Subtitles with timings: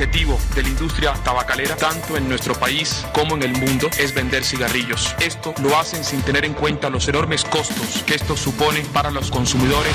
[0.00, 4.42] Objetivo de la industria tabacalera, tanto en nuestro país como en el mundo, es vender
[4.42, 5.14] cigarrillos.
[5.20, 9.30] Esto lo hacen sin tener en cuenta los enormes costos que esto supone para los
[9.30, 9.92] consumidores.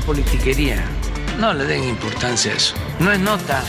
[0.00, 0.84] Politiquería.
[1.38, 2.74] No le den importancia a eso.
[2.98, 3.62] No es nota.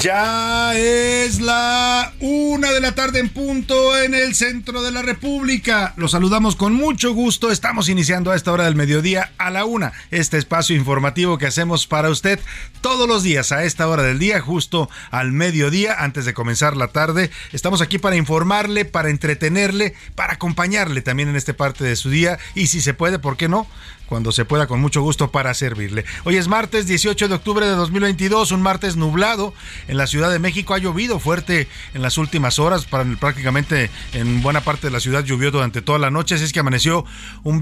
[0.00, 5.92] Ya es la una de la tarde en punto en el centro de la República.
[5.96, 7.50] Los saludamos con mucho gusto.
[7.50, 11.88] Estamos iniciando a esta hora del mediodía a la una este espacio informativo que hacemos
[11.88, 12.38] para usted
[12.80, 16.88] todos los días a esta hora del día, justo al mediodía, antes de comenzar la
[16.88, 17.30] tarde.
[17.52, 22.38] Estamos aquí para informarle, para entretenerle, para acompañarle también en esta parte de su día
[22.54, 23.66] y si se puede, ¿por qué no?
[24.08, 26.04] Cuando se pueda con mucho gusto para servirle.
[26.24, 29.52] Hoy es martes 18 de octubre de 2022, un martes nublado
[29.86, 30.74] en la Ciudad de México.
[30.74, 35.24] Ha llovido fuerte en las últimas horas, para, prácticamente en buena parte de la ciudad
[35.24, 37.04] llovió durante toda la noche, así es que amaneció
[37.44, 37.58] un,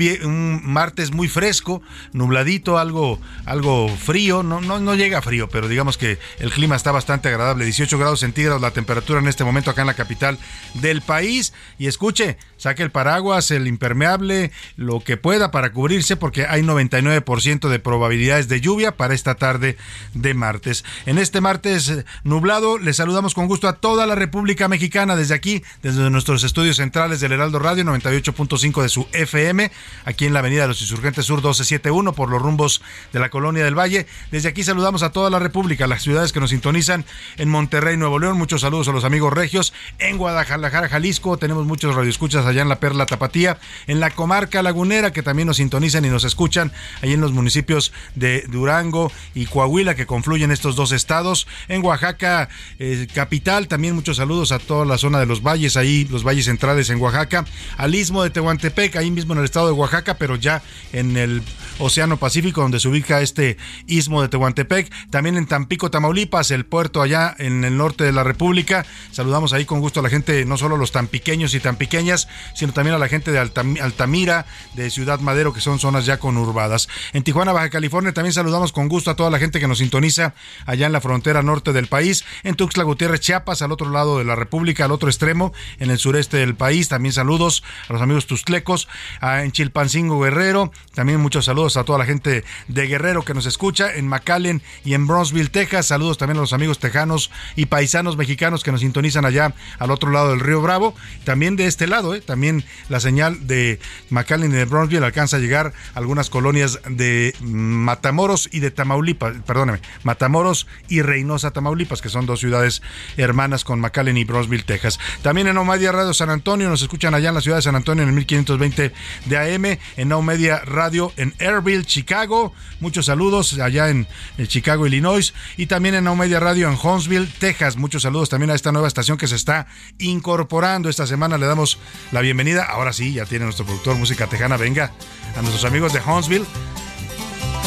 [0.62, 6.18] martes muy fresco, nubladito, algo, algo frío, no, no, no llega frío, pero digamos que
[6.38, 9.86] el clima está bastante agradable, 18 grados centígrados la temperatura en este momento acá en
[9.88, 10.38] la capital
[10.74, 11.52] del país.
[11.78, 12.36] Y escuche,
[12.66, 17.78] saque el paraguas, el impermeable, lo que pueda para cubrirse, porque que hay 99% de
[17.78, 19.78] probabilidades de lluvia para esta tarde
[20.15, 20.84] de martes.
[21.06, 25.34] En este martes eh, nublado, les saludamos con gusto a toda la República Mexicana desde
[25.34, 29.71] aquí, desde nuestros estudios centrales del Heraldo Radio 98.5 de su FM,
[30.04, 33.65] aquí en la Avenida de los Insurgentes Sur 1271 por los rumbos de la Colonia
[33.65, 34.09] del Valle.
[34.33, 37.04] Desde aquí saludamos a toda la República, las ciudades que nos sintonizan
[37.37, 38.37] en Monterrey, Nuevo León.
[38.37, 39.72] Muchos saludos a los amigos regios.
[40.00, 45.12] En Guadalajara, Jalisco, tenemos muchos radioescuchas allá en la Perla Tapatía, en la comarca lagunera
[45.12, 46.72] que también nos sintonizan y nos escuchan
[47.02, 51.46] ahí en los municipios de Durango y Coahuila que confluyen estos dos estados.
[51.68, 56.06] En Oaxaca, eh, capital, también muchos saludos a toda la zona de los valles, ahí
[56.10, 57.44] los valles centrales en Oaxaca,
[57.76, 60.62] al istmo de Tehuantepec, ahí mismo en el estado de Oaxaca, pero ya
[60.92, 61.42] en el
[61.78, 63.56] Océano Pacífico, donde se ubica este
[63.86, 64.90] istmo de Tehuantepec.
[65.10, 68.86] También en Tampico, Tamaulipas, el puerto allá en el norte de la República.
[69.12, 72.28] Saludamos ahí con gusto a la gente, no solo los tan pequeños y tan pequeñas,
[72.54, 76.88] sino también a la gente de Altamira, de Ciudad Madero, que son zonas ya conurbadas.
[77.12, 80.34] En Tijuana, Baja California, también saludamos con gusto a toda la gente que nos sintoniza
[80.66, 82.24] allá en la frontera norte del país.
[82.42, 85.98] En Tuxtla Gutiérrez, Chiapas, al otro lado de la República, al otro extremo, en el
[85.98, 86.88] sureste del país.
[86.88, 88.88] También saludos a los amigos tuxtlecos.
[89.22, 93.94] En Chilpancingo, Guerrero, también muchos saludos a toda la gente de Guerrero que nos escucha.
[93.94, 95.86] En McAllen y en Bronzeville, Texas.
[95.86, 100.10] Saludos también a los amigos tejanos y paisanos mexicanos que nos sintonizan allá al otro
[100.10, 100.94] lado del río Bravo.
[101.24, 102.21] También de este lado, ¿eh?
[102.26, 103.80] También la señal de
[104.10, 109.34] McAllen y de Bronzeville alcanza a llegar al algunas colonias de Matamoros y de Tamaulipas,
[109.44, 112.80] perdóneme, Matamoros y Reynosa, Tamaulipas, que son dos ciudades
[113.16, 115.00] hermanas con McAllen y Brownsville, Texas.
[115.22, 118.04] También en Omedia Radio San Antonio, nos escuchan allá en la ciudad de San Antonio
[118.04, 118.92] en el 1520
[119.24, 122.54] de AM, en Omedia Radio en Airville, Chicago.
[122.78, 124.06] Muchos saludos allá en,
[124.46, 127.76] Chicago, Illinois, y también en Omedia Radio en Huntsville, Texas.
[127.76, 129.66] Muchos saludos también a esta nueva estación que se está
[129.98, 130.88] incorporando.
[130.88, 131.80] Esta semana le damos
[132.16, 132.65] la bienvenida.
[132.65, 134.57] Ahora sí, ya tiene nuestro productor música tejana.
[134.57, 134.91] Venga,
[135.36, 136.47] a nuestros amigos de Huntsville.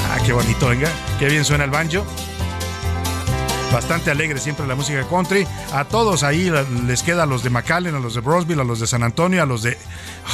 [0.09, 0.89] Ah, qué bonito, venga.
[1.19, 2.03] Qué bien suena el banjo.
[3.71, 5.45] Bastante alegre siempre la música country.
[5.73, 6.51] A todos ahí
[6.87, 9.43] les queda a los de McAllen, a los de Brosville, a los de San Antonio,
[9.43, 9.77] a los de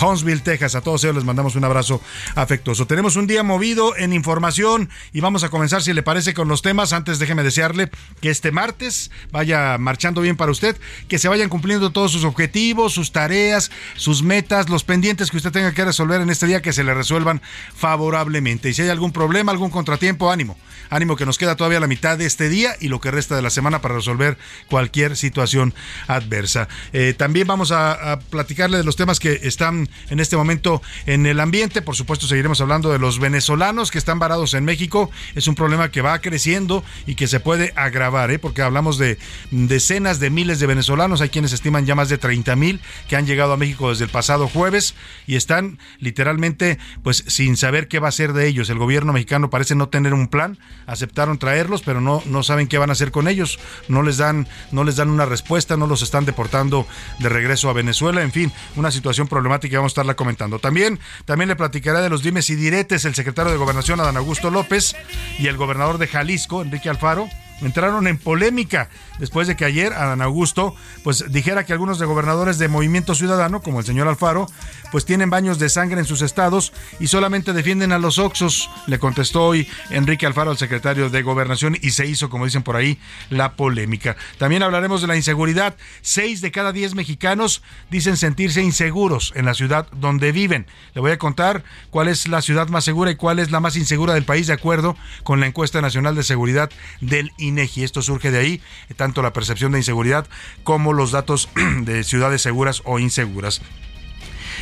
[0.01, 0.75] Huntsville, Texas.
[0.75, 2.01] A todos ellos les mandamos un abrazo
[2.35, 2.87] afectuoso.
[2.87, 6.61] Tenemos un día movido en información y vamos a comenzar, si le parece, con los
[6.61, 6.93] temas.
[6.93, 7.89] Antes déjeme desearle
[8.21, 10.77] que este martes vaya marchando bien para usted,
[11.07, 15.51] que se vayan cumpliendo todos sus objetivos, sus tareas, sus metas, los pendientes que usted
[15.51, 17.41] tenga que resolver en este día, que se le resuelvan
[17.75, 18.69] favorablemente.
[18.69, 20.57] Y si hay algún problema, algún contratiempo, ánimo.
[20.89, 23.41] Ánimo que nos queda todavía la mitad de este día y lo que resta de
[23.41, 24.37] la semana para resolver
[24.69, 25.73] cualquier situación
[26.07, 26.67] adversa.
[26.93, 31.25] Eh, también vamos a, a platicarle de los temas que están en este momento en
[31.25, 31.81] el ambiente.
[31.81, 35.09] Por supuesto, seguiremos hablando de los venezolanos que están varados en México.
[35.33, 38.39] Es un problema que va creciendo y que se puede agravar, ¿eh?
[38.39, 39.17] porque hablamos de
[39.51, 41.21] decenas de miles de venezolanos.
[41.21, 44.09] Hay quienes estiman ya más de 30 mil que han llegado a México desde el
[44.11, 44.95] pasado jueves
[45.27, 48.69] y están literalmente pues sin saber qué va a ser de ellos.
[48.69, 50.57] El gobierno mexicano parece no tener un plan.
[50.85, 53.59] Aceptaron traerlos, pero no, no saben qué van a hacer con ellos.
[53.87, 56.85] No les dan, no les dan una respuesta, no los están deportando
[57.19, 58.21] de regreso a Venezuela.
[58.21, 60.59] En fin, una situación problemática vamos a estarla comentando.
[60.59, 64.51] También, también le platicaré de los dimes y diretes el secretario de Gobernación, Adán Augusto
[64.51, 64.97] López,
[65.39, 67.29] y el gobernador de Jalisco, Enrique Alfaro
[67.61, 72.57] entraron en polémica después de que ayer Adán Augusto pues dijera que algunos de gobernadores
[72.57, 74.47] de Movimiento Ciudadano, como el señor Alfaro,
[74.91, 78.99] pues tienen baños de sangre en sus estados y solamente defienden a los Oxos, le
[78.99, 82.99] contestó hoy Enrique Alfaro al secretario de Gobernación y se hizo, como dicen por ahí,
[83.29, 84.15] la polémica.
[84.37, 85.75] También hablaremos de la inseguridad.
[86.01, 90.65] Seis de cada diez mexicanos dicen sentirse inseguros en la ciudad donde viven.
[90.93, 93.75] Le voy a contar cuál es la ciudad más segura y cuál es la más
[93.75, 96.69] insegura del país de acuerdo con la encuesta nacional de seguridad
[97.01, 97.83] del INEGI.
[97.83, 98.61] Esto surge de ahí,
[98.95, 100.27] tanto la percepción de inseguridad
[100.63, 101.49] como los datos
[101.81, 103.61] de ciudades seguras o inseguras.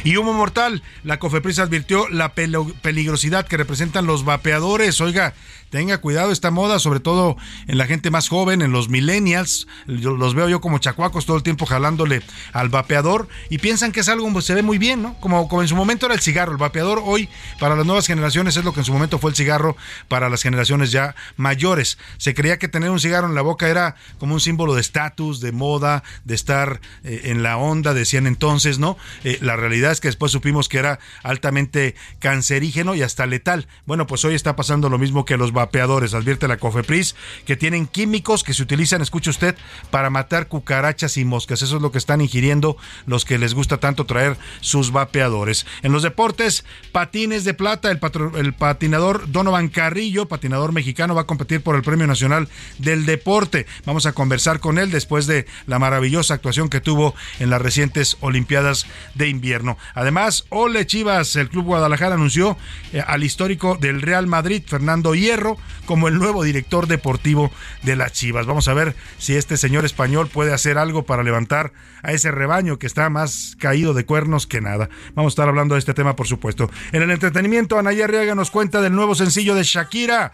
[0.04, 5.00] Y humo mortal, la COFEPRIS advirtió la peligrosidad que representan los vapeadores.
[5.00, 5.34] Oiga,
[5.74, 7.36] tenga cuidado esta moda, sobre todo
[7.66, 9.66] en la gente más joven, en los millennials.
[9.88, 12.22] los veo yo como chacuacos todo el tiempo jalándole
[12.52, 15.16] al vapeador y piensan que es algo que se ve muy bien, ¿no?
[15.20, 16.52] Como, como en su momento era el cigarro.
[16.52, 17.28] El vapeador hoy
[17.60, 19.76] para las nuevas generaciones es lo que en su momento fue el cigarro
[20.10, 21.98] para las generaciones ya mayores.
[22.18, 25.42] Se creía que tener un cigarro en la boca era como un símbolo de estatus,
[25.42, 28.96] de moda, de estar eh, en la onda, decían entonces, ¿no?
[29.24, 33.68] Eh, la realidad es que después supimos que era altamente cancerígeno y hasta letal.
[33.88, 36.14] Bueno, pues hoy está pasando lo mismo que los vapeadores vapeadores.
[36.14, 37.16] Advierte la COFEPRIS
[37.46, 39.56] que tienen químicos que se utilizan, escuche usted,
[39.92, 41.62] para matar cucarachas y moscas.
[41.62, 42.76] Eso es lo que están ingiriendo
[43.06, 45.66] los que les gusta tanto traer sus vapeadores.
[45.82, 48.00] En los deportes, patines de plata, el,
[48.36, 53.66] el patinador Donovan Carrillo, patinador mexicano, va a competir por el Premio Nacional del Deporte.
[53.86, 58.18] Vamos a conversar con él después de la maravillosa actuación que tuvo en las recientes
[58.20, 59.78] Olimpiadas de Invierno.
[59.94, 62.58] Además, Ole Chivas, el Club Guadalajara anunció
[62.92, 65.43] eh, al histórico del Real Madrid, Fernando Hierro,
[65.86, 67.52] como el nuevo director deportivo
[67.84, 68.46] de las Chivas.
[68.46, 72.80] Vamos a ver si este señor español puede hacer algo para levantar a ese rebaño
[72.80, 74.90] que está más caído de cuernos que nada.
[75.14, 76.70] Vamos a estar hablando de este tema, por supuesto.
[76.92, 80.34] En el entretenimiento, Anaya Arriaga nos cuenta del nuevo sencillo de Shakira.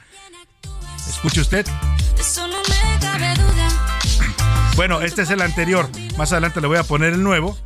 [1.07, 1.65] Escuche usted.
[4.75, 5.89] Bueno, este es el anterior.
[6.17, 7.57] Más adelante le voy a poner el nuevo.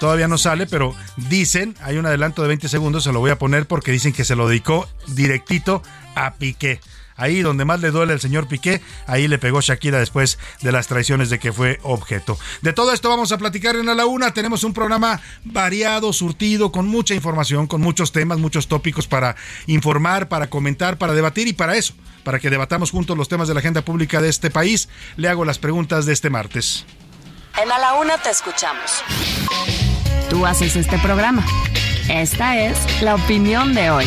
[0.00, 3.38] Todavía no sale, pero dicen, hay un adelanto de 20 segundos, se lo voy a
[3.38, 5.82] poner porque dicen que se lo dedicó directito
[6.16, 6.80] a Piqué.
[7.16, 10.86] Ahí donde más le duele al señor Piqué, ahí le pegó Shakira después de las
[10.86, 12.38] traiciones de que fue objeto.
[12.60, 14.34] De todo esto vamos a platicar en A la Una.
[14.34, 19.34] Tenemos un programa variado, surtido, con mucha información, con muchos temas, muchos tópicos para
[19.66, 23.54] informar, para comentar, para debatir y para eso, para que debatamos juntos los temas de
[23.54, 24.90] la agenda pública de este país.
[25.16, 26.84] Le hago las preguntas de este martes.
[27.62, 29.02] En A la Una te escuchamos.
[30.28, 31.46] Tú haces este programa.
[32.10, 34.06] Esta es la opinión de hoy.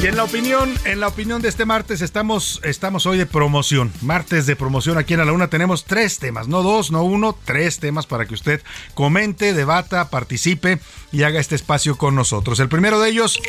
[0.00, 3.92] Y en la opinión, en la opinión de este martes estamos, estamos hoy de promoción,
[4.00, 7.80] martes de promoción aquí en la Una tenemos tres temas, no dos, no uno, tres
[7.80, 8.62] temas para que usted
[8.94, 10.78] comente, debata, participe
[11.10, 12.60] y haga este espacio con nosotros.
[12.60, 13.40] El primero de ellos,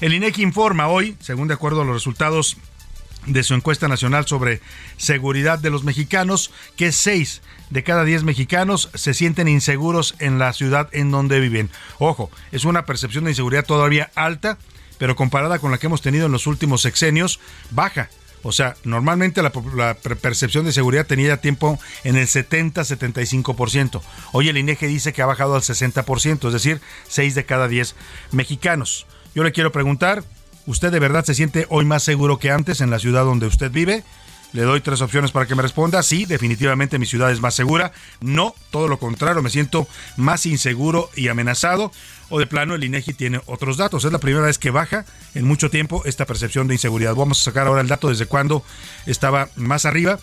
[0.00, 2.56] el INEGI informa hoy, según de acuerdo a los resultados
[3.26, 4.60] de su encuesta nacional sobre
[4.96, 10.52] seguridad de los mexicanos, que seis de cada diez mexicanos se sienten inseguros en la
[10.52, 11.70] ciudad en donde viven.
[11.98, 14.58] Ojo, es una percepción de inseguridad todavía alta
[14.98, 17.40] pero comparada con la que hemos tenido en los últimos sexenios,
[17.70, 18.10] baja.
[18.42, 19.50] O sea, normalmente la,
[19.94, 24.02] percepción de seguridad tenía tiempo en el 70-75%.
[24.32, 27.94] Hoy el INEGE dice que ha bajado al 60%, es decir, 6 de cada 10
[28.32, 29.06] mexicanos.
[29.34, 30.24] Yo le quiero preguntar,
[30.66, 33.70] ¿usted de verdad se siente hoy más seguro que antes en la ciudad donde usted
[33.70, 34.04] vive?
[34.54, 36.00] Le doy tres opciones para que me responda.
[36.04, 37.90] Sí, definitivamente mi ciudad es más segura.
[38.20, 41.90] No, todo lo contrario, me siento más inseguro y amenazado.
[42.28, 44.04] O de plano, el INEGI tiene otros datos.
[44.04, 47.16] Es la primera vez que baja en mucho tiempo esta percepción de inseguridad.
[47.16, 48.62] Vamos a sacar ahora el dato desde cuándo
[49.06, 50.20] estaba más arriba,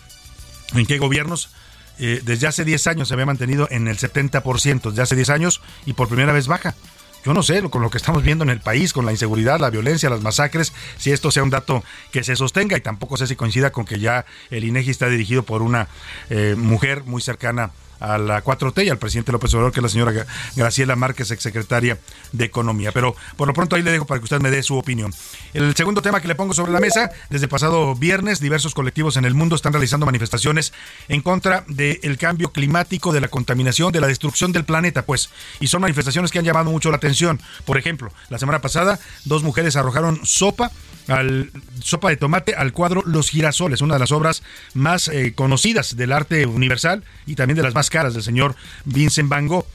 [0.72, 1.50] en qué gobiernos.
[1.98, 5.60] Eh, desde hace 10 años se había mantenido en el 70%, desde hace 10 años,
[5.84, 6.74] y por primera vez baja
[7.24, 9.70] yo no sé, con lo que estamos viendo en el país, con la inseguridad, la
[9.70, 13.36] violencia, las masacres, si esto sea un dato que se sostenga y tampoco sé si
[13.36, 15.88] coincida con que ya el INEGI está dirigido por una
[16.30, 17.70] eh, mujer muy cercana
[18.02, 21.98] a la 4T y al presidente López Obrador, que es la señora Graciela Márquez, exsecretaria
[22.32, 22.90] de Economía.
[22.90, 25.14] Pero por lo pronto ahí le dejo para que usted me dé su opinión.
[25.54, 29.24] El segundo tema que le pongo sobre la mesa, desde pasado viernes, diversos colectivos en
[29.24, 30.72] el mundo están realizando manifestaciones
[31.08, 35.30] en contra del cambio climático, de la contaminación, de la destrucción del planeta, pues.
[35.60, 37.40] Y son manifestaciones que han llamado mucho la atención.
[37.64, 40.72] Por ejemplo, la semana pasada, dos mujeres arrojaron sopa
[41.08, 41.50] al
[41.82, 44.42] sopa de tomate al cuadro Los girasoles, una de las obras
[44.74, 49.28] más eh, conocidas del arte universal y también de las más caras del señor Vincent
[49.28, 49.66] Van Gogh.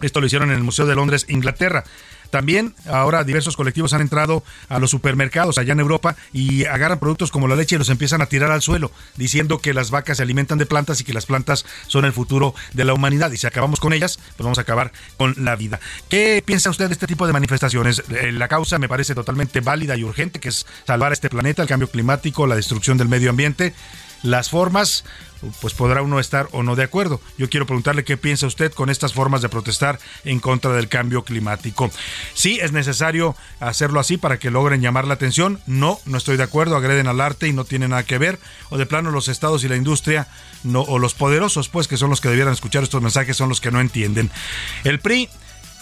[0.00, 1.84] Esto lo hicieron en el Museo de Londres, Inglaterra.
[2.30, 7.30] También ahora diversos colectivos han entrado a los supermercados allá en Europa y agarran productos
[7.30, 10.22] como la leche y los empiezan a tirar al suelo, diciendo que las vacas se
[10.24, 13.32] alimentan de plantas y que las plantas son el futuro de la humanidad.
[13.32, 15.80] Y si acabamos con ellas, pues vamos a acabar con la vida.
[16.08, 18.02] ¿Qué piensa usted de este tipo de manifestaciones?
[18.10, 21.68] Eh, la causa me parece totalmente válida y urgente, que es salvar este planeta, el
[21.68, 23.74] cambio climático, la destrucción del medio ambiente.
[24.22, 25.04] Las formas,
[25.60, 27.20] pues podrá uno estar o no de acuerdo.
[27.36, 31.24] Yo quiero preguntarle qué piensa usted con estas formas de protestar en contra del cambio
[31.24, 31.90] climático.
[32.34, 35.60] Sí, es necesario hacerlo así para que logren llamar la atención.
[35.66, 38.38] No, no estoy de acuerdo, agreden al arte y no tiene nada que ver.
[38.70, 40.28] O de plano los estados y la industria,
[40.64, 43.60] no, o los poderosos, pues que son los que debieran escuchar estos mensajes, son los
[43.60, 44.30] que no entienden.
[44.84, 45.28] El PRI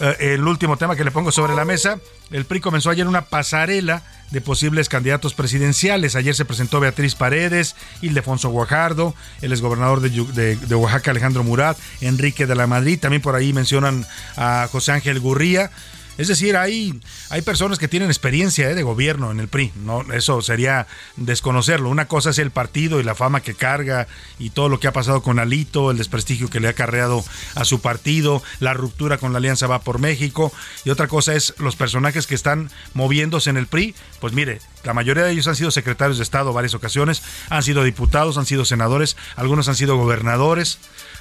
[0.01, 1.99] el último tema que le pongo sobre la mesa,
[2.31, 6.17] el PRI comenzó ayer una pasarela de posibles candidatos presidenciales.
[6.17, 12.47] Ayer se presentó Beatriz Paredes, Ildefonso Guajardo, el exgobernador de, de, Oaxaca Alejandro Murat, Enrique
[12.47, 15.71] de la Madrid, también por ahí mencionan a José Ángel Gurría.
[16.19, 16.99] Es decir, hay,
[17.31, 21.91] hay personas que tienen experiencia eh, de gobierno en el PRI, no eso sería desconocerlo.
[21.91, 24.07] Una cosa es el partido y la fama que carga
[24.39, 27.65] y todo lo que ha pasado con Alito, el desprestigio que le ha acarreado a
[27.65, 30.53] su partido, la ruptura con la Alianza Va por México,
[30.85, 33.95] y otra cosa es los personajes que están moviéndose en el PRI.
[34.21, 37.85] Pues mire, la mayoría de ellos han sido secretarios de Estado varias ocasiones, han sido
[37.85, 40.79] diputados, han sido senadores, algunos han sido gobernadores.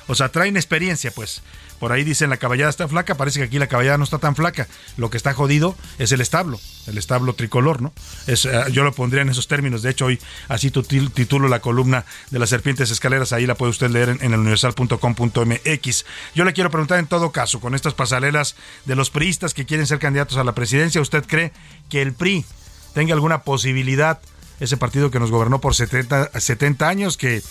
[0.08, 1.42] O sea, traen experiencia, pues.
[1.80, 4.36] Por ahí dicen la caballada está flaca, parece que aquí la caballada no está tan
[4.36, 4.68] flaca.
[4.98, 7.94] Lo que está jodido es el establo, el establo tricolor, ¿no?
[8.28, 9.82] Es, eh, yo lo pondría en esos términos.
[9.82, 13.90] De hecho, hoy así titulo la columna de las serpientes escaleras, ahí la puede usted
[13.90, 16.06] leer en, el universal.com.mx.
[16.34, 18.56] Yo le quiero preguntar en todo caso, con estas pasarelas
[18.86, 21.52] de los priistas que quieren ser candidatos a la presidencia, ¿usted cree
[21.90, 22.46] que el PRI
[22.94, 24.20] tenga alguna posibilidad,
[24.60, 27.42] ese partido que nos gobernó por 70, 70 años, que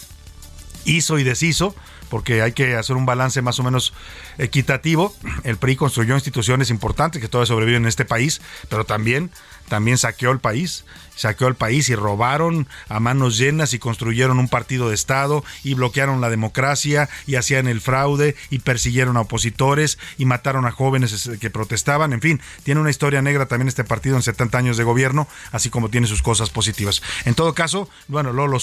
[0.84, 1.74] hizo y deshizo,
[2.08, 3.92] porque hay que hacer un balance más o menos
[4.38, 5.14] equitativo.
[5.44, 9.30] El PRI construyó instituciones importantes que todavía sobreviven en este país, pero también,
[9.68, 10.84] también saqueó el país
[11.16, 15.74] saqueó el país y robaron a manos llenas y construyeron un partido de Estado y
[15.74, 21.30] bloquearon la democracia y hacían el fraude y persiguieron a opositores y mataron a jóvenes
[21.40, 22.12] que protestaban.
[22.12, 25.70] En fin, tiene una historia negra también este partido en 70 años de gobierno, así
[25.70, 27.02] como tiene sus cosas positivas.
[27.24, 28.58] En todo caso, bueno, lo, lo,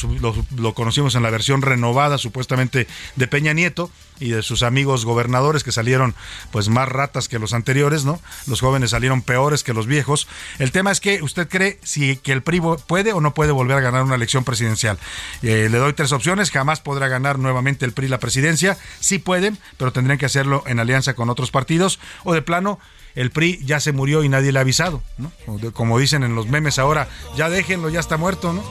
[0.55, 5.63] lo conocimos en la versión renovada supuestamente de Peña Nieto y de sus amigos gobernadores
[5.63, 6.13] que salieron
[6.51, 8.21] pues más ratas que los anteriores, ¿no?
[8.45, 10.27] Los jóvenes salieron peores que los viejos.
[10.59, 13.77] El tema es que usted cree si que el PRI puede o no puede volver
[13.77, 15.00] a ganar una elección presidencial.
[15.41, 19.57] Eh, le doy tres opciones, jamás podrá ganar nuevamente el PRI la presidencia, sí pueden,
[19.77, 22.79] pero tendrían que hacerlo en alianza con otros partidos o de plano
[23.15, 25.31] el PRI ya se murió y nadie le ha avisado, ¿no?
[25.73, 28.63] Como dicen en los memes ahora, ya déjenlo, ya está muerto, ¿no?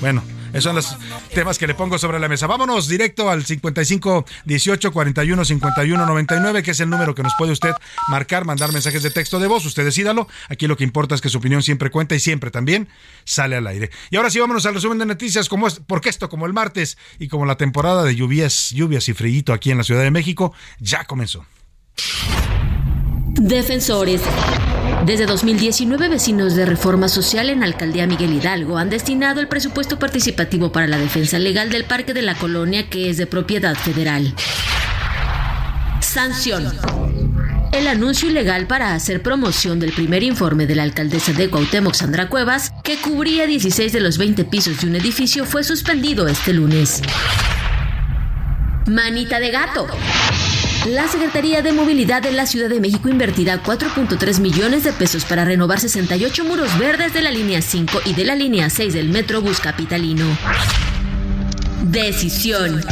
[0.00, 0.22] Bueno,
[0.52, 0.96] esos son los
[1.32, 2.46] temas que le pongo sobre la mesa.
[2.46, 7.52] Vámonos directo al 55 18 41 51 99, que es el número que nos puede
[7.52, 7.72] usted
[8.08, 9.64] marcar, mandar mensajes de texto de voz.
[9.64, 10.28] Usted decídalo.
[10.48, 12.88] Aquí lo que importa es que su opinión siempre cuenta y siempre también
[13.24, 13.90] sale al aire.
[14.10, 16.98] Y ahora sí, vámonos al resumen de noticias, como es, porque esto, como el martes
[17.18, 20.52] y como la temporada de lluvias, lluvias y frío aquí en la Ciudad de México,
[20.78, 21.44] ya comenzó.
[23.34, 24.22] Defensores.
[25.04, 30.72] Desde 2019, vecinos de Reforma Social en Alcaldía Miguel Hidalgo han destinado el presupuesto participativo
[30.72, 34.34] para la defensa legal del Parque de la Colonia, que es de propiedad federal.
[36.00, 36.72] Sanción.
[37.72, 42.28] El anuncio ilegal para hacer promoción del primer informe de la alcaldesa de Cuauhtémoc, Sandra
[42.28, 47.02] Cuevas, que cubría 16 de los 20 pisos de un edificio, fue suspendido este lunes.
[48.86, 49.86] Manita de gato.
[50.86, 55.44] La Secretaría de Movilidad de la Ciudad de México invertirá 4.3 millones de pesos para
[55.44, 59.58] renovar 68 muros verdes de la línea 5 y de la línea 6 del Metrobús
[59.58, 60.24] Capitalino.
[61.82, 62.84] Decisión.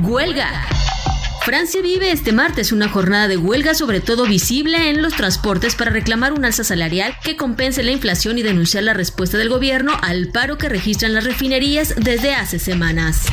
[0.03, 0.67] Huelga.
[1.45, 5.91] Francia vive este martes una jornada de huelga sobre todo visible en los transportes para
[5.91, 10.29] reclamar un alza salarial que compense la inflación y denunciar la respuesta del gobierno al
[10.29, 13.27] paro que registran las refinerías desde hace semanas.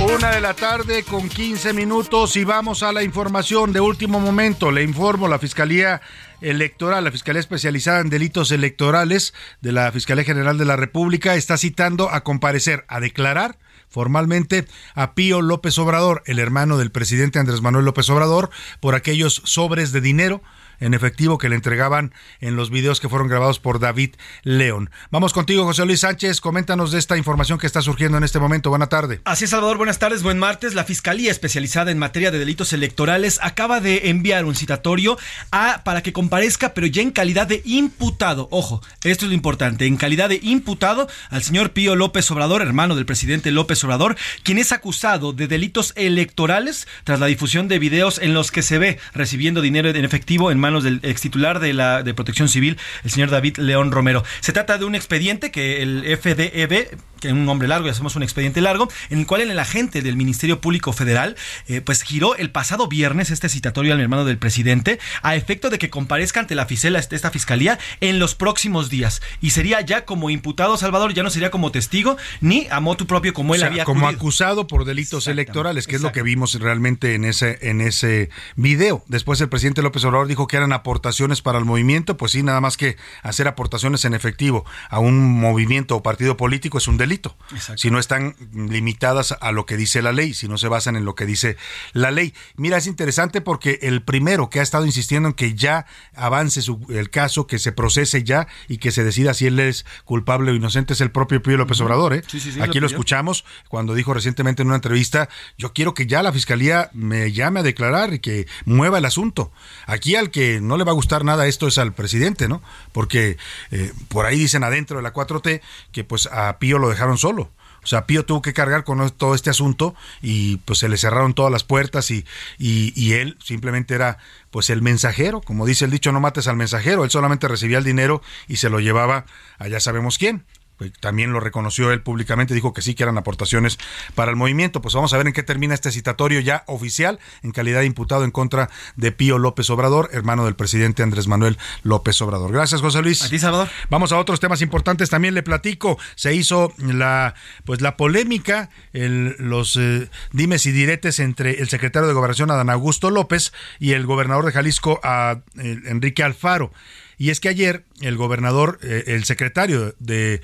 [0.00, 4.70] Una de la tarde con 15 minutos y vamos a la información de último momento.
[4.70, 6.00] Le informo, la Fiscalía
[6.40, 11.58] Electoral, la Fiscalía Especializada en Delitos Electorales de la Fiscalía General de la República está
[11.58, 13.58] citando a comparecer, a declarar
[13.88, 19.42] formalmente a Pío López Obrador, el hermano del presidente Andrés Manuel López Obrador, por aquellos
[19.44, 20.42] sobres de dinero
[20.80, 24.90] en efectivo que le entregaban en los videos que fueron grabados por David León.
[25.10, 26.40] Vamos contigo, José Luis Sánchez.
[26.40, 28.70] Coméntanos de esta información que está surgiendo en este momento.
[28.70, 29.20] Buena tarde.
[29.24, 29.76] Así es, Salvador.
[29.76, 30.22] Buenas tardes.
[30.22, 30.74] Buen martes.
[30.74, 35.18] La Fiscalía especializada en materia de delitos electorales acaba de enviar un citatorio
[35.50, 38.48] a, para que comparezca, pero ya en calidad de imputado.
[38.50, 39.86] Ojo, esto es lo importante.
[39.86, 44.58] En calidad de imputado al señor Pío López Obrador, hermano del presidente López Obrador, quien
[44.58, 48.98] es acusado de delitos electorales tras la difusión de videos en los que se ve
[49.14, 53.10] recibiendo dinero en efectivo en manos del ex titular de la de Protección Civil, el
[53.10, 54.24] señor David León Romero.
[54.40, 58.16] Se trata de un expediente que el FDEB que es un nombre largo y hacemos
[58.16, 62.36] un expediente largo, en el cual el agente del Ministerio Público Federal eh, pues giró
[62.36, 66.54] el pasado viernes este citatorio al hermano del presidente a efecto de que comparezca ante
[66.54, 71.22] la fiscela esta fiscalía en los próximos días y sería ya como imputado Salvador, ya
[71.22, 75.26] no sería como testigo ni a motu propio como él había como acusado por delitos
[75.26, 79.04] electorales, que es lo que vimos realmente en ese en ese video.
[79.08, 82.60] Después el presidente López Obrador dijo que eran aportaciones para el movimiento, pues sí, nada
[82.60, 87.08] más que hacer aportaciones en efectivo a un movimiento o partido político es un delito
[87.08, 87.36] delito.
[87.76, 91.04] Si no están limitadas a lo que dice la ley, si no se basan en
[91.04, 91.56] lo que dice
[91.92, 92.34] la ley.
[92.56, 96.60] Mira, es interesante porque el primero que ha estado insistiendo en que ya avance
[96.90, 100.54] el caso, que se procese ya y que se decida si él es culpable o
[100.54, 102.14] inocente es el propio Pío López Obrador.
[102.14, 102.22] ¿eh?
[102.60, 106.90] Aquí lo, escuchamos cuando dijo recientemente en una entrevista, yo quiero que ya la fiscalía
[106.92, 109.50] me llame a declarar y que mueva el asunto.
[109.86, 112.62] Aquí al que no le va a gustar nada esto es al presidente, ¿no?
[112.92, 113.36] Porque
[113.70, 115.60] eh, por ahí dicen adentro de la 4T
[115.92, 117.50] que pues a Pío lo dejaron solo.
[117.82, 121.32] O sea, Pío tuvo que cargar con todo este asunto y pues se le cerraron
[121.32, 122.24] todas las puertas y,
[122.58, 124.18] y, él simplemente era
[124.50, 127.84] pues el mensajero, como dice el dicho, no mates al mensajero, él solamente recibía el
[127.84, 129.24] dinero y se lo llevaba
[129.58, 130.44] a ya sabemos quién.
[130.78, 133.78] Pues, también lo reconoció él públicamente, dijo que sí, que eran aportaciones
[134.14, 134.80] para el movimiento.
[134.80, 138.24] Pues vamos a ver en qué termina este citatorio ya oficial en calidad de imputado
[138.24, 142.52] en contra de Pío López Obrador, hermano del presidente Andrés Manuel López Obrador.
[142.52, 143.22] Gracias, José Luis.
[143.22, 143.68] A ti, Salvador.
[143.90, 145.10] Vamos a otros temas importantes.
[145.10, 151.18] También le platico, se hizo la pues la polémica, el, los eh, dimes y diretes
[151.18, 155.80] entre el secretario de Gobernación Adán Augusto López y el gobernador de Jalisco a, eh,
[155.86, 156.72] Enrique Alfaro.
[157.18, 160.40] Y es que ayer el gobernador, eh, el secretario de,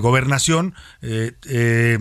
[0.00, 1.98] gobernación, eh, eh,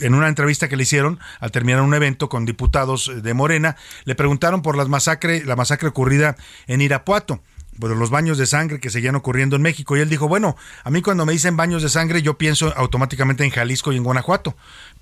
[0.00, 4.14] en una entrevista que le hicieron al terminar un evento con diputados de Morena, le
[4.14, 6.36] preguntaron por las masacre, la masacre ocurrida
[6.66, 7.42] en Irapuato
[7.78, 9.96] por los baños de sangre que seguían ocurriendo en México.
[9.96, 13.44] Y él dijo, bueno, a mí cuando me dicen baños de sangre yo pienso automáticamente
[13.44, 14.56] en Jalisco y en Guanajuato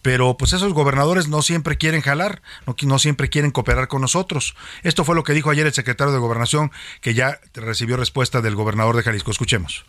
[0.07, 4.55] pero pues esos gobernadores no siempre quieren jalar, no, no, siempre quieren cooperar con nosotros.
[4.85, 8.55] Esto fue lo que dijo ayer el secretario de Gobernación, que ya recibió respuesta del
[8.55, 9.33] gobernador de Jalisco.
[9.33, 9.85] Escuchemos.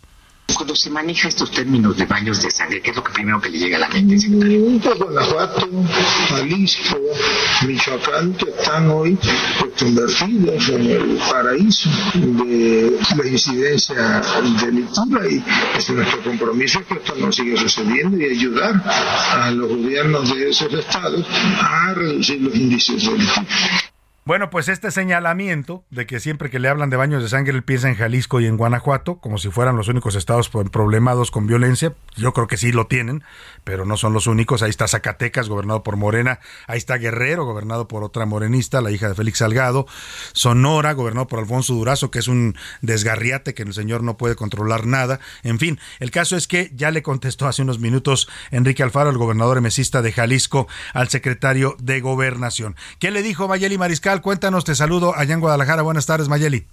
[0.54, 3.50] Cuando se maneja estos términos de baños de sangre, ¿qué es lo que primero que
[3.50, 4.80] le llega a la mente, secretario?
[4.98, 5.68] Guanajuato,
[6.30, 6.98] Jalisco,
[7.66, 9.18] Michoacán, que están hoy
[9.60, 14.22] pues, convertidos en el paraíso de la incidencia
[14.60, 15.44] delictiva y
[15.76, 20.72] es nuestro compromiso que esto no siga sucediendo y ayudar a los gobiernos de esos
[20.72, 21.26] estados
[21.60, 23.87] a reducir los índices delictivos.
[24.28, 27.62] Bueno, pues este señalamiento de que siempre que le hablan de baños de sangre él
[27.62, 31.94] piensa en Jalisco y en Guanajuato, como si fueran los únicos estados problemados con violencia,
[32.14, 33.24] yo creo que sí lo tienen,
[33.64, 34.62] pero no son los únicos.
[34.62, 39.08] Ahí está Zacatecas, gobernado por Morena, ahí está Guerrero, gobernado por otra morenista, la hija
[39.08, 39.86] de Félix Salgado,
[40.34, 44.84] Sonora, gobernado por Alfonso Durazo, que es un desgarriate que el señor no puede controlar
[44.84, 45.20] nada.
[45.42, 49.16] En fin, el caso es que ya le contestó hace unos minutos Enrique Alfaro, el
[49.16, 52.76] gobernador emesista de Jalisco, al secretario de Gobernación.
[52.98, 54.17] ¿Qué le dijo Mayeli Mariscal?
[54.20, 55.82] Cuéntanos, te saludo allá en Guadalajara.
[55.82, 56.66] Buenas tardes, Mayeli.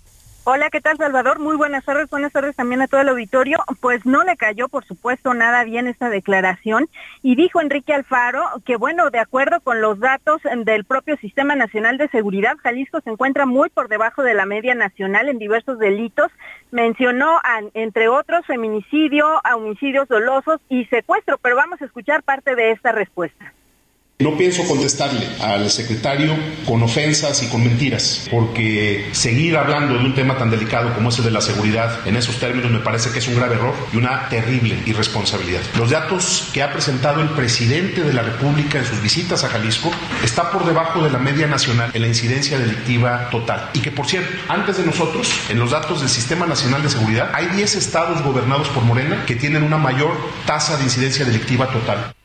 [0.48, 1.40] Hola, ¿qué tal Salvador?
[1.40, 3.58] Muy buenas tardes, buenas tardes también a todo el auditorio.
[3.82, 6.88] Pues no le cayó, por supuesto, nada bien esta declaración
[7.24, 11.98] y dijo Enrique Alfaro que, bueno, de acuerdo con los datos del propio Sistema Nacional
[11.98, 16.32] de Seguridad, Jalisco se encuentra muy por debajo de la media nacional en diversos delitos.
[16.70, 17.40] Mencionó,
[17.74, 23.52] entre otros, feminicidio, homicidios dolosos y secuestro, pero vamos a escuchar parte de esta respuesta.
[24.18, 26.34] No pienso contestarle al secretario
[26.66, 31.22] con ofensas y con mentiras, porque seguir hablando de un tema tan delicado como ese
[31.22, 34.30] de la seguridad en esos términos me parece que es un grave error y una
[34.30, 35.60] terrible irresponsabilidad.
[35.78, 39.92] Los datos que ha presentado el presidente de la República en sus visitas a Jalisco
[40.24, 43.70] está por debajo de la media nacional en la incidencia delictiva total.
[43.74, 47.32] Y que, por cierto, antes de nosotros, en los datos del Sistema Nacional de Seguridad,
[47.34, 52.16] hay 10 estados gobernados por Morena que tienen una mayor tasa de incidencia delictiva total.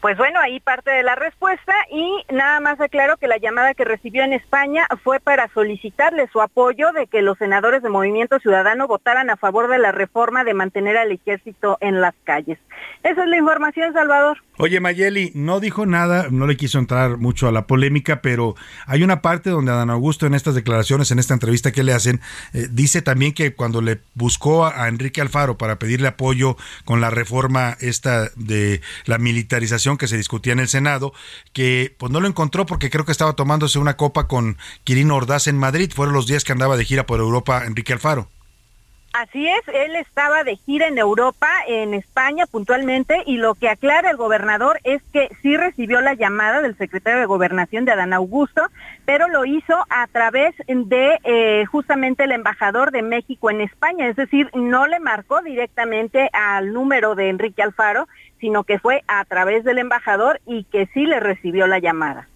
[0.00, 3.84] Pues bueno, ahí parte de la respuesta y nada más aclaro que la llamada que
[3.84, 8.86] recibió en España fue para solicitarle su apoyo de que los senadores de Movimiento Ciudadano
[8.86, 12.58] votaran a favor de la reforma de mantener al ejército en las calles.
[13.02, 14.38] Esa es la información, Salvador.
[14.58, 18.54] Oye, Mayeli, no dijo nada, no le quiso entrar mucho a la polémica, pero
[18.86, 22.22] hay una parte donde Adán Augusto en estas declaraciones, en esta entrevista que le hacen,
[22.54, 27.02] eh, dice también que cuando le buscó a, a Enrique Alfaro para pedirle apoyo con
[27.02, 31.12] la reforma esta de la militarización que se discutía en el Senado,
[31.52, 35.48] que pues no lo encontró porque creo que estaba tomándose una copa con Quirino Ordaz
[35.48, 35.92] en Madrid.
[35.94, 38.30] Fueron los días que andaba de gira por Europa Enrique Alfaro.
[39.18, 44.10] Así es, él estaba de gira en Europa, en España puntualmente, y lo que aclara
[44.10, 48.66] el gobernador es que sí recibió la llamada del secretario de Gobernación de Adán Augusto,
[49.06, 54.16] pero lo hizo a través de eh, justamente el embajador de México en España, es
[54.16, 59.64] decir, no le marcó directamente al número de Enrique Alfaro, sino que fue a través
[59.64, 62.28] del embajador y que sí le recibió la llamada.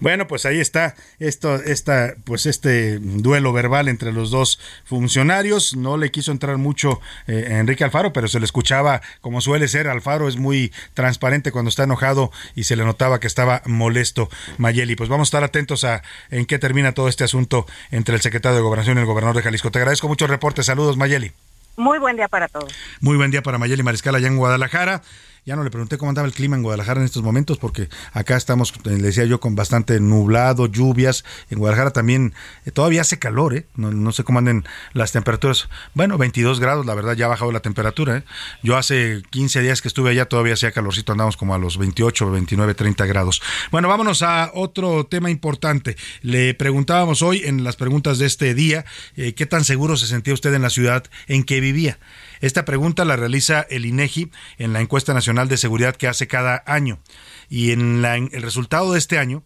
[0.00, 5.76] Bueno, pues ahí está esto, esta, pues este duelo verbal entre los dos funcionarios.
[5.76, 9.88] No le quiso entrar mucho eh, Enrique Alfaro, pero se le escuchaba como suele ser.
[9.88, 14.96] Alfaro es muy transparente cuando está enojado y se le notaba que estaba molesto Mayeli.
[14.96, 18.56] Pues vamos a estar atentos a en qué termina todo este asunto entre el secretario
[18.56, 19.70] de Gobernación y el gobernador de Jalisco.
[19.70, 20.62] Te agradezco mucho el reporte.
[20.62, 21.32] Saludos, Mayeli.
[21.76, 22.72] Muy buen día para todos.
[23.00, 25.02] Muy buen día para Mayeli Mariscal allá en Guadalajara.
[25.46, 28.34] Ya no le pregunté cómo andaba el clima en Guadalajara en estos momentos, porque acá
[28.34, 31.22] estamos, eh, le decía yo, con bastante nublado, lluvias.
[31.50, 32.32] En Guadalajara también
[32.64, 33.66] eh, todavía hace calor, ¿eh?
[33.76, 35.68] No, sé cómo anden las temperaturas.
[35.92, 38.16] Bueno, 22 grados, la verdad, ya ha bajado la temperatura.
[38.16, 38.24] ¿eh?
[38.62, 42.30] Yo hace 15 días que estuve allá todavía hacía calorcito, andamos como a los 28,
[42.30, 43.42] 29, 30 grados.
[43.70, 45.96] Bueno, vámonos a otro tema importante.
[46.22, 50.54] Le preguntábamos hoy en las preguntas de este día, ¿qué tan seguro se sentía usted
[50.54, 51.98] en la ciudad en que vivía?
[52.40, 56.62] Esta pregunta la realiza el INEGI en la encuesta nacional de seguridad que hace cada
[56.66, 56.98] año.
[57.48, 59.44] Y en, el resultado de este año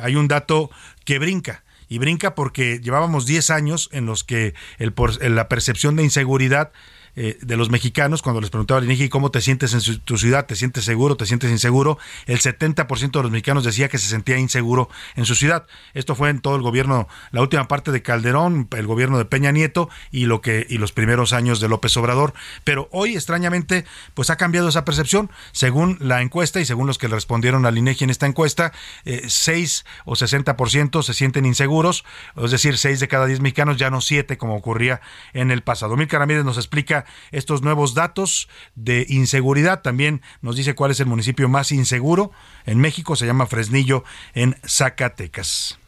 [0.00, 0.70] hay un dato
[1.04, 1.64] que brinca.
[1.88, 4.94] Y brinca porque llevábamos 10 años en los que el,
[5.34, 6.72] la percepción de inseguridad
[7.16, 10.46] eh, de los mexicanos, cuando les preguntaba al INEGI cómo te sientes en tu ciudad,
[10.46, 14.38] te sientes seguro, te sientes inseguro, el 70% de los mexicanos decía que se sentía
[14.38, 15.66] inseguro en su ciudad.
[15.94, 19.52] Esto fue en todo el gobierno, la última parte de Calderón, el gobierno de Peña
[19.52, 24.30] Nieto y lo que y los primeros años de López Obrador, pero hoy extrañamente pues
[24.30, 28.04] ha cambiado esa percepción, según la encuesta y según los que le respondieron al INEGI
[28.04, 28.72] en esta encuesta,
[29.04, 32.04] eh, 6 o 60% se sienten inseguros,
[32.36, 35.00] es decir, 6 de cada 10 mexicanos, ya no 7 como ocurría
[35.32, 35.96] en el pasado.
[35.96, 39.82] Mil Ramírez nos explica estos nuevos datos de inseguridad.
[39.82, 42.32] También nos dice cuál es el municipio más inseguro
[42.66, 43.16] en México.
[43.16, 45.78] Se llama Fresnillo, en Zacatecas.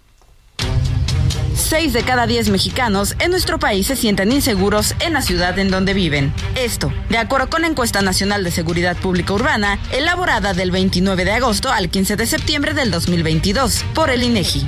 [1.57, 5.71] Seis de cada diez mexicanos en nuestro país se sienten inseguros en la ciudad en
[5.71, 6.33] donde viven.
[6.55, 11.33] Esto, de acuerdo con la encuesta nacional de seguridad pública urbana, elaborada del 29 de
[11.33, 14.67] agosto al 15 de septiembre del 2022 por el INEGI.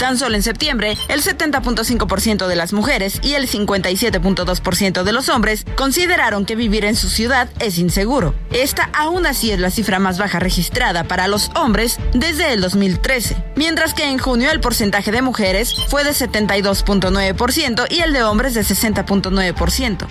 [0.00, 5.66] Tan solo en septiembre, el 70.5% de las mujeres y el 57.2% de los hombres
[5.76, 8.34] consideraron que vivir en su ciudad es inseguro.
[8.50, 13.36] Esta aún así es la cifra más baja registrada para los hombres desde el 2013,
[13.56, 18.54] mientras que en junio el porcentaje de mujeres fue de 72.9% y el de hombres
[18.54, 20.08] de 60.9%.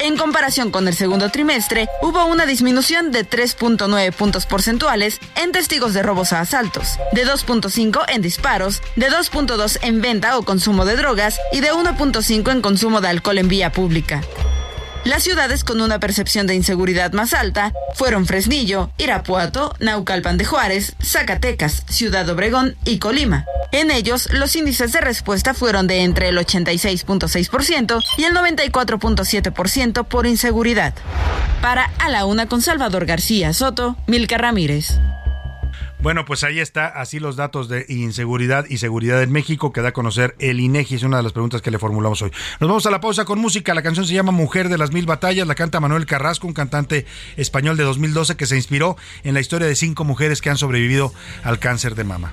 [0.00, 5.92] En comparación con el segundo trimestre, hubo una disminución de 3.9 puntos porcentuales en testigos
[5.92, 10.96] de robos a asaltos, de 2.5 en disparos, de 2.2 en venta o consumo de
[10.96, 14.22] drogas y de 1.5 en consumo de alcohol en vía pública.
[15.04, 20.94] Las ciudades con una percepción de inseguridad más alta fueron Fresnillo, Irapuato, Naucalpan de Juárez,
[21.02, 23.46] Zacatecas, Ciudad Obregón y Colima.
[23.72, 30.26] En ellos, los índices de respuesta fueron de entre el 86.6% y el 94.7% por
[30.26, 30.94] inseguridad.
[31.62, 34.98] Para A la Una con Salvador García Soto, Milka Ramírez.
[36.00, 39.88] Bueno, pues ahí está, así los datos de inseguridad y seguridad en México que da
[39.88, 42.30] a conocer el INEGI, es una de las preguntas que le formulamos hoy.
[42.60, 45.06] Nos vamos a la pausa con música, la canción se llama Mujer de las Mil
[45.06, 47.04] Batallas, la canta Manuel Carrasco, un cantante
[47.36, 51.12] español de 2012 que se inspiró en la historia de cinco mujeres que han sobrevivido
[51.42, 52.32] al cáncer de mama.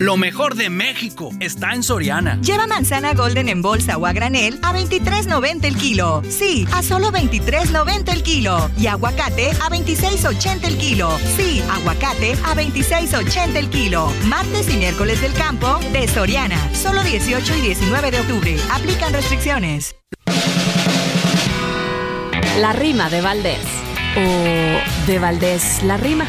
[0.00, 2.40] Lo mejor de México está en Soriana.
[2.40, 6.22] Lleva manzana golden en bolsa o a granel a 23.90 el kilo.
[6.26, 8.70] Sí, a solo 23.90 el kilo.
[8.78, 11.10] Y aguacate a 26.80 el kilo.
[11.36, 14.10] Sí, aguacate a 26.80 el kilo.
[14.24, 16.56] Martes y miércoles del campo de Soriana.
[16.74, 18.56] Solo 18 y 19 de octubre.
[18.72, 19.96] Aplican restricciones.
[22.58, 23.66] La rima de Valdés.
[24.16, 26.26] O de Valdés la rima.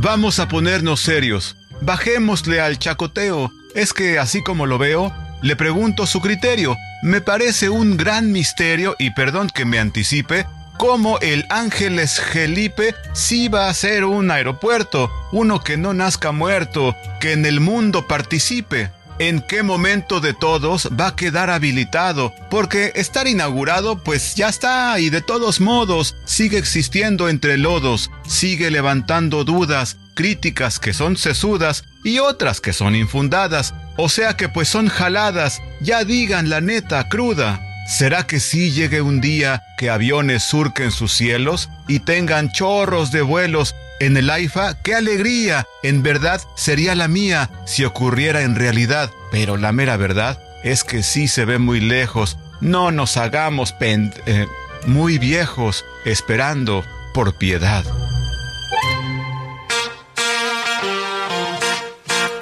[0.00, 1.56] Vamos a ponernos serios.
[1.80, 3.52] Bajémosle al chacoteo.
[3.74, 5.12] Es que, así como lo veo,
[5.42, 6.76] le pregunto su criterio.
[7.02, 10.46] Me parece un gran misterio, y perdón que me anticipe,
[10.78, 16.96] cómo el Ángeles Felipe sí va a ser un aeropuerto, uno que no nazca muerto,
[17.20, 18.90] que en el mundo participe.
[19.20, 22.32] ¿En qué momento de todos va a quedar habilitado?
[22.50, 28.70] Porque estar inaugurado pues ya está y de todos modos sigue existiendo entre lodos, sigue
[28.70, 34.68] levantando dudas, críticas que son sesudas y otras que son infundadas, o sea que pues
[34.68, 37.60] son jaladas, ya digan la neta cruda.
[37.86, 43.22] ¿Será que sí llegue un día que aviones surquen sus cielos y tengan chorros de
[43.22, 44.82] vuelos en el AIFA?
[44.82, 45.68] ¡Qué alegría!
[45.84, 51.04] En verdad sería la mía si ocurriera en realidad, pero la mera verdad es que
[51.04, 52.38] sí se ve muy lejos.
[52.60, 54.46] No nos hagamos eh,
[54.84, 57.84] muy viejos esperando por piedad.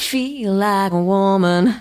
[0.00, 1.80] Feel like a woman.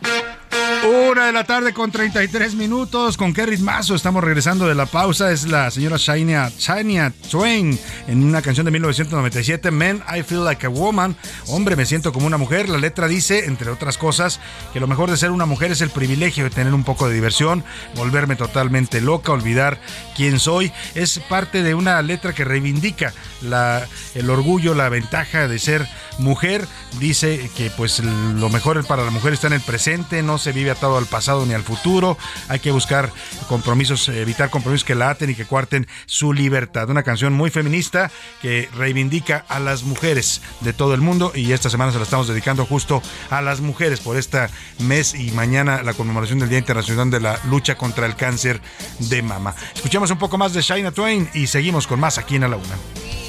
[0.85, 3.17] Una de la tarde con 33 minutos.
[3.17, 5.31] ¿Con qué ritmazo estamos regresando de la pausa?
[5.31, 7.77] Es la señora Shania, Shania Twain
[8.07, 11.15] en una canción de 1997, Men, I Feel Like a Woman.
[11.47, 12.69] Hombre, me siento como una mujer.
[12.69, 14.39] La letra dice, entre otras cosas,
[14.71, 17.15] que lo mejor de ser una mujer es el privilegio de tener un poco de
[17.15, 17.63] diversión,
[17.95, 19.79] volverme totalmente loca, olvidar
[20.15, 20.71] quién soy.
[20.95, 25.87] Es parte de una letra que reivindica la, el orgullo, la ventaja de ser
[26.19, 26.67] mujer.
[26.99, 30.71] Dice que pues lo mejor para la mujer está en el presente, no se vive
[30.71, 32.17] atado al pasado ni al futuro.
[32.47, 33.11] Hay que buscar
[33.47, 36.89] compromisos, evitar compromisos que la aten y que cuarten su libertad.
[36.89, 41.69] Una canción muy feminista que reivindica a las mujeres de todo el mundo y esta
[41.69, 44.47] semana se la estamos dedicando justo a las mujeres por este
[44.79, 48.61] mes y mañana la conmemoración del Día Internacional de la Lucha contra el Cáncer
[48.99, 49.55] de Mama.
[49.73, 52.57] Escuchemos un poco más de Shina Twain y seguimos con más aquí en A la
[52.57, 53.28] Una.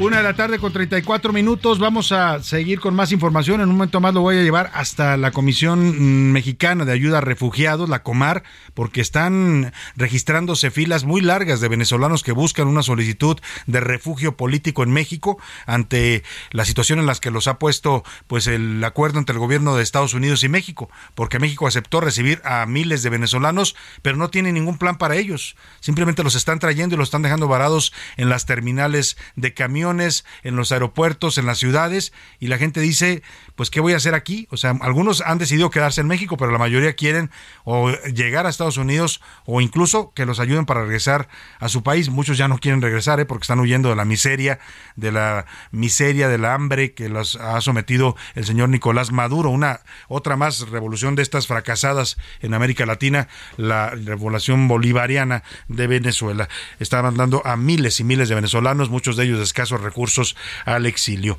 [0.00, 1.78] Una de la tarde con 34 minutos.
[1.78, 3.60] Vamos a seguir con más información.
[3.60, 7.20] En un momento más lo voy a llevar hasta la Comisión Mexicana de Ayuda a
[7.20, 13.38] Refugiados, la Comar, porque están registrándose filas muy largas de venezolanos que buscan una solicitud
[13.66, 18.46] de refugio político en México ante la situación en la que los ha puesto pues
[18.46, 22.64] el acuerdo entre el gobierno de Estados Unidos y México, porque México aceptó recibir a
[22.64, 25.56] miles de venezolanos, pero no tiene ningún plan para ellos.
[25.80, 29.52] Simplemente los están trayendo y los están dejando varados en las terminales de
[29.98, 33.22] en los aeropuertos, en las ciudades, y la gente dice,
[33.56, 34.46] pues, ¿qué voy a hacer aquí?
[34.50, 37.30] O sea, algunos han decidido quedarse en México, pero la mayoría quieren
[37.64, 42.08] o llegar a Estados Unidos o incluso que los ayuden para regresar a su país.
[42.10, 43.24] Muchos ya no quieren regresar ¿eh?
[43.24, 44.58] porque están huyendo de la miseria,
[44.96, 49.50] de la miseria, de la hambre que los ha sometido el señor Nicolás Maduro.
[49.50, 56.48] Una otra más revolución de estas fracasadas en América Latina, la revolución bolivariana de Venezuela.
[56.78, 59.44] Está mandando a miles y miles de venezolanos, muchos de ellos de
[59.82, 61.38] recursos al exilio.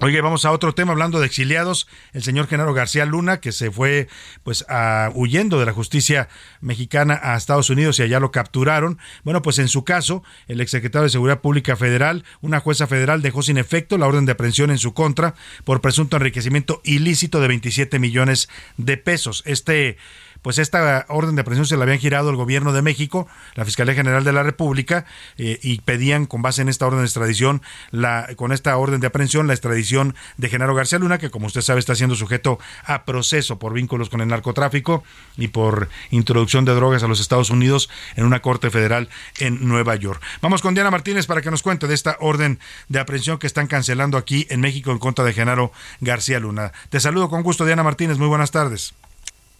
[0.00, 1.88] Oye, vamos a otro tema hablando de exiliados.
[2.12, 4.08] El señor Genaro García Luna, que se fue
[4.42, 6.28] pues a, huyendo de la justicia
[6.60, 8.98] mexicana a Estados Unidos y allá lo capturaron.
[9.24, 13.42] Bueno, pues en su caso, el exsecretario de Seguridad Pública Federal, una jueza federal dejó
[13.42, 17.98] sin efecto la orden de aprehensión en su contra por presunto enriquecimiento ilícito de 27
[17.98, 19.42] millones de pesos.
[19.46, 19.96] Este
[20.46, 23.96] pues esta orden de aprehensión se la habían girado el gobierno de México, la Fiscalía
[23.96, 25.04] General de la República,
[25.38, 29.08] eh, y pedían con base en esta orden de extradición, la, con esta orden de
[29.08, 33.04] aprehensión, la extradición de Genaro García Luna, que como usted sabe está siendo sujeto a
[33.04, 35.02] proceso por vínculos con el narcotráfico
[35.36, 39.08] y por introducción de drogas a los Estados Unidos en una corte federal
[39.40, 40.22] en Nueva York.
[40.42, 43.66] Vamos con Diana Martínez para que nos cuente de esta orden de aprehensión que están
[43.66, 46.70] cancelando aquí en México en contra de Genaro García Luna.
[46.88, 48.18] Te saludo con gusto, Diana Martínez.
[48.18, 48.94] Muy buenas tardes.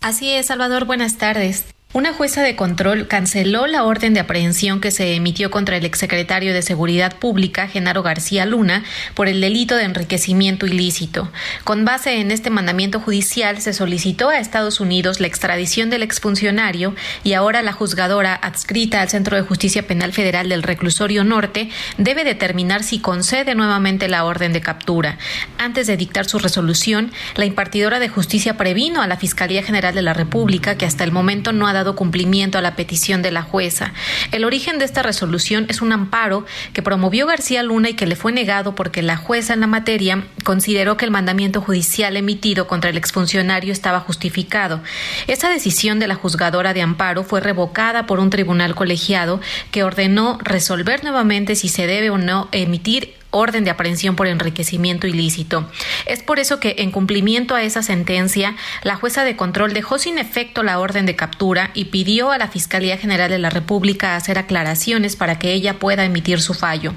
[0.07, 1.65] Así es, Salvador, buenas tardes.
[1.93, 6.53] Una jueza de control canceló la orden de aprehensión que se emitió contra el exsecretario
[6.53, 8.83] de Seguridad Pública, Genaro García Luna,
[9.15, 11.31] por el delito de enriquecimiento ilícito.
[11.65, 16.95] Con base en este mandamiento judicial, se solicitó a Estados Unidos la extradición del exfuncionario
[17.25, 22.25] y ahora la juzgadora adscrita al Centro de Justicia Penal Federal del Reclusorio Norte debe
[22.25, 25.17] determinar si concede nuevamente la orden de captura.
[25.57, 30.03] Antes de dictar su resolución, la impartidora de justicia previno a la Fiscalía General de
[30.03, 33.43] la República que hasta el momento no ha dado cumplimiento a la petición de la
[33.43, 33.93] jueza.
[34.33, 38.17] El origen de esta resolución es un amparo que promovió García Luna y que le
[38.17, 42.91] fue negado porque la jueza en la materia consideró que el mandamiento judicial emitido contra
[42.91, 44.81] el exfuncionario estaba justificado.
[45.27, 50.39] Esa decisión de la juzgadora de amparo fue revocada por un tribunal colegiado que ordenó
[50.43, 55.71] resolver nuevamente si se debe o no emitir orden de aprehensión por enriquecimiento ilícito.
[56.07, 60.19] Es por eso que, en cumplimiento a esa sentencia, la jueza de control dejó sin
[60.19, 64.39] efecto la orden de captura y pidió a la Fiscalía General de la República hacer
[64.39, 66.95] aclaraciones para que ella pueda emitir su fallo.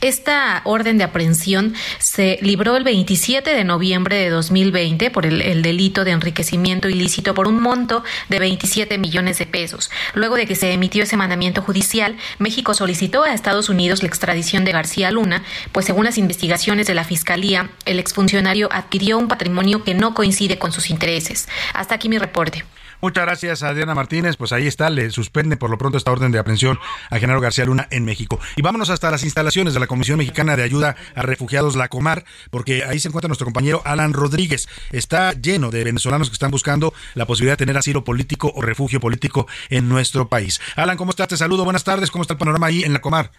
[0.00, 5.62] Esta orden de aprehensión se libró el 27 de noviembre de 2020 por el, el
[5.62, 9.90] delito de enriquecimiento ilícito por un monto de 27 millones de pesos.
[10.14, 14.64] Luego de que se emitió ese mandamiento judicial, México solicitó a Estados Unidos la extradición
[14.64, 15.42] de García Luna,
[15.74, 20.56] pues según las investigaciones de la Fiscalía, el exfuncionario adquirió un patrimonio que no coincide
[20.56, 21.48] con sus intereses.
[21.74, 22.64] Hasta aquí mi reporte.
[23.00, 24.36] Muchas gracias a Diana Martínez.
[24.36, 26.78] Pues ahí está, le suspende por lo pronto esta orden de aprehensión
[27.10, 28.38] a Genaro García Luna en México.
[28.54, 32.24] Y vámonos hasta las instalaciones de la Comisión Mexicana de Ayuda a Refugiados, la Comar,
[32.50, 34.68] porque ahí se encuentra nuestro compañero Alan Rodríguez.
[34.92, 39.00] Está lleno de venezolanos que están buscando la posibilidad de tener asilo político o refugio
[39.00, 40.60] político en nuestro país.
[40.76, 41.26] Alan, ¿cómo estás?
[41.26, 41.64] Te saludo.
[41.64, 42.12] Buenas tardes.
[42.12, 43.32] ¿Cómo está el panorama ahí en la Comar?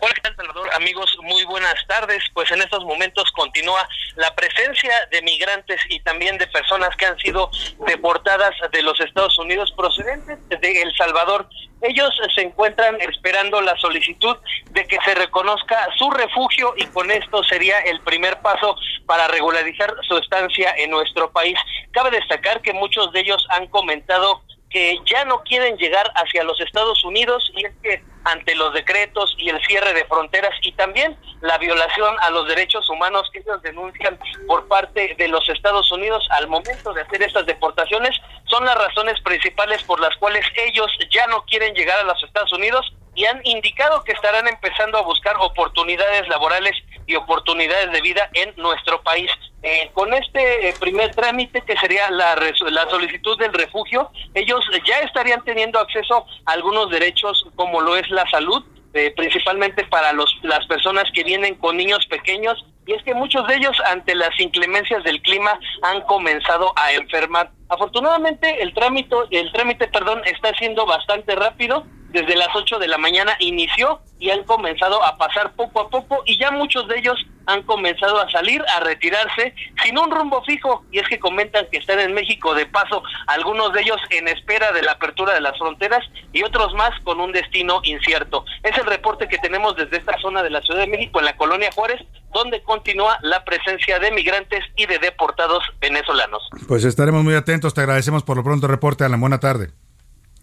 [0.00, 0.70] Hola, ¿qué tal, Salvador?
[0.74, 2.22] Amigos, muy buenas tardes.
[2.32, 7.18] Pues en estos momentos continúa la presencia de migrantes y también de personas que han
[7.18, 7.50] sido
[7.86, 11.48] deportadas de los Estados Unidos procedentes de El Salvador.
[11.82, 14.36] Ellos se encuentran esperando la solicitud
[14.70, 18.76] de que se reconozca su refugio y con esto sería el primer paso
[19.06, 21.58] para regularizar su estancia en nuestro país.
[21.92, 24.42] Cabe destacar que muchos de ellos han comentado
[24.74, 29.32] que ya no quieren llegar hacia los Estados Unidos y es que ante los decretos
[29.38, 33.62] y el cierre de fronteras y también la violación a los derechos humanos que ellos
[33.62, 38.74] denuncian por parte de los Estados Unidos al momento de hacer estas deportaciones son las
[38.74, 43.26] razones principales por las cuales ellos ya no quieren llegar a los Estados Unidos y
[43.26, 46.72] han indicado que estarán empezando a buscar oportunidades laborales
[47.06, 49.30] y oportunidades de vida en nuestro país.
[49.62, 54.98] Eh, con este eh, primer trámite, que sería la, la solicitud del refugio, ellos ya
[55.00, 60.30] estarían teniendo acceso a algunos derechos como lo es la salud, eh, principalmente para los,
[60.42, 64.38] las personas que vienen con niños pequeños, y es que muchos de ellos ante las
[64.38, 67.50] inclemencias del clima han comenzado a enfermar.
[67.70, 72.96] Afortunadamente el trámite, el trámite, perdón, está siendo bastante rápido desde las 8 de la
[72.96, 77.18] mañana inició y han comenzado a pasar poco a poco y ya muchos de ellos
[77.46, 79.52] han comenzado a salir, a retirarse
[79.82, 83.72] sin un rumbo fijo y es que comentan que están en México de paso, algunos
[83.72, 87.32] de ellos en espera de la apertura de las fronteras y otros más con un
[87.32, 88.44] destino incierto.
[88.62, 91.36] Es el reporte que tenemos desde esta zona de la Ciudad de México en la
[91.36, 92.00] colonia Juárez,
[92.32, 96.48] donde continúa la presencia de migrantes y de deportados venezolanos.
[96.68, 99.70] Pues estaremos muy atentos, te agradecemos por lo pronto reporte, Alan, buena tarde.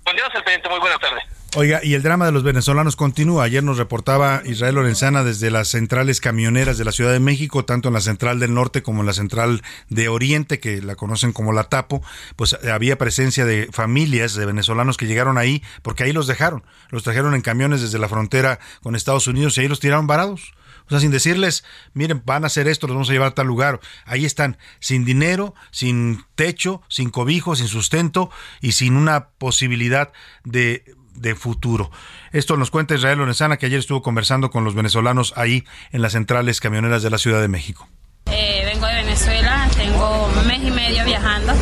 [0.03, 1.21] Continuamos el pendiente, muy buena tarde.
[1.53, 3.43] Oiga, y el drama de los venezolanos continúa.
[3.43, 7.89] Ayer nos reportaba Israel Lorenzana desde las centrales camioneras de la Ciudad de México, tanto
[7.89, 11.51] en la central del norte como en la central de oriente, que la conocen como
[11.51, 12.01] la Tapo,
[12.37, 16.63] pues había presencia de familias de venezolanos que llegaron ahí, porque ahí los dejaron.
[16.89, 20.53] Los trajeron en camiones desde la frontera con Estados Unidos y ahí los tiraron varados.
[20.85, 23.47] O sea, sin decirles, miren, van a hacer esto, los vamos a llevar a tal
[23.47, 23.81] lugar.
[24.05, 28.29] Ahí están, sin dinero, sin techo, sin cobijo, sin sustento
[28.61, 30.13] y sin una posibilidad
[30.45, 30.85] de
[31.21, 31.91] de futuro.
[32.31, 36.13] Esto nos cuenta Israel Lorenzana, que ayer estuvo conversando con los venezolanos ahí en las
[36.13, 37.87] centrales camioneras de la Ciudad de México.
[38.27, 41.53] Eh, vengo de Venezuela, tengo un mes y medio viajando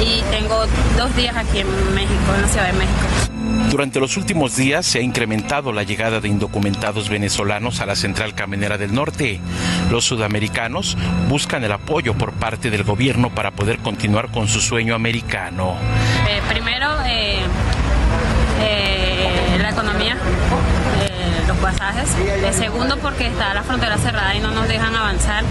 [0.00, 0.66] y tengo
[0.96, 3.26] dos días aquí en México, en la Ciudad de México.
[3.70, 8.34] Durante los últimos días se ha incrementado la llegada de indocumentados venezolanos a la central
[8.34, 9.40] camionera del norte.
[9.90, 10.96] Los sudamericanos
[11.28, 15.76] buscan el apoyo por parte del gobierno para poder continuar con su sueño americano.
[16.28, 17.40] Eh, primero, eh,
[20.06, 20.16] economía,
[21.00, 22.08] eh, los pasajes.
[22.18, 25.44] Eh, segundo, porque está la frontera cerrada y no nos dejan avanzar.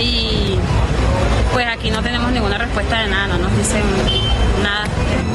[0.00, 0.56] Y
[1.52, 3.82] pues aquí no tenemos ninguna respuesta de nada, no nos dicen
[4.62, 4.84] nada.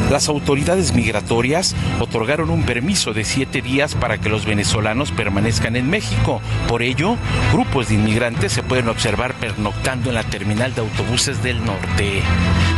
[0.10, 5.88] Las autoridades migratorias otorgaron un permiso de siete días para que los venezolanos permanezcan en
[5.90, 6.42] México.
[6.68, 7.16] Por ello,
[7.54, 12.24] grupos de inmigrantes se pueden observar pernoctando en la terminal de autobuses del norte.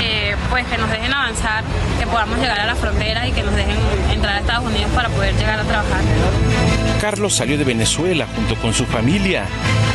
[0.02, 1.64] Eh, pues que nos dejen avanzar,
[2.00, 3.78] que podamos llegar a la frontera y que nos dejen
[4.12, 6.02] entrar a Estados Unidos para poder llegar a trabajar.
[7.02, 9.46] Carlos salió de Venezuela junto con su familia.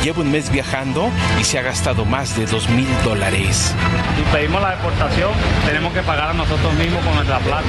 [0.03, 1.09] Lleva un mes viajando
[1.39, 3.73] y se ha gastado más de dos mil dólares.
[4.15, 5.31] Si pedimos la deportación,
[5.65, 7.67] tenemos que pagar a nosotros mismos con nuestra plata.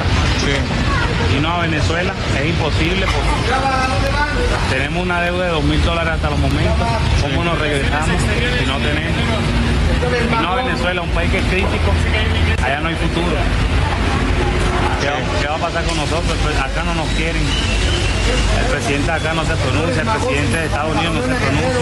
[1.36, 6.30] Y no a Venezuela, es imposible porque tenemos una deuda de dos mil dólares hasta
[6.30, 6.74] los momentos.
[7.22, 8.16] ¿Cómo nos regresamos
[8.58, 9.67] si no tenemos?
[10.42, 11.90] No Venezuela, un país que es crítico,
[12.64, 13.36] allá no hay futuro.
[15.00, 16.36] ¿Qué, va- qué va a pasar con nosotros?
[16.42, 17.42] Pues acá no nos quieren.
[18.60, 21.80] El presidente acá no se pronuncia, el presidente de Estados Unidos no se pronuncia.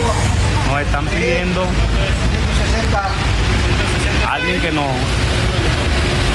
[0.70, 1.66] Nos están pidiendo
[4.30, 4.86] alguien que nos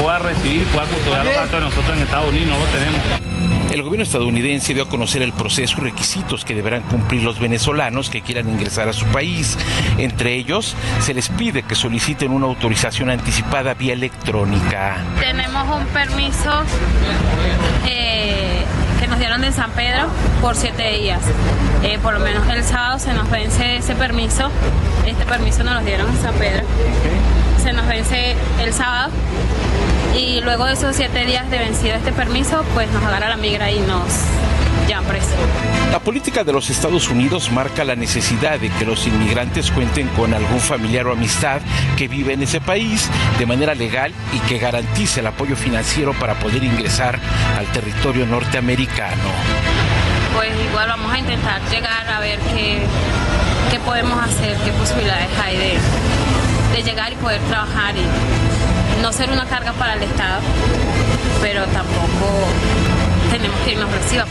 [0.02, 3.32] pueda recibir, pueda custodiar los de nosotros en Estados Unidos, no lo tenemos.
[3.72, 8.10] El gobierno estadounidense dio a conocer el proceso y requisitos que deberán cumplir los venezolanos
[8.10, 9.58] que quieran ingresar a su país.
[9.98, 14.98] Entre ellos, se les pide que soliciten una autorización anticipada vía electrónica.
[15.22, 16.52] Tenemos un permiso
[17.88, 18.66] eh,
[19.00, 20.08] que nos dieron de San Pedro
[20.42, 21.22] por siete días.
[21.84, 24.50] Eh, por lo menos el sábado se nos vence ese permiso.
[25.06, 26.66] Este permiso nos lo dieron en San Pedro.
[27.64, 29.12] Se nos vence el sábado
[30.18, 33.70] y luego de esos siete días de vencido este permiso, pues nos agarra la migra
[33.70, 34.04] y nos
[34.88, 35.30] llevan preso.
[35.92, 40.34] La política de los Estados Unidos marca la necesidad de que los inmigrantes cuenten con
[40.34, 41.62] algún familiar o amistad
[41.98, 46.34] que vive en ese país de manera legal y que garantice el apoyo financiero para
[46.40, 47.20] poder ingresar
[47.58, 49.30] al territorio norteamericano.
[50.36, 52.80] Pues igual vamos a intentar llegar a ver qué,
[53.70, 55.78] qué podemos hacer, qué posibilidades hay de,
[56.74, 60.42] de llegar y poder trabajar y no ser una carga para el Estado,
[61.42, 62.48] pero tampoco
[63.32, 64.26] tenemos que irnos reciba.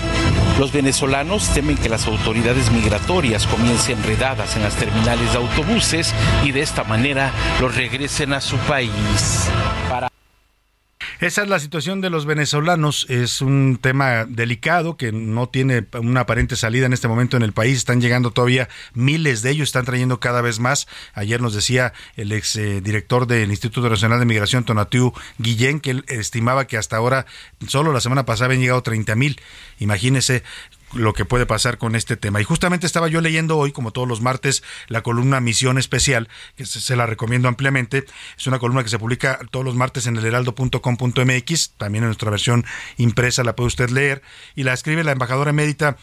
[0.58, 6.14] Los venezolanos temen que las autoridades migratorias comiencen redadas en las terminales de autobuses
[6.44, 7.30] y de esta manera
[7.60, 9.48] los regresen a su país.
[9.88, 10.08] Para
[11.20, 13.04] Esa es la situación de los venezolanos.
[13.10, 17.52] Es un tema delicado que no tiene una aparente salida en este momento en el
[17.52, 17.76] país.
[17.76, 20.88] Están llegando todavía miles de ellos, están trayendo cada vez más.
[21.12, 25.90] Ayer nos decía el ex eh, director del Instituto Nacional de Migración, Tonatiu Guillén, que
[25.90, 27.26] él estimaba que hasta ahora,
[27.68, 29.38] solo la semana pasada, habían llegado 30 mil.
[29.78, 30.42] Imagínese
[30.94, 32.40] lo que puede pasar con este tema.
[32.40, 36.66] Y justamente estaba yo leyendo hoy, como todos los martes, la columna Misión Especial, que
[36.66, 38.04] se, la recomiendo ampliamente.
[38.36, 42.30] Es una columna que se publica todos los martes en el heraldo.com.mx, también en nuestra
[42.30, 42.64] versión
[42.96, 44.22] impresa la puede usted leer,
[44.54, 45.96] y la escribe la embajadora emérita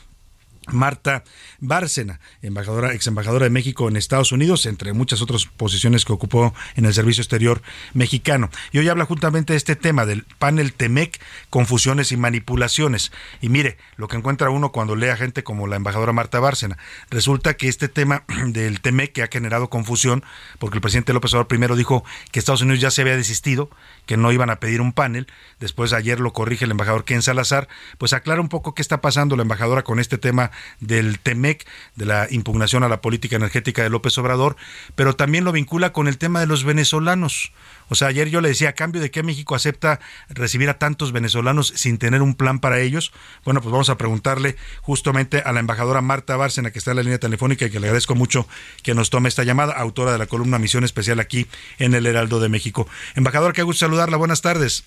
[0.71, 1.23] Marta
[1.59, 6.53] Bárcena, embajadora, ex embajadora de México en Estados Unidos, entre muchas otras posiciones que ocupó
[6.75, 7.61] en el Servicio Exterior
[7.93, 8.49] mexicano.
[8.71, 13.11] Y hoy habla justamente de este tema del panel TEMEC, confusiones y manipulaciones.
[13.41, 16.77] Y mire, lo que encuentra uno cuando lee a gente como la embajadora Marta Bárcena,
[17.09, 20.23] resulta que este tema del TEMEC que ha generado confusión,
[20.59, 23.69] porque el presidente López Obrador primero dijo que Estados Unidos ya se había desistido,
[24.07, 25.27] que no iban a pedir un panel,
[25.59, 27.67] después ayer lo corrige el embajador Ken Salazar,
[27.99, 30.49] pues aclara un poco qué está pasando la embajadora con este tema
[30.79, 34.55] del TEMEC, de la impugnación a la política energética de López Obrador,
[34.95, 37.51] pero también lo vincula con el tema de los venezolanos.
[37.89, 41.11] O sea, ayer yo le decía, a cambio de que México acepta recibir a tantos
[41.11, 43.11] venezolanos sin tener un plan para ellos,
[43.45, 47.03] bueno, pues vamos a preguntarle justamente a la embajadora Marta Bárcena, que está en la
[47.03, 48.47] línea telefónica y que le agradezco mucho
[48.83, 51.47] que nos tome esta llamada, autora de la columna Misión Especial aquí
[51.79, 52.87] en el Heraldo de México.
[53.15, 54.83] Embajador, qué gusto saludarla, buenas tardes.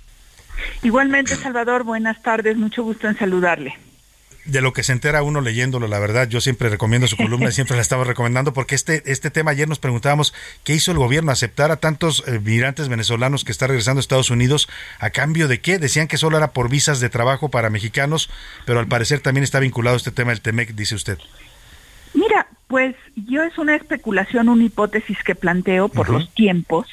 [0.82, 3.89] Igualmente, Salvador, buenas tardes, mucho gusto en saludarle
[4.45, 7.76] de lo que se entera uno leyéndolo, la verdad, yo siempre recomiendo su columna, siempre
[7.76, 10.34] la estaba recomendando, porque este, este tema ayer nos preguntábamos
[10.64, 14.30] qué hizo el gobierno, aceptar a tantos eh, migrantes venezolanos que están regresando a Estados
[14.30, 14.68] Unidos,
[14.99, 18.30] a cambio de qué, decían que solo era por visas de trabajo para mexicanos,
[18.66, 21.18] pero al parecer también está vinculado este tema del TEMEC, dice usted.
[22.14, 26.86] Mira, pues yo es una especulación, una hipótesis que planteo por los tiempos,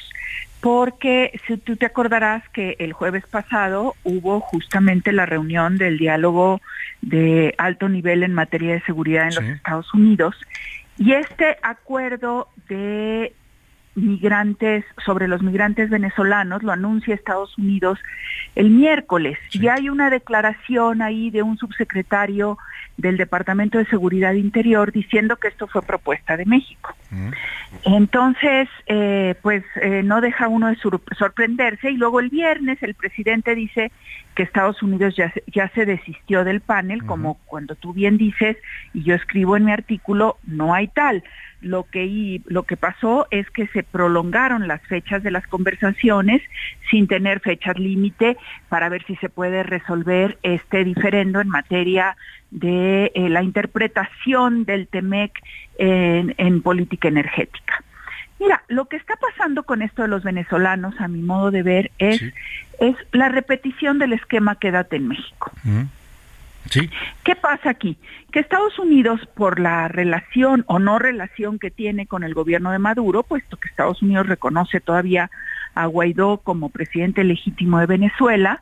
[0.60, 6.60] porque si tú te acordarás que el jueves pasado hubo justamente la reunión del diálogo
[7.00, 10.34] de alto nivel en materia de seguridad en los Estados Unidos
[10.98, 13.32] y este acuerdo de
[13.94, 17.98] migrantes sobre los migrantes venezolanos lo anuncia Estados Unidos
[18.54, 19.38] el miércoles.
[19.52, 22.58] Y hay una declaración ahí de un subsecretario
[22.98, 26.94] del Departamento de Seguridad Interior diciendo que esto fue propuesta de México.
[27.84, 30.76] Entonces, eh, pues eh, no deja uno de
[31.16, 33.92] sorprenderse y luego el viernes el presidente dice
[34.34, 38.56] que Estados Unidos ya, ya se desistió del panel, como cuando tú bien dices,
[38.92, 41.22] y yo escribo en mi artículo, no hay tal.
[41.60, 46.40] Lo que, lo que pasó es que se prolongaron las fechas de las conversaciones
[46.90, 48.36] sin tener fechas límite
[48.68, 52.16] para ver si se puede resolver este diferendo en materia
[52.50, 55.32] de eh, la interpretación del TEMEC
[55.78, 57.82] en, política energética.
[58.40, 61.90] Mira, lo que está pasando con esto de los venezolanos, a mi modo de ver,
[61.98, 62.22] es,
[62.78, 65.50] es la repetición del esquema Quédate en México.
[67.24, 67.96] ¿Qué pasa aquí?
[68.32, 72.78] Que Estados Unidos, por la relación o no relación que tiene con el gobierno de
[72.78, 75.30] Maduro, puesto que Estados Unidos reconoce todavía
[75.74, 78.60] a Guaidó como presidente legítimo de Venezuela,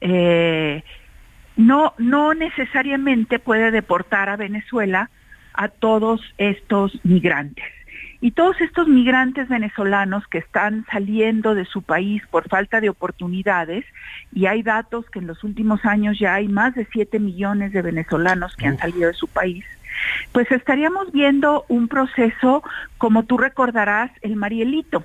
[0.00, 0.82] eh,
[1.56, 5.10] no, no necesariamente puede deportar a Venezuela
[5.54, 7.64] a todos estos migrantes.
[8.20, 13.84] Y todos estos migrantes venezolanos que están saliendo de su país por falta de oportunidades,
[14.32, 17.82] y hay datos que en los últimos años ya hay más de 7 millones de
[17.82, 19.64] venezolanos que han salido de su país,
[20.32, 22.62] pues estaríamos viendo un proceso,
[22.98, 25.04] como tú recordarás, el Marielito,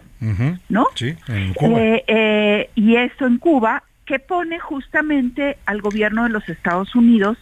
[0.69, 0.87] ¿no?
[0.95, 1.79] Sí, en Cuba.
[1.79, 7.37] Eh, eh, y esto en Cuba, que pone justamente al gobierno de los Estados Unidos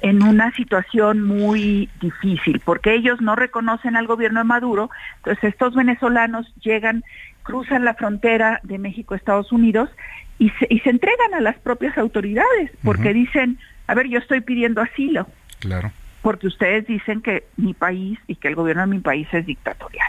[0.00, 5.74] en una situación muy difícil, porque ellos no reconocen al gobierno de Maduro, entonces estos
[5.74, 7.04] venezolanos llegan,
[7.42, 9.90] cruzan la frontera de México a Estados Unidos
[10.38, 14.40] y se, y se entregan a las propias autoridades, porque dicen, a ver, yo estoy
[14.40, 15.26] pidiendo asilo.
[15.58, 15.92] Claro.
[16.22, 20.08] Porque ustedes dicen que mi país y que el gobierno de mi país es dictatorial.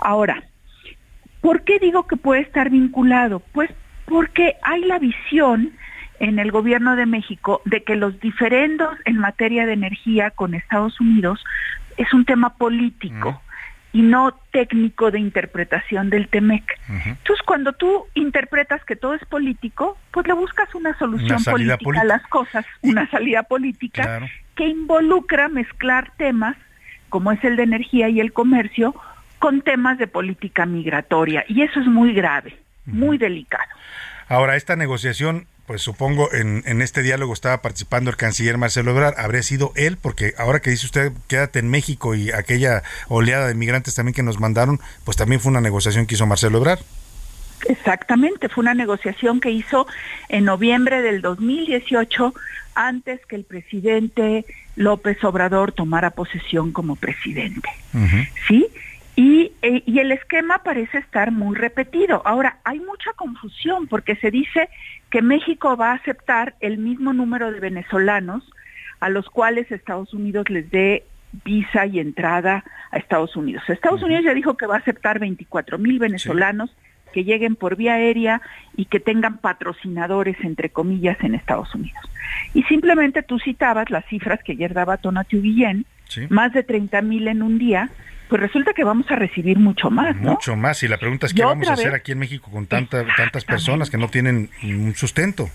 [0.00, 0.42] Ahora,
[1.40, 3.38] ¿por qué digo que puede estar vinculado?
[3.52, 3.70] Pues
[4.06, 5.72] porque hay la visión
[6.18, 11.00] en el gobierno de México de que los diferendos en materia de energía con Estados
[11.00, 11.44] Unidos
[11.96, 13.40] es un tema político
[13.92, 16.78] y no técnico de interpretación del TEMEC.
[16.88, 22.04] Entonces, cuando tú interpretas que todo es político, pues le buscas una solución política, a
[22.04, 26.56] las cosas, una salida política que involucra mezclar temas
[27.08, 28.94] como es el de energía y el comercio
[29.38, 31.44] con temas de política migratoria.
[31.48, 33.68] Y eso es muy grave, muy delicado.
[34.28, 39.18] Ahora, esta negociación, pues supongo en, en, este diálogo estaba participando el canciller Marcelo Ebrard,
[39.18, 43.54] habría sido él, porque ahora que dice usted, quédate en México y aquella oleada de
[43.54, 46.80] migrantes también que nos mandaron, pues también fue una negociación que hizo Marcelo Ebrard.
[47.68, 49.86] Exactamente, fue una negociación que hizo
[50.28, 52.34] en noviembre del 2018,
[52.74, 54.44] antes que el presidente
[54.76, 57.68] López Obrador tomara posesión como presidente.
[58.46, 58.66] ¿Sí?
[59.16, 62.20] Y, eh, y, el esquema parece estar muy repetido.
[62.26, 64.68] Ahora, hay mucha confusión porque se dice
[65.10, 68.44] que México va a aceptar el mismo número de venezolanos
[69.00, 71.04] a los cuales Estados Unidos les dé
[71.44, 73.62] visa y entrada a Estados Unidos.
[73.68, 76.74] Estados Unidos ya dijo que va a aceptar 24 mil venezolanos
[77.12, 78.42] que lleguen por vía aérea
[78.76, 82.02] y que tengan patrocinadores, entre comillas, en Estados Unidos.
[82.52, 86.26] Y simplemente tú citabas las cifras que ayer daba Tonatiuh Guillén, Sí.
[86.28, 87.90] más de 30 mil en un día,
[88.28, 90.32] pues resulta que vamos a recibir mucho más, ¿no?
[90.32, 90.82] Mucho más.
[90.82, 93.90] Y la pregunta es qué vamos a hacer aquí en México con tanta, tantas personas
[93.90, 95.48] que no tienen un sustento.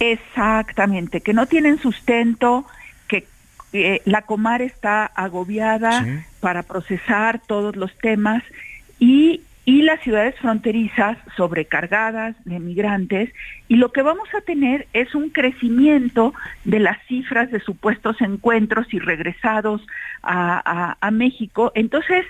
[0.00, 2.66] Exactamente, que no tienen sustento,
[3.06, 3.26] que
[3.72, 6.18] eh, la Comar está agobiada Sí.
[6.40, 8.42] para procesar todos los temas
[8.98, 13.30] y, y las ciudades fronterizas sobrecargadas de migrantes
[13.68, 18.92] y lo que vamos a tener es un crecimiento de las cifras de supuestos encuentros
[18.92, 19.80] y regresados
[20.24, 21.70] a, México.
[21.76, 22.26] Entonces,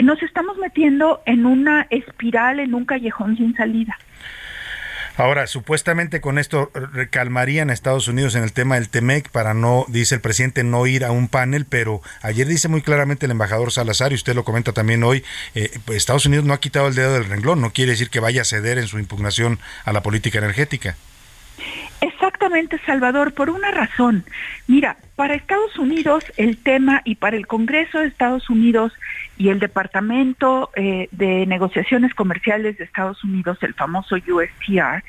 [0.00, 3.96] nos estamos metiendo en una espiral, en un callejón sin salida.
[5.16, 9.52] Ahora, supuestamente con esto eh, calmarían a Estados Unidos en el tema del TEMEC para
[9.52, 13.32] no, dice el presidente, no ir a un panel, pero ayer dice muy claramente el
[13.32, 15.22] embajador Salazar, y usted lo comenta también hoy,
[15.54, 18.20] eh, pues Estados Unidos no ha quitado el dedo del renglón, no quiere decir que
[18.20, 20.96] vaya a ceder en su impugnación a la política energética.
[22.00, 24.24] Exactamente, Salvador, por una razón.
[24.66, 28.92] Mira, para Estados Unidos el tema y para el Congreso de Estados Unidos
[29.36, 35.04] y el Departamento eh, de Negociaciones Comerciales de Estados Unidos, el famoso USTR,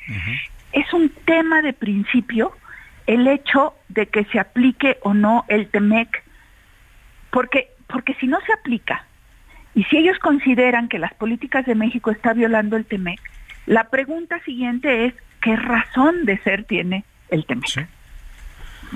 [0.72, 2.52] es un tema de principio
[3.06, 6.22] el hecho de que se aplique o no el TEMEC,
[7.30, 9.04] porque, porque si no se aplica
[9.74, 13.20] y si ellos consideran que las políticas de México está violando el TEMEC,
[13.66, 15.14] la pregunta siguiente es,
[15.44, 17.86] ¿qué razón de ser tiene el TEMEC?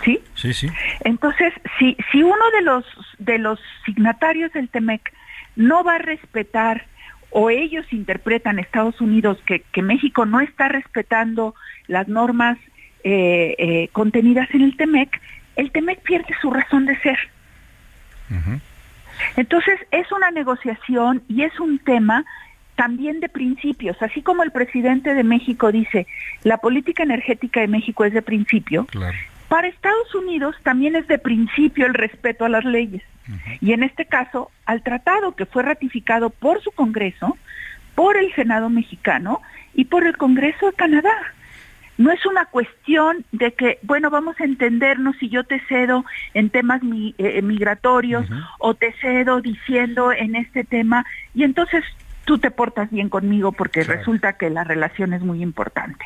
[0.03, 0.20] ¿Sí?
[0.34, 0.68] Sí, sí.
[1.01, 2.84] Entonces, si, si uno de los,
[3.18, 5.12] de los signatarios del TEMEC
[5.57, 6.86] no va a respetar
[7.30, 11.55] o ellos interpretan Estados Unidos que, que México no está respetando
[11.86, 12.57] las normas
[13.05, 15.20] eh, eh, contenidas en el TEMEC,
[15.57, 17.18] el TEMEC pierde su razón de ser.
[19.36, 22.24] Entonces, es una negociación y es un tema
[22.78, 26.06] también de principios, así como el presidente de México dice,
[26.44, 28.86] la política energética de México es de principio,
[29.48, 33.02] para Estados Unidos también es de principio el respeto a las leyes.
[33.60, 37.36] Y en este caso, al tratado que fue ratificado por su Congreso,
[37.96, 39.40] por el Senado mexicano
[39.74, 41.16] y por el Congreso de Canadá.
[41.98, 46.48] No es una cuestión de que, bueno, vamos a entendernos si yo te cedo en
[46.48, 48.24] temas mi- eh, migratorios
[48.60, 51.04] o te cedo diciendo en este tema.
[51.34, 51.82] Y entonces
[52.28, 56.04] tú te portas bien conmigo porque resulta que la relación es muy importante.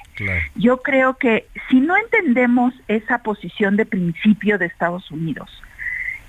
[0.54, 5.50] Yo creo que si no entendemos esa posición de principio de Estados Unidos,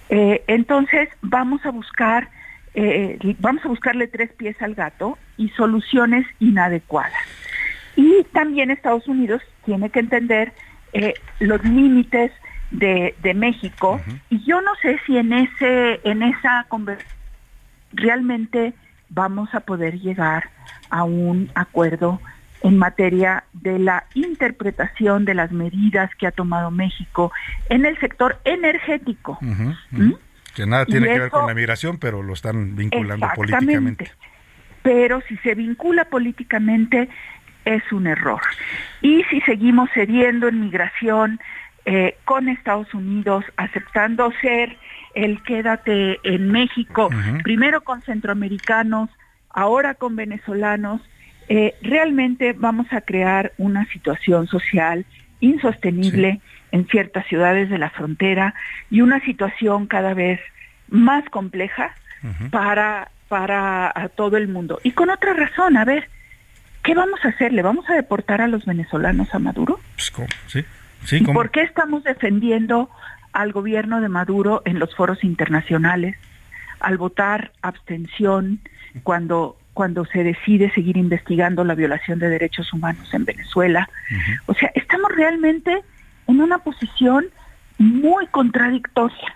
[0.09, 2.29] eh, entonces vamos a buscar,
[2.73, 7.13] eh, vamos a buscarle tres pies al gato y soluciones inadecuadas.
[7.95, 10.53] Y también Estados Unidos tiene que entender
[10.93, 12.31] eh, los límites
[12.71, 17.13] de, de México y yo no sé si en ese en esa conversación
[17.95, 18.73] realmente
[19.13, 20.49] vamos a poder llegar
[20.89, 22.19] a un acuerdo
[22.61, 27.31] en materia de la interpretación de las medidas que ha tomado México
[27.69, 29.37] en el sector energético.
[29.41, 30.17] Ujú.
[30.55, 34.11] Que nada tiene Y que ver con la migración, pero lo están vinculando políticamente.
[34.81, 37.09] Pero si se vincula políticamente
[37.65, 38.41] es un error.
[39.01, 41.39] Y si seguimos cediendo en migración
[41.85, 44.77] eh, con Estados Unidos, aceptando ser
[45.15, 47.09] el quédate en México,
[47.43, 49.09] primero con centroamericanos,
[49.49, 51.01] ahora con venezolanos,
[51.49, 55.05] eh, realmente vamos a crear una situación social
[55.39, 56.39] insostenible
[56.71, 58.55] en ciertas ciudades de la frontera
[58.89, 60.39] y una situación cada vez
[60.87, 61.93] más compleja
[62.49, 64.79] para, para a todo el mundo.
[64.83, 66.07] Y con otra razón, a ver,
[66.81, 67.51] ¿qué vamos a hacer?
[67.51, 69.79] ¿Le vamos a deportar a los venezolanos a Maduro?
[69.95, 70.27] Pues, ¿cómo?
[70.47, 70.63] Sí,
[71.05, 72.89] sí, ¿Y por qué estamos defendiendo
[73.31, 76.15] al gobierno de Maduro en los foros internacionales
[76.79, 78.59] al votar abstención
[79.03, 83.89] cuando cuando se decide seguir investigando la violación de derechos humanos en Venezuela?
[84.45, 85.81] O sea, estamos realmente
[86.27, 87.25] en una posición
[87.79, 89.35] muy contradictoria.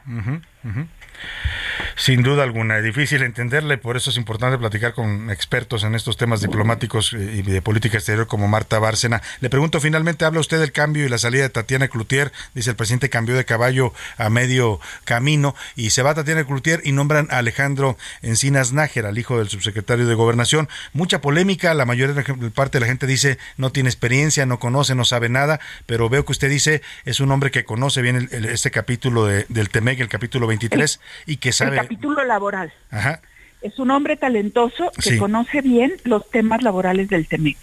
[1.96, 6.16] Sin duda alguna, es difícil entenderle, por eso es importante platicar con expertos en estos
[6.16, 9.22] temas diplomáticos y de política exterior como Marta Bárcena.
[9.42, 12.76] Le pregunto finalmente, habla usted del cambio y la salida de Tatiana Cloutier, dice el
[12.76, 17.40] presidente cambió de caballo a medio camino y se va Tatiana Cloutier y nombran a
[17.40, 20.70] Alejandro Encinas Nájera, al hijo del subsecretario de Gobernación.
[20.94, 25.04] Mucha polémica, la la parte de la gente dice no tiene experiencia, no conoce, no
[25.06, 28.46] sabe nada, pero veo que usted dice es un hombre que conoce bien el- el-
[28.46, 31.78] este capítulo de- del TEMEC, el capítulo 23, y que El sabe...
[31.78, 32.72] capítulo laboral.
[32.92, 33.22] Ajá.
[33.62, 35.18] Es un hombre talentoso que Sí.
[35.18, 37.58] conoce bien los temas laborales del TEMEC.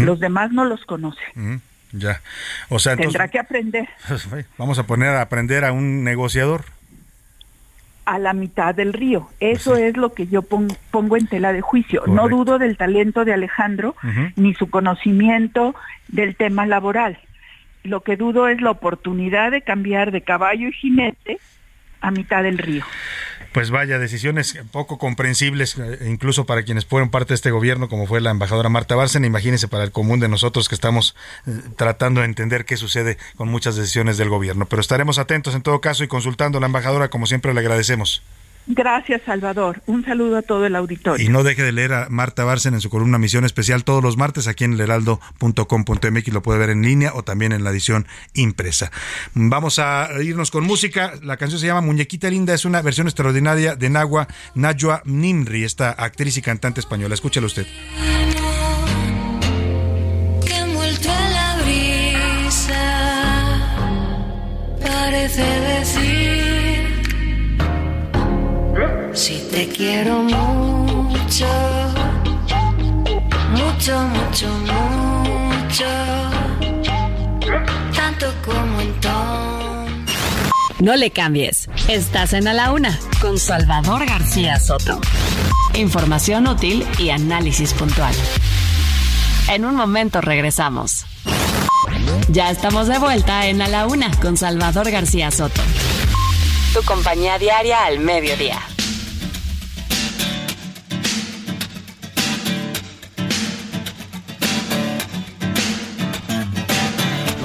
[0.00, 1.20] Los demás no los conoce.
[1.34, 1.56] Mm,
[1.92, 2.20] ya.
[2.68, 3.88] O sea, entonces Tendrá que aprender
[4.58, 6.64] vamos a poner a aprender a un negociador.
[8.06, 9.28] a la mitad del río.
[9.38, 12.02] Eso es lo que yo pon- pongo en tela de juicio.
[12.08, 13.94] No dudo del talento de Alejandro
[14.36, 15.74] ni su conocimiento
[16.08, 17.18] del tema laboral.
[17.84, 21.38] Lo que dudo es la oportunidad de cambiar de caballo y jinete
[22.00, 22.84] a mitad del río.
[23.52, 28.06] Pues vaya, decisiones poco comprensibles, eh, incluso para quienes fueron parte de este gobierno, como
[28.06, 29.26] fue la embajadora Marta Bárcena.
[29.26, 33.48] Imagínense para el común de nosotros que estamos eh, tratando de entender qué sucede con
[33.48, 34.66] muchas decisiones del gobierno.
[34.66, 38.22] Pero estaremos atentos en todo caso y consultando a la embajadora, como siempre le agradecemos.
[38.66, 39.82] Gracias, Salvador.
[39.86, 41.24] Un saludo a todo el auditorio.
[41.24, 44.16] Y no deje de leer a Marta Bárcena en su columna Misión Especial todos los
[44.16, 46.28] martes aquí en elheraldo.com.mx.
[46.28, 48.92] Lo puede ver en línea o también en la edición impresa.
[49.34, 51.14] Vamos a irnos con música.
[51.22, 52.54] La canción se llama Muñequita Linda.
[52.54, 57.14] Es una versión extraordinaria de Nagua Najwa Nimri, esta actriz y cantante española.
[57.14, 57.66] Escúchalo usted.
[60.44, 62.82] que envuelto a la brisa
[64.80, 66.19] parece decir
[69.50, 71.46] te quiero mucho
[73.50, 75.84] mucho mucho mucho
[77.94, 79.20] tanto como entonces
[80.78, 81.68] No le cambies.
[81.88, 84.98] Estás en A la Una con Salvador García Soto.
[85.74, 88.14] Información útil y análisis puntual.
[89.50, 91.04] En un momento regresamos.
[92.30, 95.60] Ya estamos de vuelta en A la Una con Salvador García Soto.
[96.72, 98.69] Tu compañía diaria al mediodía.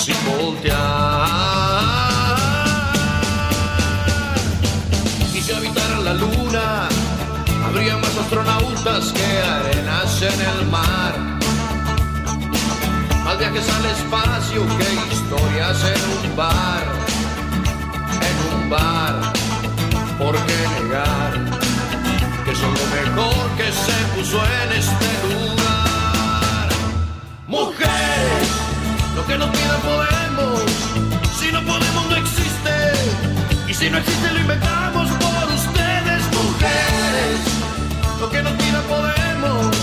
[0.00, 0.78] sin voltear.
[5.34, 6.88] Y si habitaran la luna,
[7.66, 11.14] habría más astronautas que arenas en el mar.
[13.24, 16.84] Más viajes al espacio que historias en un bar,
[18.28, 19.32] en un bar.
[20.18, 21.32] ¿Por qué negar
[22.44, 26.68] que son lo mejor que se puso en este lugar?
[27.46, 28.59] Mujeres,
[29.20, 30.62] lo que nos pidan podemos,
[31.38, 32.74] si no podemos no existe,
[33.68, 37.40] y si no existe lo inventamos por ustedes, mujeres,
[38.18, 39.76] lo que nos pidan podemos,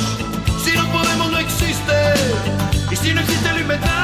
[0.64, 1.98] si no podemos no existe,
[2.92, 3.97] y si no existe lo inventamos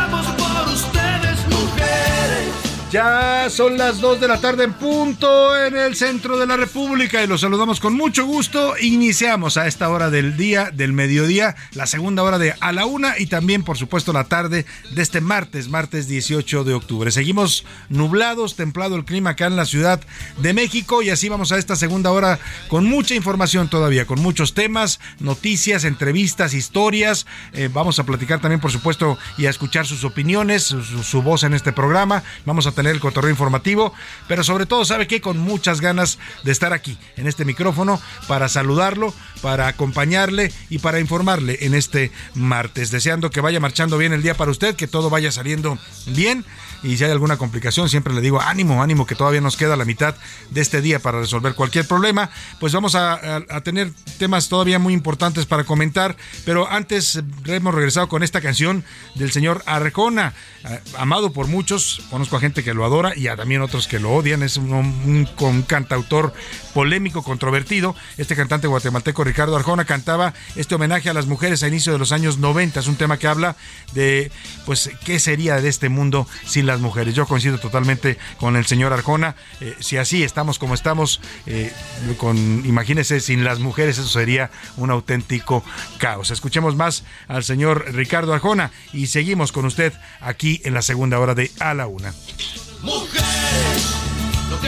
[2.94, 7.24] Ya son las 2 de la tarde en punto en el centro de la República
[7.24, 8.76] y los saludamos con mucho gusto.
[8.80, 13.18] Iniciamos a esta hora del día, del mediodía, la segunda hora de a la una
[13.18, 17.10] y también, por supuesto, la tarde de este martes, martes 18 de octubre.
[17.10, 20.00] Seguimos nublados, templado el clima acá en la Ciudad
[20.38, 22.38] de México y así vamos a esta segunda hora
[22.68, 27.26] con mucha información todavía, con muchos temas, noticias, entrevistas, historias.
[27.54, 31.41] Eh, vamos a platicar también, por supuesto, y a escuchar sus opiniones, su, su voz
[31.41, 32.22] en este programa.
[32.46, 33.94] Vamos a tener el cotorreo informativo,
[34.28, 35.22] pero sobre todo, ¿sabe qué?
[35.22, 41.00] Con muchas ganas de estar aquí, en este micrófono, para saludarlo, para acompañarle y para
[41.00, 42.92] informarle en este martes.
[42.92, 45.78] Deseando que vaya marchando bien el día para usted, que todo vaya saliendo
[46.08, 46.46] bien.
[46.84, 49.86] Y si hay alguna complicación, siempre le digo ánimo, ánimo, que todavía nos queda la
[49.86, 50.16] mitad
[50.52, 52.30] de este día para resolver cualquier problema.
[52.60, 58.10] Pues vamos a, tener temas todavía muy importantes para comentar, pero antes eh, hemos regresado
[58.10, 58.84] con esta canción
[59.16, 60.34] del señor Arjona,
[60.66, 64.12] eh, amado por muchos, conozco a gente que lo adora y también otros que lo
[64.12, 66.34] odian, es un, un- cantautor
[66.74, 67.96] polémico, controvertido.
[68.18, 72.12] Este cantante guatemalteco Ricardo Arjona cantaba este homenaje a las mujeres a inicio de los
[72.12, 73.56] años 90, es un tema que habla
[73.94, 74.32] de
[74.66, 77.13] pues qué sería de este mundo sin las mujeres.
[77.13, 81.71] Yo coincido totalmente con el señor Arjona, Eh, si así estamos como estamos, eh,
[82.17, 85.63] con imagínese sin las mujeres eso sería un auténtico
[85.99, 86.32] caos.
[86.32, 91.36] Escuchemos más al señor Ricardo Arjona y seguimos con usted aquí en la segunda hora
[91.36, 92.13] de A la Una.
[92.82, 93.93] Mujeres,
[94.49, 94.67] lo que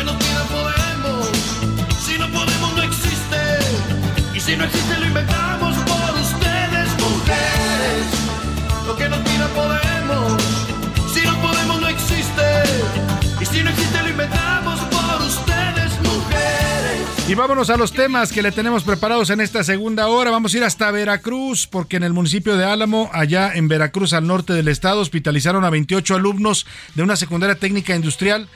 [2.06, 3.42] si no podemos no existe,
[4.36, 5.55] y si no existe lo inventamos
[17.28, 20.30] Y vámonos a los temas que le tenemos preparados en esta segunda hora.
[20.30, 24.28] Vamos a ir hasta Veracruz, porque en el municipio de Álamo, allá en Veracruz, al
[24.28, 28.48] norte del estado, hospitalizaron a 28 alumnos de una secundaria técnica industrial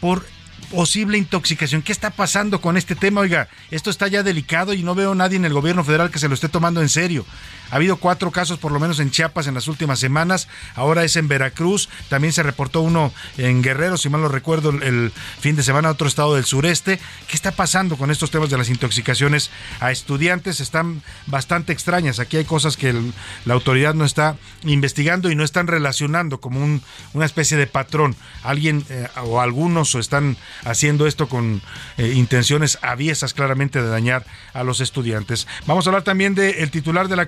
[0.00, 0.26] por
[0.72, 1.82] posible intoxicación.
[1.82, 3.20] ¿Qué está pasando con este tema?
[3.20, 6.26] Oiga, esto está ya delicado y no veo nadie en el gobierno federal que se
[6.26, 7.24] lo esté tomando en serio.
[7.70, 10.48] Ha habido cuatro casos, por lo menos en Chiapas, en las últimas semanas.
[10.74, 11.88] Ahora es en Veracruz.
[12.08, 16.06] También se reportó uno en Guerrero, si mal lo recuerdo, el fin de semana, otro
[16.06, 16.98] estado del sureste.
[17.28, 19.50] ¿Qué está pasando con estos temas de las intoxicaciones
[19.80, 20.60] a estudiantes?
[20.60, 22.20] Están bastante extrañas.
[22.20, 22.94] Aquí hay cosas que
[23.44, 26.82] la autoridad no está investigando y no están relacionando como un-
[27.14, 28.14] una especie de patrón.
[28.42, 31.62] Alguien eh, o algunos están haciendo esto con
[31.98, 35.46] eh, intenciones aviesas claramente de dañar a los estudiantes.
[35.66, 37.26] Vamos a hablar también del titular de la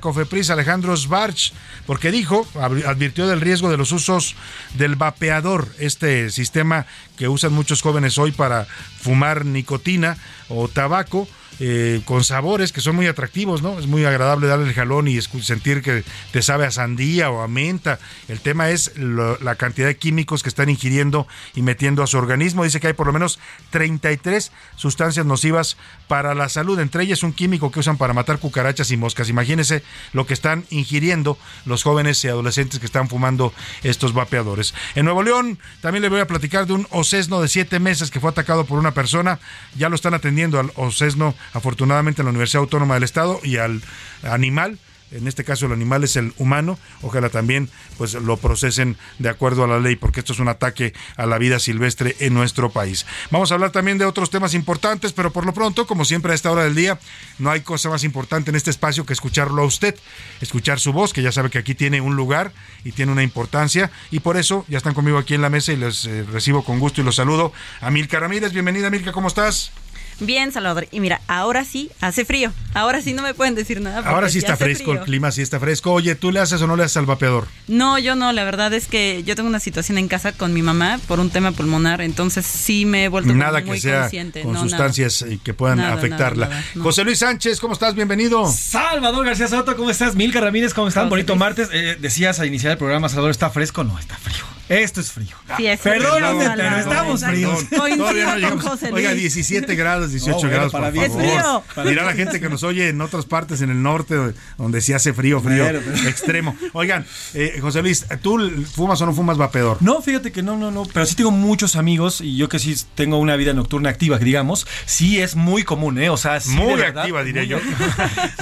[0.50, 1.52] Alejandro Svarch,
[1.86, 2.46] porque dijo,
[2.86, 4.36] advirtió del riesgo de los usos
[4.74, 8.66] del vapeador, este sistema que usan muchos jóvenes hoy para
[9.00, 10.16] fumar nicotina
[10.48, 11.28] o tabaco.
[11.60, 13.78] Eh, con sabores que son muy atractivos, ¿no?
[13.78, 17.48] Es muy agradable darle el jalón y sentir que te sabe a sandía o a
[17.48, 17.98] menta.
[18.28, 22.64] El tema es la cantidad de químicos que están ingiriendo y metiendo a su organismo.
[22.64, 23.38] Dice que hay por lo menos
[23.70, 26.78] 33 sustancias nocivas para la salud.
[26.78, 29.28] Entre ellas un químico que usan para matar cucarachas y moscas.
[29.28, 29.82] Imagínense
[30.12, 33.52] lo que están ingiriendo los jóvenes y adolescentes que están fumando
[33.82, 34.74] estos vapeadores.
[34.94, 38.20] En Nuevo León también le voy a platicar de un osesno de siete meses que
[38.20, 39.38] fue atacado por una persona.
[39.76, 43.82] Ya lo están atendiendo al osesno, afortunadamente, en la Universidad Autónoma del Estado y al
[44.22, 44.78] animal.
[45.10, 49.64] En este caso el animal es el humano, ojalá también pues lo procesen de acuerdo
[49.64, 53.06] a la ley, porque esto es un ataque a la vida silvestre en nuestro país.
[53.30, 56.34] Vamos a hablar también de otros temas importantes, pero por lo pronto, como siempre a
[56.34, 56.98] esta hora del día,
[57.38, 59.96] no hay cosa más importante en este espacio que escucharlo a usted,
[60.42, 62.52] escuchar su voz, que ya sabe que aquí tiene un lugar
[62.84, 65.76] y tiene una importancia, y por eso ya están conmigo aquí en la mesa y
[65.76, 68.52] les eh, recibo con gusto y los saludo a Milka Ramírez.
[68.52, 69.72] Bienvenida Milka, ¿cómo estás?
[70.20, 70.88] Bien, Salvador.
[70.90, 72.52] Y mira, ahora sí hace frío.
[72.74, 74.00] Ahora sí no me pueden decir nada.
[74.08, 75.92] Ahora sí está fresco, el clima sí está fresco.
[75.92, 77.46] Oye, ¿tú le haces o no le haces al vapeador?
[77.68, 78.32] No, yo no.
[78.32, 81.30] La verdad es que yo tengo una situación en casa con mi mamá por un
[81.30, 82.00] tema pulmonar.
[82.00, 84.42] Entonces sí me he vuelto nada muy que sea consciente.
[84.42, 84.68] con No, nada.
[84.70, 86.46] sustancias eh, que puedan Nada, afectarla.
[86.48, 86.82] nada, nada, no.
[86.82, 87.94] José Luis Sánchez, ¿cómo estás?
[87.94, 88.50] Bienvenido.
[88.50, 90.14] Salvador García Soto, ¿cómo estás?
[90.16, 91.04] Milka Ramírez, ¿cómo están?
[91.04, 91.40] José Bonito Luis.
[91.40, 91.68] martes.
[91.72, 93.84] Eh, decías al iniciar el programa, Salvador, ¿está fresco?
[93.84, 94.44] No, está frío.
[94.68, 95.34] Esto es frío.
[95.56, 95.94] Sí, es frío.
[95.94, 96.56] Perdóname, Salvador.
[96.56, 97.70] pero estamos fríos.
[97.70, 98.82] Todavía no llegamos.
[98.92, 99.34] Oiga, Luis.
[99.34, 101.22] 17 grados, 18 No, bueno, grados, para por favor.
[101.24, 101.30] Es
[101.74, 101.84] frío.
[101.84, 104.14] Dirá la gente que nos oye en otras partes en el norte,
[104.56, 106.56] donde sí hace frío, frío pero- extremo.
[106.72, 108.38] Oigan, eh, José Luis, ¿tú
[108.74, 109.78] fumas o no fumas vapeador?
[109.80, 112.74] No, fíjate que no, no, no, pero sí tengo muchos amigos y yo que sí
[112.94, 116.10] tengo una vida nocturna activa, que digamos, sí es muy común, ¿eh?
[116.10, 117.58] O sea, sí Muy verdad, activa, diría muy yo.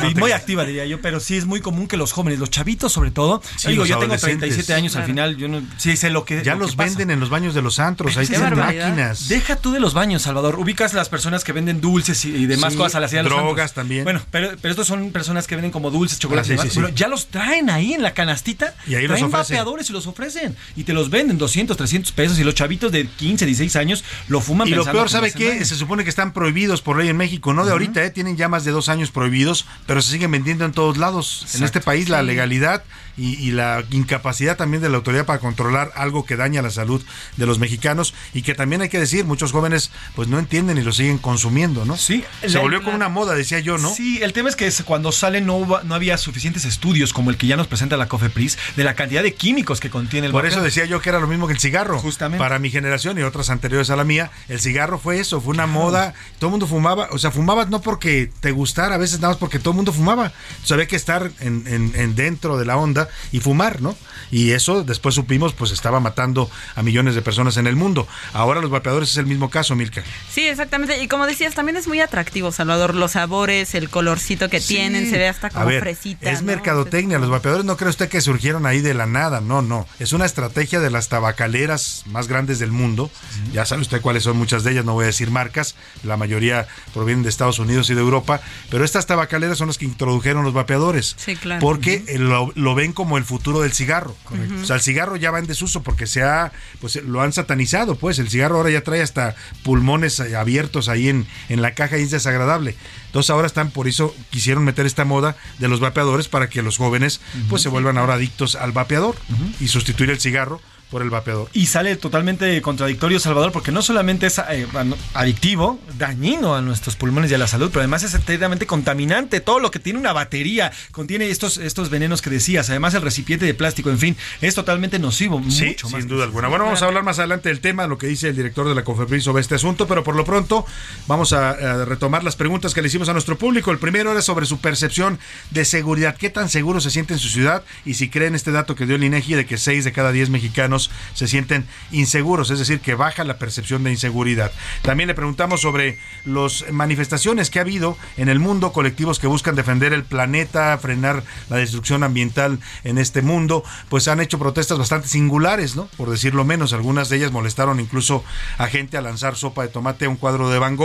[0.01, 2.93] Sí, muy activa, diría yo, pero sí es muy común que los jóvenes, los chavitos
[2.93, 4.39] sobre todo, Sí, digo, yo tengo adolescentes.
[4.51, 6.89] 37 años al final, yo no, sí sé lo que Ya lo que los pasa.
[6.91, 8.89] venden en los baños de los antros, ahí tienen barbaridad.
[8.89, 9.29] máquinas.
[9.29, 10.59] Deja tú de los baños, Salvador.
[10.59, 13.33] Ubicas las personas que venden dulces y, y demás Sí, cosas a la de los
[13.33, 14.05] drogas también.
[14.05, 16.73] Bueno, pero, pero estos son personas que venden como dulces, chocolates Ah, sí, y demás.
[16.75, 16.81] sí.
[16.81, 18.75] Bueno, ya los traen ahí en la canastita.
[18.87, 19.57] Y ahí los traen ofrecen.
[19.57, 20.57] vapeadores y los ofrecen.
[20.77, 22.39] Y te los venden 200, 300 pesos.
[22.39, 25.65] Y los chavitos de 15, 16 años lo fuman Y lo peor, ¿sabe qué?
[25.65, 28.11] Se supone que están prohibidos por ley en México, no de ahorita, ¿eh?
[28.11, 31.47] tienen ya más de dos años prohibidos, pero se siguen vendiendo en todos lados.
[31.55, 32.85] En este país la legalidad
[33.17, 37.03] y, y la incapacidad también de la autoridad para controlar algo que daña la salud
[37.37, 40.83] de los mexicanos y que también hay que decir, muchos jóvenes pues no entienden y
[40.83, 41.97] lo siguen consumiendo, ¿no?
[41.97, 42.25] Sí.
[42.47, 43.93] Se volvió la- como una moda, decía yo, ¿no?
[43.95, 47.47] Sí, el tema es que cuando sale no, no había suficientes estudios como el que
[47.47, 50.63] ya nos presenta la COFEPRIS de la cantidad de químicos que contiene el Por eso
[50.63, 51.99] decía yo que era lo mismo que el cigarro.
[51.99, 52.39] Justamente.
[52.43, 55.67] Para mi generación y otras anteriores a la mía, el cigarro fue eso, fue una
[55.67, 56.15] moda.
[56.39, 59.37] Todo el mundo fumaba, o sea, fumabas no porque te gustara, a veces nada más
[59.39, 60.33] porque todo el mundo fumaba.
[60.51, 63.97] Entonces había que estar en, en- en dentro de la onda y fumar, ¿no?
[64.31, 68.09] Y eso después supimos, pues estaba matando a millones de personas en el mundo.
[68.33, 70.03] Ahora los vapeadores es el mismo caso, Milka.
[70.31, 71.03] Sí, exactamente.
[71.03, 72.95] Y como decías, también es muy atractivo, Salvador.
[72.95, 76.31] Los sabores, el colorcito que tienen, se ve hasta como A ver, fresita.
[76.31, 76.47] Es ¿no?
[76.49, 77.19] mercadotecnia.
[77.19, 79.41] Los vapeadores no cree usted que surgieron ahí de la nada.
[79.41, 79.87] No, no.
[79.99, 83.11] Es una estrategia de las tabacaleras más grandes del mundo.
[83.53, 84.85] Ya sabe usted cuáles son muchas de ellas.
[84.85, 85.75] No voy a decir marcas.
[86.03, 88.41] La mayoría provienen de Estados Unidos y de Europa.
[88.71, 91.15] Pero estas tabacaleras son las que introdujeron los vapeadores.
[91.19, 91.61] Sí, claro.
[91.61, 94.17] Porque lo, lo ven como el futuro del cigarro.
[94.61, 97.95] O sea, el cigarro ya va en desuso porque se ha, pues lo han satanizado,
[97.95, 98.19] pues.
[98.19, 102.03] El cigarro ahora ya trae hasta pulmones eh, abiertos ahí en, en la caja y
[102.03, 102.75] es desagradable.
[103.07, 106.79] Entonces ahora están, por eso quisieron meter esta moda de los vapeadores para que los
[106.79, 109.15] jóvenes pues se vuelvan ahora adictos al vapeador
[109.61, 111.49] y sustituir el cigarro por el vapeador.
[111.53, 114.67] Y sale totalmente contradictorio, Salvador, porque no solamente es eh,
[115.15, 119.41] adictivo, dañino a nuestros pulmones y a la salud, pero además es enteramente contaminante.
[119.41, 122.71] Todo lo que tiene una batería contiene estos, estos venenos que decías.
[122.71, 125.43] Además, el recipiente de plástico, en fin, es totalmente nocivo.
[125.49, 126.49] Sí, mucho más sin duda alguna.
[126.49, 128.85] Bueno, vamos a hablar más adelante del tema, lo que dice el director de la
[128.85, 130.65] COFEPRIS sobre este asunto, pero por lo pronto
[131.09, 133.73] vamos a, a retomar las preguntas que le hicimos a nuestro público.
[133.73, 135.19] El primero era sobre su percepción
[135.51, 136.17] de seguridad.
[136.17, 137.65] ¿Qué tan seguro se siente en su ciudad?
[137.85, 140.31] Y si creen este dato que dio el INEGI de que 6 de cada 10
[140.31, 140.76] mexicanos
[141.15, 144.53] se sienten inseguros, es decir, que baja la percepción de inseguridad.
[144.83, 149.57] También le preguntamos sobre las manifestaciones que ha habido en el mundo, colectivos que buscan
[149.57, 155.09] defender el planeta, frenar la destrucción ambiental en este mundo, pues han hecho protestas bastante
[155.09, 155.87] singulares, ¿no?
[155.97, 158.25] Por decirlo menos, algunas de ellas molestaron incluso
[158.59, 160.77] a gente a lanzar sopa de tomate a un cuadro de Van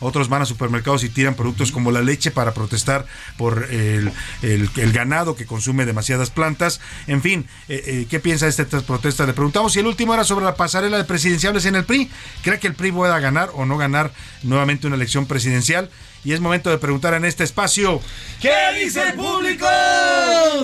[0.00, 4.12] otros van a supermercados y tiran productos como la leche para protestar por el
[4.92, 6.80] ganado que consume demasiadas plantas.
[7.06, 9.26] En fin, eh, eh, ¿qué piensa de estas protestas?
[9.38, 12.10] Preguntamos y el último era sobre la pasarela de presidenciables en el PRI.
[12.42, 14.10] ¿Cree que el PRI pueda ganar o no ganar
[14.42, 15.90] nuevamente una elección presidencial?
[16.24, 18.00] Y es momento de preguntar en este espacio.
[18.40, 18.52] ¿Qué
[18.82, 19.66] dice el público?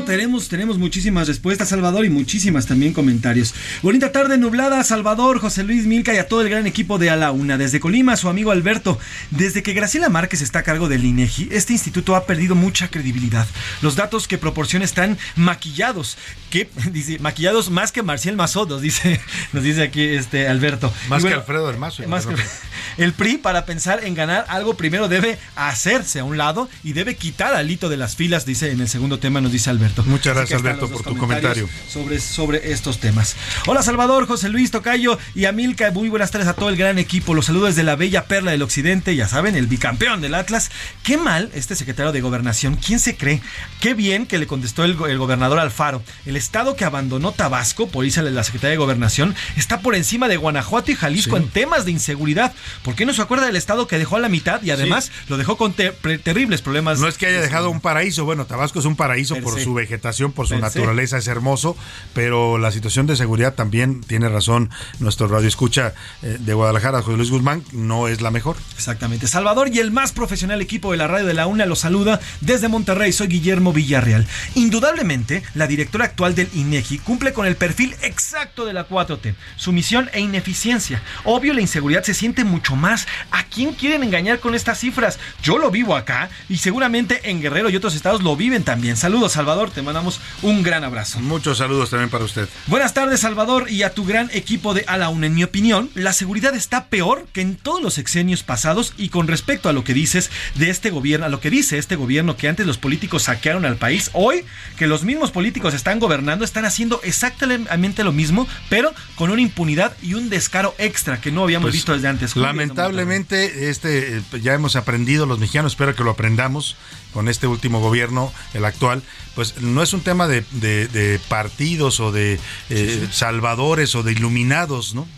[0.04, 3.54] Tenemos, tenemos muchísimas respuestas, Salvador, y muchísimas también comentarios.
[3.82, 7.16] Bonita tarde nublada, Salvador, José Luis Milca y a todo el gran equipo de A
[7.16, 7.56] la Una.
[7.56, 8.98] Desde Colima, su amigo Alberto.
[9.30, 13.46] Desde que Graciela Márquez está a cargo del INEGI, este instituto ha perdido mucha credibilidad.
[13.80, 16.18] Los datos que proporciona están maquillados.
[16.50, 19.20] Que, dice, maquillados más que Marcial Mazodos, dice,
[19.52, 20.92] nos dice aquí este Alberto.
[21.08, 22.06] Más que Alfredo del Mazo.
[22.08, 22.34] más que-
[23.02, 27.16] el PRI, para pensar en ganar algo, primero debe hacerse a un lado y debe
[27.16, 30.02] quitar al hito de las filas, dice en el segundo tema, nos dice Alberto.
[30.04, 31.68] Muchas gracias, Alberto, por tu comentario.
[31.88, 33.36] Sobre, sobre estos temas.
[33.66, 35.90] Hola, Salvador, José Luis Tocayo y Amilca.
[35.90, 37.34] Muy buenas tardes a todo el gran equipo.
[37.34, 40.70] Los saludos desde la bella perla del occidente, ya saben, el bicampeón del Atlas.
[41.02, 42.76] Qué mal este secretario de Gobernación.
[42.76, 43.40] ¿Quién se cree?
[43.80, 46.02] Qué bien que le contestó el, go- el gobernador Alfaro.
[46.26, 50.28] El estado que abandonó Tabasco, por irse a la Secretaría de Gobernación, está por encima
[50.28, 51.42] de Guanajuato y Jalisco Sí.
[51.42, 52.52] en temas de inseguridad.
[52.82, 55.38] ¿Por qué no se acuerda del estado que dejó a la mitad y además lo
[55.38, 57.00] dejó con te- pre- terribles problemas?
[57.00, 60.30] No es que haya dejado un paraíso, bueno, Tabasco es un paraíso por su vegetación,
[60.32, 61.76] por su naturaleza, es hermoso,
[62.12, 64.70] pero la situación de seguridad también tiene razón
[65.00, 68.56] nuestro radio escucha eh, de Guadalajara, José Luis Guzmán, no es la mejor.
[68.76, 69.26] Exactamente.
[69.26, 72.68] Salvador y el más profesional equipo de la radio de la UNA los saluda desde
[72.68, 73.12] Monterrey.
[73.12, 74.26] Soy Guillermo Villarreal.
[74.54, 79.34] Indudablemente, la directora actual del INEGI cumple con el perfil exacto de la 4T.
[79.56, 81.02] Sumisión e ineficiencia.
[81.24, 83.06] Obvio, la inseguridad se siente mucho más.
[83.30, 85.18] ¿A quién quieren engañar con estas cifras?
[85.42, 88.96] Yo lo vivo acá y seguramente en Guerrero y otros estados lo viven también.
[88.96, 89.70] Saludos, Salvador.
[89.70, 91.20] Te mandamos un gran abrazo.
[91.20, 92.48] Muchos saludos también para usted.
[92.66, 95.26] Buenas tardes, Salvador, y a tu gran equipo de A la Una.
[95.26, 99.26] En mi opinión, la seguridad está peor que en todos los sexenios pasados y con
[99.28, 102.48] respecto a lo que dices de este gobierno, a lo que dice este gobierno que
[102.48, 104.44] antes los políticos saquearon al país, hoy
[104.76, 109.96] que los mismos políticos están gobernando, están haciendo exactamente lo mismo, pero con una impunidad
[110.02, 112.34] y un descaro extra que no habíamos Pues, visto desde antes.
[112.36, 116.76] Lamentablemente, este eh, ya hemos aprendido los mexicanos, espero que lo aprendamos
[117.14, 119.02] con este último gobierno, el actual,
[119.34, 122.38] pues no es un tema de, de- de partidos o de
[122.70, 125.08] eh, salvadores o de iluminados, ¿no?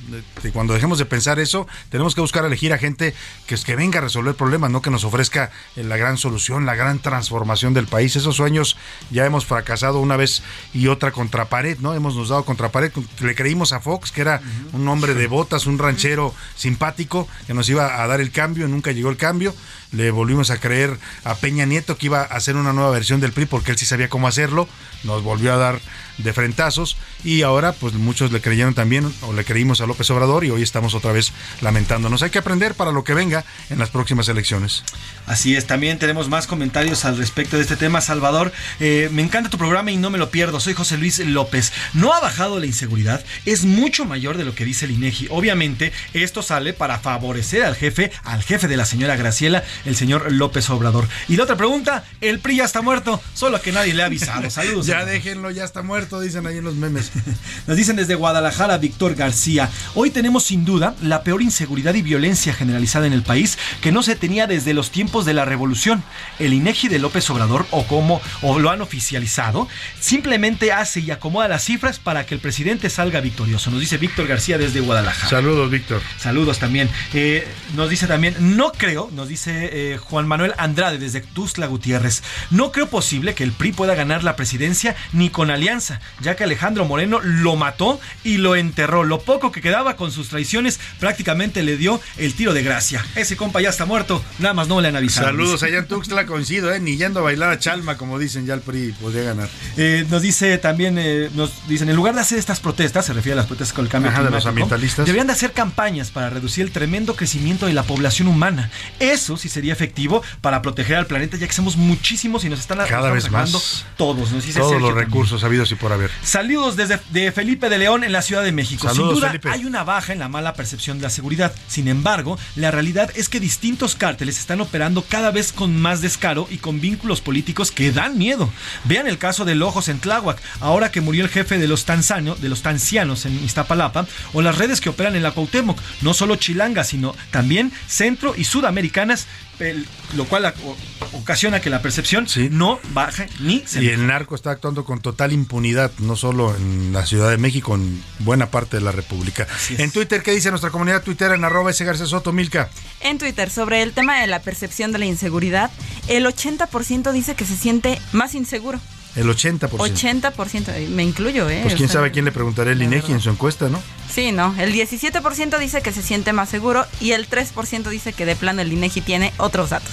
[0.42, 3.14] De- cuando dejemos de pensar eso, tenemos que buscar elegir a gente
[3.47, 6.64] que, es- que venga a resolver problemas, no que nos ofrezca eh, la gran solución,
[6.66, 8.14] la gran transformación del país.
[8.16, 8.76] Esos sueños
[9.11, 10.42] ya hemos fracasado una vez
[10.72, 11.94] y otra contra pared, ¿no?
[11.94, 12.92] Hemos nos dado contra pared.
[13.20, 14.40] Le creímos a Fox, que era
[14.72, 18.92] un hombre de botas, un ranchero simpático, que nos iba a dar el cambio, nunca
[18.92, 19.55] llegó el cambio.
[19.92, 23.32] Le volvimos a creer a Peña Nieto que iba a hacer una nueva versión del
[23.32, 24.68] PRI porque él sí sabía cómo hacerlo.
[25.05, 25.80] Nos volvió a dar
[26.18, 30.44] de frentazos y ahora pues muchos le creyeron también o le creímos a López Obrador
[30.44, 32.22] y hoy estamos otra vez lamentándonos.
[32.22, 34.84] Hay que aprender para lo que venga en las próximas elecciones.
[35.26, 38.00] Así es, también tenemos más comentarios al respecto de este tema.
[38.00, 40.60] Salvador, eh, me encanta tu programa y no me lo pierdo.
[40.60, 41.72] Soy José Luis López.
[41.94, 45.28] No ha bajado la inseguridad, es mucho mayor de lo que dice el INEGI.
[45.30, 50.30] Obviamente, esto sale para favorecer al jefe, al jefe de la señora Graciela, el señor
[50.32, 51.08] López Obrador.
[51.28, 54.48] Y la otra pregunta, el PRI ya está muerto, solo que nadie le ha avisado.
[54.56, 54.86] Saludos.
[54.86, 57.11] ya déjenlo, ya está muerto, dicen ahí en los memes.
[57.66, 59.68] Nos dicen desde Guadalajara, Víctor García.
[59.94, 64.02] Hoy tenemos sin duda la peor inseguridad y violencia generalizada en el país que no
[64.02, 66.02] se tenía desde los tiempos de la revolución.
[66.38, 69.68] El INEGI de López Obrador, o como o lo han oficializado,
[70.00, 73.70] simplemente hace y acomoda las cifras para que el presidente salga victorioso.
[73.70, 75.28] Nos dice Víctor García desde Guadalajara.
[75.28, 76.00] Saludos, Víctor.
[76.18, 76.88] Saludos también.
[77.12, 82.22] Eh, nos dice también, no creo, nos dice eh, Juan Manuel Andrade desde Tuzla Gutiérrez,
[82.50, 86.44] no creo posible que el PRI pueda ganar la presidencia ni con alianza, ya que
[86.44, 89.05] Alejandro Moreno lo mató y lo enterró.
[89.05, 93.05] Lo poco que quedaba con sus traiciones prácticamente le dio el tiro de gracia.
[93.14, 95.26] Ese compa ya está muerto, nada más no le han avisado.
[95.28, 96.80] Saludos allá en Tuxtla, coincido, ¿eh?
[96.80, 99.49] Ni yendo a bailar a Chalma, como dicen, ya el PRI podría ganar.
[99.76, 103.34] Eh, nos dice también, eh, nos dicen, en lugar de hacer estas protestas, se refiere
[103.34, 105.07] a las protestas con el cambio Ajá, de los ambientalistas.
[105.07, 108.70] deberían de hacer campañas para reducir el tremendo crecimiento de la población humana.
[109.01, 112.78] Eso sí sería efectivo para proteger al planeta, ya que somos muchísimos y nos están
[112.88, 113.84] Cada vez más.
[113.97, 114.32] todos.
[114.32, 116.11] Nos dice Todos Sergio los recursos habidos y por haber.
[116.22, 118.89] Saludos desde de Felipe de León en la Ciudad de México.
[118.89, 119.51] Saludos, Sin duda Felipe.
[119.51, 121.55] hay una baja en la mala percepción de la seguridad.
[121.68, 126.49] Sin embargo, la realidad es que distintos cárteles están operando cada vez con más descaro
[126.51, 128.51] y con vínculos políticos que dan miedo.
[128.84, 132.37] Vean el caso de Lojos en Tláhuac, ahora que murió el jefe de los tanzano-
[132.37, 136.37] de los tancianos en Iztapalapa, o las redes que operan en la Cuauhtémoc, no solo
[136.37, 139.26] chilangas, sino también centro y sudamericanas,
[139.59, 140.76] el- lo cual o-
[141.18, 145.32] ocasiona que la percepción no baje ni se Y el narco está actuando con total
[145.32, 149.46] impunidad, no solo en la Ciudad de México, en buena parte de la República.
[149.78, 152.68] En Twitter, ¿qué dice nuestra comunidad Twitter en arroba ese García Soto, Milka?
[153.00, 155.70] En Twitter, sobre el tema de la percepción de la inseguridad,
[156.09, 158.80] el 80% dice que se siente más inseguro.
[159.16, 159.68] El 80%.
[159.70, 161.60] 80%, me incluyo, ¿eh?
[161.62, 163.80] Pues O quién sea, sabe quién le preguntaré el INEGI en su encuesta, ¿no?
[164.12, 164.54] Sí, no.
[164.58, 168.62] El 17% dice que se siente más seguro y el 3% dice que de plano
[168.62, 169.92] el INEGI tiene otros datos.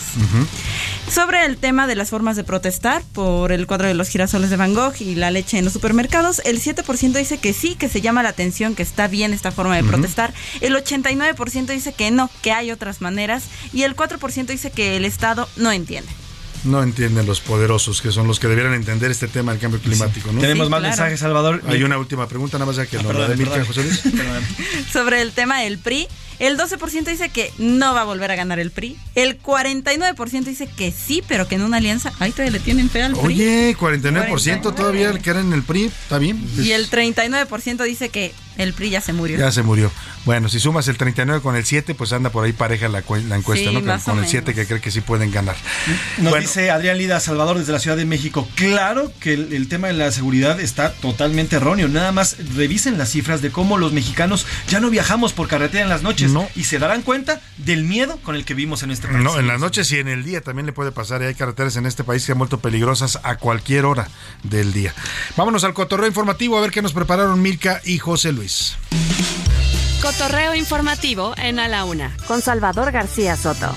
[1.10, 4.58] Sobre el tema de las formas de protestar por el cuadro de los girasoles de
[4.58, 8.02] Van Gogh y la leche en los supermercados, el 7% dice que sí, que se
[8.02, 10.34] llama la atención, que está bien esta forma de protestar.
[10.62, 13.44] El 89% dice que no, que hay otras maneras.
[13.74, 16.10] Y el 4% dice que el Estado no entiende.
[16.64, 20.32] No entienden los poderosos, que son los que debieran entender este tema del cambio climático,
[20.32, 20.40] ¿no?
[20.40, 20.92] Tenemos Sí, más claro.
[20.96, 21.62] mensajes, Salvador.
[21.68, 23.68] Hay una última pregunta, nada más ya que perdón, dé Milka, perdón.
[23.68, 24.02] José Luis.
[24.94, 26.08] Sobre el tema del PRI,
[26.40, 28.98] el 12% dice que no va a volver a ganar el PRI.
[29.16, 32.14] El 49% dice que sí, pero que en una alianza.
[32.20, 33.26] Ahí todavía le tienen fe al PRI.
[33.26, 36.44] Oye, 49% todavía el que era en el PRI, está bien.
[36.58, 39.38] Y el 39% dice que el PRI ya se murió.
[39.38, 39.92] Ya se murió.
[40.26, 43.36] Bueno, si sumas el 39 con el 7, pues anda por ahí pareja la, la
[43.36, 43.82] encuesta, Sí, ¿no?
[43.82, 44.30] Con, el menos.
[44.30, 45.56] 7 que cree que sí pueden ganar.
[46.18, 46.42] Nos Bueno.
[46.48, 48.48] dice Adrián Lida Salvador desde la Ciudad de México.
[48.56, 51.88] Claro que el, el tema de la seguridad está totalmente erróneo.
[51.88, 55.90] Nada más revisen las cifras de cómo los mexicanos ya no viajamos por carretera en
[55.90, 59.24] las noches y se darán cuenta del miedo con el que vivimos en este país.
[59.24, 61.22] No, en las noches y en el día también le puede pasar.
[61.22, 64.08] Y hay carreteras en este país que han vuelto peligrosas a cualquier hora
[64.44, 64.94] del día.
[65.38, 68.43] Vámonos al cotorreo informativo a ver qué nos prepararon Milka y José Luis.
[70.02, 73.74] Cotorreo informativo en A la Una con Salvador García Soto.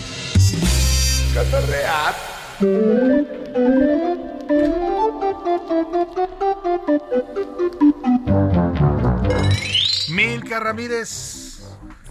[10.09, 11.61] Milka Ramírez.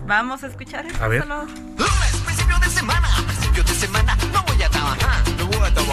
[0.06, 1.04] Vamos a escuchar esto.
[1.04, 1.24] A ver.
[1.24, 1.46] solo.
[2.26, 4.05] Principio de semana, principio de semana,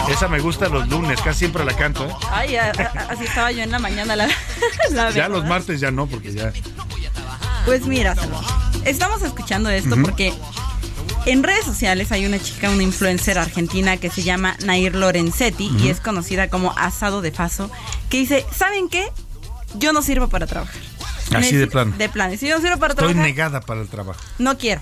[0.09, 2.05] Esa me gusta los lunes, casi siempre la canto.
[2.05, 2.13] ¿eh?
[2.31, 4.15] Ay, a- a- así estaba yo en la mañana.
[4.15, 4.27] La,
[4.91, 6.51] la Ya los martes ya no, porque ya.
[7.65, 8.15] Pues mira,
[8.85, 10.33] estamos escuchando esto porque
[11.25, 15.87] en redes sociales hay una chica, una influencer argentina que se llama Nair Lorenzetti y
[15.87, 17.71] es conocida como Asado de Faso,
[18.09, 19.07] que dice, ¿saben qué?
[19.75, 20.75] Yo no sirvo para trabajar.
[21.33, 21.93] Así de plano.
[21.97, 22.35] De plano.
[22.37, 24.19] Si yo no sirvo para Estoy trabajar, negada para el trabajo.
[24.39, 24.81] no quiero.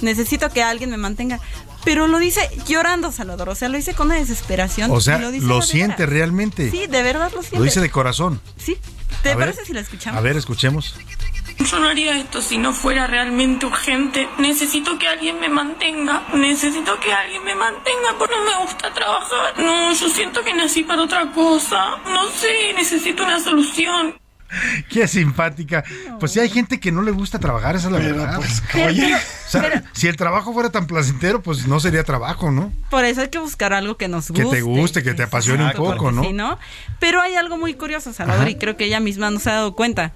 [0.00, 1.40] Necesito que alguien me mantenga.
[1.84, 3.48] Pero lo dice llorando, Salvador.
[3.48, 4.90] O sea, lo dice con una desesperación.
[4.90, 6.70] O sea, lo siente realmente.
[6.70, 7.58] Sí, de verdad lo siente.
[7.58, 8.40] Lo dice de corazón.
[8.56, 8.76] Sí.
[9.22, 9.46] ¿Te A ver.
[9.48, 10.18] parece si lo escuchamos?
[10.18, 10.94] A ver, escuchemos.
[11.58, 14.28] Yo no haría esto si no fuera realmente urgente.
[14.38, 16.22] Necesito que alguien me mantenga.
[16.34, 19.58] Necesito que alguien me mantenga porque no me gusta trabajar.
[19.58, 21.96] No, yo siento que nací para otra cosa.
[22.06, 24.16] No sé, necesito una solución.
[24.88, 25.84] Qué simpática.
[26.18, 28.40] Pues sí, hay gente que no le gusta trabajar, esa es la verdad.
[28.72, 32.04] Pero- Oye, pero- o sea, pero- si el trabajo fuera tan placentero, pues no sería
[32.04, 32.72] trabajo, ¿no?
[32.90, 34.56] Por eso hay que buscar algo que nos Que guste.
[34.58, 36.58] te guste, que te apasione un poco, ¿no?
[37.00, 38.50] Pero hay algo muy curioso, Salvador, Ajá.
[38.50, 40.12] y creo que ella misma no se ha dado cuenta.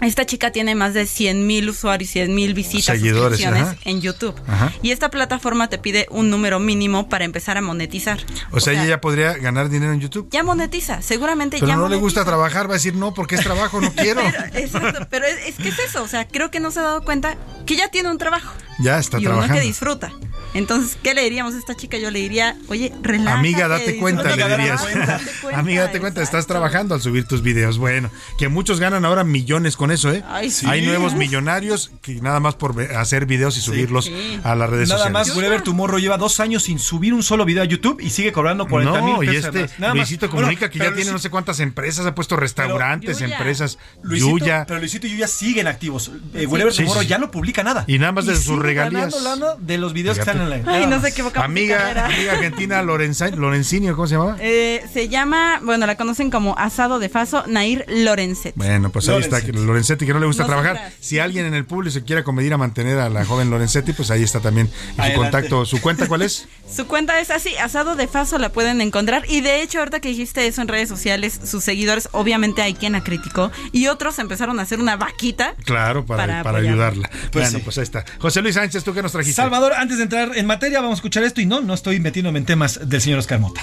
[0.00, 3.90] Esta chica tiene más de 100 mil usuarios, 100 mil visitas, Seguidores, suscripciones ajá.
[3.90, 4.34] en YouTube.
[4.46, 4.72] Ajá.
[4.82, 8.18] Y esta plataforma te pide un número mínimo para empezar a monetizar.
[8.50, 10.28] O sea, ella ya podría ganar dinero en YouTube.
[10.30, 13.42] ya monetiza, seguramente Pero ya no le gusta trabajar, va a decir no, porque es
[13.42, 14.20] trabajo, no quiero.
[14.54, 17.04] Exacto, pero es, es que es eso, o sea, creo que no se ha dado
[17.04, 19.60] cuenta que ya tiene un trabajo Ya está y uno trabajando.
[19.60, 20.12] que disfruta.
[20.54, 21.98] Entonces, ¿qué le diríamos a esta chica?
[21.98, 23.38] Yo le diría, oye, relájate.
[23.40, 24.84] Amiga, date cuenta, le dirías.
[25.54, 27.78] Amiga, date cuenta, estás trabajando al subir tus videos.
[27.78, 28.08] Bueno,
[28.38, 30.22] que muchos ganan ahora millones con eso, ¿eh?
[30.28, 30.66] Ay, sí.
[30.68, 34.40] Hay nuevos millonarios que nada más por hacer videos y subirlos Sí.
[34.44, 35.28] a las redes Nada sociales.
[35.28, 38.32] más, Wherever Tomorrow lleva dos años sin subir un solo video a YouTube y sigue
[38.32, 39.66] cobrando 40 mil No, y este.
[39.78, 40.04] Nada más.
[40.08, 43.36] Luisito Bueno, comunica que pero ya tiene no sé cuántas empresas, ha puesto restaurantes, Yuya.
[43.36, 44.64] empresas, Luisito, Yuya.
[44.68, 46.12] Pero Luisito y Yuya siguen activos.
[46.34, 47.08] Eh, Wherever Sí, Tomorrow sí.
[47.08, 47.84] ya no publica nada.
[47.88, 49.12] Y nada más de sus regalías.
[49.14, 50.38] ganando lana de los videos Fíjate.
[50.38, 50.72] que están en la.
[50.72, 54.36] Ay, no sé qué Amiga, amiga argentina Lorenzini, ¿o ¿cómo se llamaba?
[54.40, 58.58] Eh, se llama, bueno, la conocen como Asado de Faso, Nair Lorenzetti.
[58.58, 60.92] Bueno, pues ahí está, Lorenzetti, que no le gusta trabajar.
[61.00, 64.10] Si alguien en el público se quiere acomedir a mantener a la joven Lorenzetti, pues
[64.10, 65.64] ahí está también en su contacto.
[65.64, 66.46] ¿Su cuenta cuál es?
[66.74, 70.08] Su cuenta es así, Asado de Faso la pueden encontrar y de hecho ahorita que
[70.08, 74.58] dijiste eso en redes sociales, sus seguidores obviamente hay quien la criticó y otros empezaron
[74.58, 75.54] a hacer una vaquita.
[75.64, 77.08] Claro, para, Para ayudarla.
[77.30, 77.64] Pues bueno, sí.
[77.64, 78.04] pues ahí está.
[78.18, 79.36] José Luis Sánchez, ¿tú qué nos trajiste?
[79.40, 82.38] Salvador, antes de entrar en materia, vamos a escuchar esto y no, no estoy metiéndome
[82.38, 83.60] en temas del señor Oscar Mota.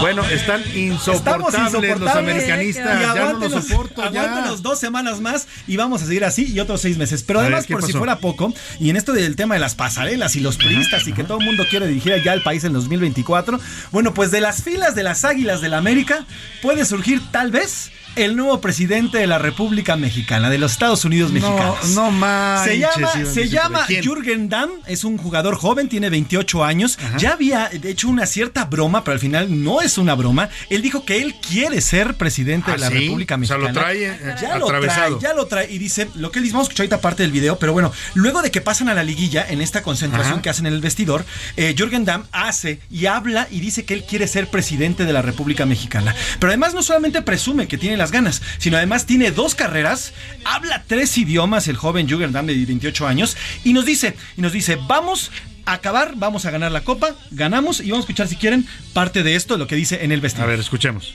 [0.00, 2.14] Bueno, están insoportables, los insoportables.
[2.16, 2.98] americanistas.
[2.98, 3.18] Y Ya no los
[3.52, 4.02] aguántenos- soporto.
[4.12, 4.22] Ya.
[4.22, 7.22] Aguántenos dos semanas más y vamos a seguir así y otros seis meses.
[7.22, 9.74] Pero ver, además, ¿qué por si fuera poco, y en esto del tema de las
[9.74, 12.74] pasarelas y los turistas y que todo el mundo quiere dirigir ya al país en
[12.74, 13.58] 2024,
[13.92, 16.26] bueno, pues de las filas de las Águilas del la América
[16.60, 21.30] puede surgir tal vez el nuevo presidente de la República Mexicana, de los Estados Unidos
[21.32, 21.88] No, mexicanos.
[21.94, 23.86] no manches, Se llama, se llama.
[24.02, 26.98] Jürgen Damm, es un jugador joven, tiene 28 años.
[27.18, 30.48] Ya había, hecho, una cierta broma, pero al final no es una broma.
[30.70, 32.94] Él dijo que él quiere ser presidente ¿Ah, de la sí?
[32.94, 33.72] República O sea, Mexicana.
[33.72, 35.70] lo trae, eh, ya lo trae, ya lo trae.
[35.72, 37.92] Y dice, lo que él dice, vamos a escuchar ahorita parte del video, pero bueno,
[38.14, 40.42] luego de que pasan a la liguilla, en esta concentración Ajá.
[40.42, 41.24] que hacen en el vestidor,
[41.56, 45.22] eh, Jürgen Damm hace y habla y dice que él quiere ser presidente de la
[45.22, 46.14] República Mexicana.
[46.38, 50.12] Pero además no solamente presume que tiene las ganas, sino además tiene dos carreras,
[50.44, 54.52] habla tres idiomas el joven Jürgen Damm de 28 años y nos dice, y nos
[54.52, 55.30] dice, vamos
[55.64, 59.22] a acabar, vamos a ganar la copa, ganamos y vamos a escuchar si quieren parte
[59.22, 60.48] de esto, lo que dice en el vestidor.
[60.48, 61.14] A ver, escuchemos.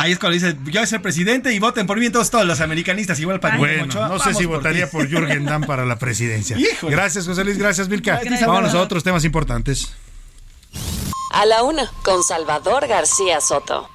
[0.00, 2.46] Ahí es cuando dice, yo voy a ser presidente y voten por mí entonces todos
[2.46, 6.58] los americanistas, igual para Bueno, no sé si votaría por Jürgen Damm para la presidencia.
[6.58, 6.96] Híjole.
[6.96, 7.58] Gracias, José Luis.
[7.58, 8.18] Gracias, Milka.
[8.22, 8.46] Gracias.
[8.46, 9.92] Vámonos a otros temas importantes.
[11.32, 13.90] A la una, con Salvador García Soto.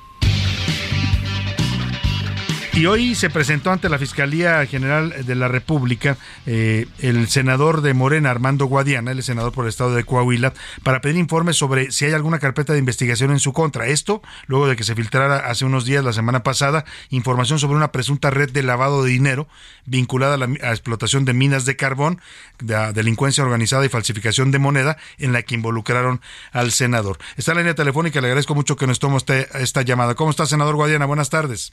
[2.76, 7.94] Y hoy se presentó ante la Fiscalía General de la República eh, el senador de
[7.94, 10.54] Morena, Armando Guadiana, el senador por el estado de Coahuila,
[10.84, 13.88] para pedir informes sobre si hay alguna carpeta de investigación en su contra.
[13.88, 17.94] Esto, luego de que se filtrara hace unos días, la semana pasada, información sobre una
[17.94, 19.48] presunta red de lavado de dinero
[19.86, 22.20] vinculada a la explotación de minas de carbón,
[22.60, 26.20] de delincuencia organizada y falsificación de moneda, en la que involucraron
[26.52, 27.20] al senador.
[27.38, 30.16] Está la línea telefónica, le agradezco mucho que nos tomó este- esta llamada.
[30.16, 31.06] ¿Cómo está, senador Guadiana?
[31.06, 31.72] Buenas tardes.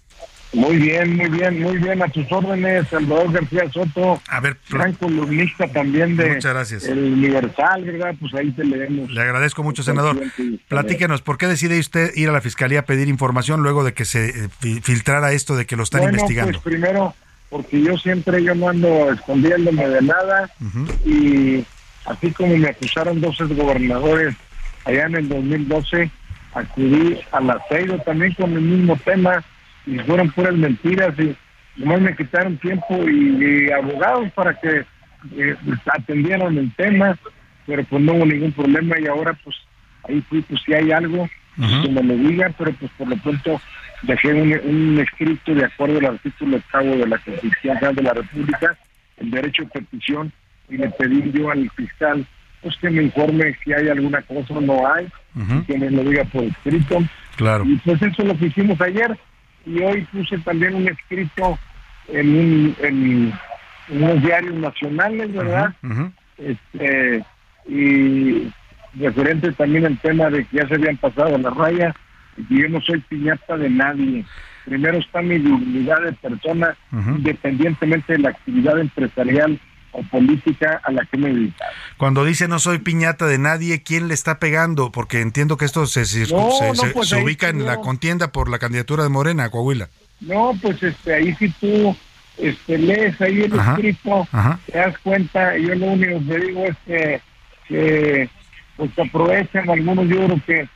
[0.54, 2.02] Muy bien, muy bien, muy bien.
[2.02, 4.20] A tus órdenes, Salvador García Soto.
[4.28, 6.84] A ver, gran columnista también de Muchas gracias.
[6.84, 8.14] El Universal, ¿verdad?
[8.20, 9.10] Pues ahí te leemos.
[9.10, 10.20] Le agradezco mucho, senador.
[10.68, 14.04] Platíquenos, ¿por qué decide usted ir a la fiscalía a pedir información luego de que
[14.04, 16.60] se eh, fi- filtrara esto de que lo están bueno, investigando?
[16.60, 17.14] pues primero,
[17.48, 20.50] porque yo siempre yo no ando escondiéndome de nada
[21.06, 21.64] y
[22.04, 24.34] así como me acusaron dos gobernadores
[24.84, 26.10] allá en el 2012,
[26.54, 29.42] acudí a la CEIDO también con el mismo tema
[29.86, 31.34] y fueron puras mentiras y
[31.76, 34.84] nomás me quitaron tiempo y, y abogados para que
[35.36, 37.16] eh, pues, atendieran el tema,
[37.66, 39.56] pero pues no hubo ningún problema y ahora pues
[40.08, 43.60] ahí fui, pues si hay algo, que me lo digan, pero pues por lo pronto
[44.02, 48.76] dejé un, un escrito de acuerdo al artículo octavo de la Constitución de la República,
[49.18, 50.32] el derecho de petición,
[50.70, 52.26] y le pedí yo al fiscal
[52.62, 55.08] pues que me informe si hay alguna cosa o no hay,
[55.66, 57.02] que me lo diga por escrito.
[57.36, 57.64] Claro.
[57.66, 59.18] Y pues eso es lo que hicimos ayer.
[59.66, 61.58] Y hoy puse también un escrito
[62.08, 63.32] en, un, en,
[63.88, 65.74] en unos diarios nacionales, ¿verdad?
[66.38, 67.24] Este,
[67.68, 68.50] y
[68.94, 71.94] referente también al tema de que ya se habían pasado la raya
[72.36, 74.24] y que yo no soy piñata de nadie.
[74.64, 79.58] Primero está mi dignidad de persona, independientemente de la actividad empresarial
[79.92, 81.54] o política a la que me dedico.
[81.98, 84.90] Cuando dice no soy piñata de nadie, ¿quién le está pegando?
[84.90, 86.00] Porque entiendo que esto se,
[86.32, 87.80] No, se, no, pues se ubica en sí, la no.
[87.82, 89.88] contienda por la candidatura de Morena a Coahuila.
[90.20, 91.96] No, pues este, ahí si tú
[92.38, 94.58] este, lees ahí el Ajá, escrito, ajá.
[94.70, 97.20] te das cuenta, yo lo único que digo es que,
[97.68, 98.30] que
[98.76, 100.68] pues aprovechan algunos, yo creo que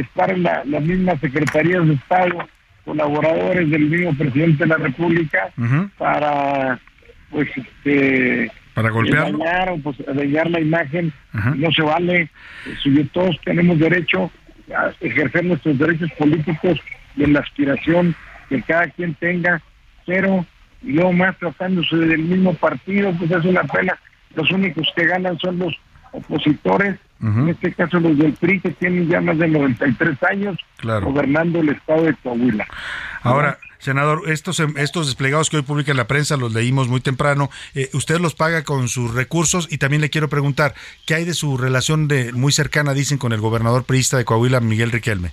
[0.00, 2.48] estar en la- las mismas secretarías de Estado,
[2.84, 5.90] colaboradores del mismo presidente de la República, Ujú.
[5.98, 6.80] para
[7.30, 9.38] pues este Para golpearlo.
[9.38, 11.54] dañar o pues dañar la imagen Ajá.
[11.56, 12.30] no se vale
[12.84, 14.30] yo- todos tenemos derecho
[14.74, 16.80] a ejercer nuestros derechos políticos
[17.16, 18.14] y en la aspiración
[18.48, 19.60] que cada quien tenga
[20.06, 20.46] pero
[20.82, 23.98] y luego más tratándose del mismo partido pues es una pena
[24.34, 25.74] los únicos que ganan son los
[26.12, 31.06] opositores en este caso los del PRI que tienen ya más de 93 años Claro.
[31.06, 32.66] gobernando el estado de Coahuila
[33.22, 37.00] Ahora, senador, estos, em, estos desplegados que hoy publica en la prensa, los leímos muy
[37.00, 41.24] temprano, eh, usted los paga con sus recursos y también le quiero preguntar, ¿qué hay
[41.24, 45.32] de su relación de muy cercana, dicen, con el gobernador priista de Coahuila, Miguel Riquelme?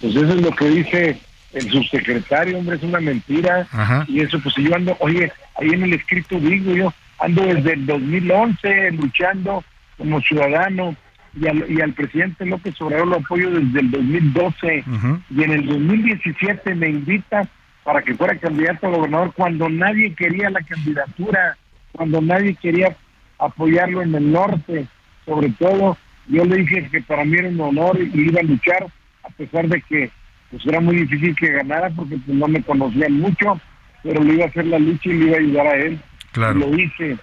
[0.00, 1.18] Pues eso es lo que dice
[1.54, 3.66] el subsecretario, hombre, es una mentira.
[3.72, 4.04] Ajá.
[4.06, 7.86] Y eso, pues yo ando, oye, ahí en el escrito digo yo, ando desde el
[7.86, 9.64] 2011 luchando
[9.96, 10.94] como ciudadano
[11.34, 15.20] y al, y al presidente López Obrador lo apoyo desde el 2012 Ujú.
[15.30, 17.48] y en el 2017 me invita
[17.84, 21.56] para que fuera candidato a gobernador cuando nadie quería la candidatura.
[21.92, 22.96] cuando nadie quería
[23.38, 24.86] apoyarlo en el norte,
[25.24, 25.96] sobre todo,
[26.28, 28.86] yo le dije que para mí era un honor y iba a luchar,
[29.24, 30.10] a pesar de que
[30.50, 33.60] pues era muy difícil que ganara porque pues, no me conocían mucho,
[34.02, 36.00] pero le iba a hacer la lucha y le iba a ayudar a él.
[36.32, 36.58] Claro.
[36.58, 37.16] Y lo hice.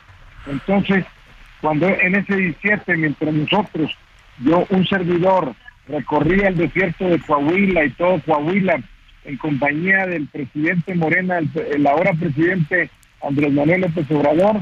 [0.48, 1.06] Entonces,
[1.62, 3.92] cuando en ese 17, mientras nosotros,
[4.40, 5.54] yo, un servidor,
[5.88, 8.82] recorría el desierto de Coahuila y todo Coahuila
[9.26, 12.90] en compañía del presidente Morena, el, el ahora presidente
[13.22, 14.58] Andrés Manuel López Obrador,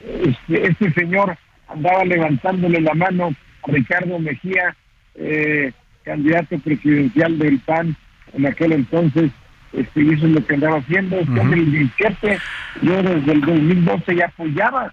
[0.00, 1.36] este, este señor
[1.68, 4.76] andaba levantándole la mano a Ricardo Mejía,
[5.14, 7.96] eh, candidato presidencial del PAN
[8.34, 9.30] en aquel entonces,
[9.72, 11.18] este, y eso es lo que andaba haciendo.
[11.18, 12.38] Hombre, el 17,
[12.82, 14.92] yo desde el 2012 ya apoyaba,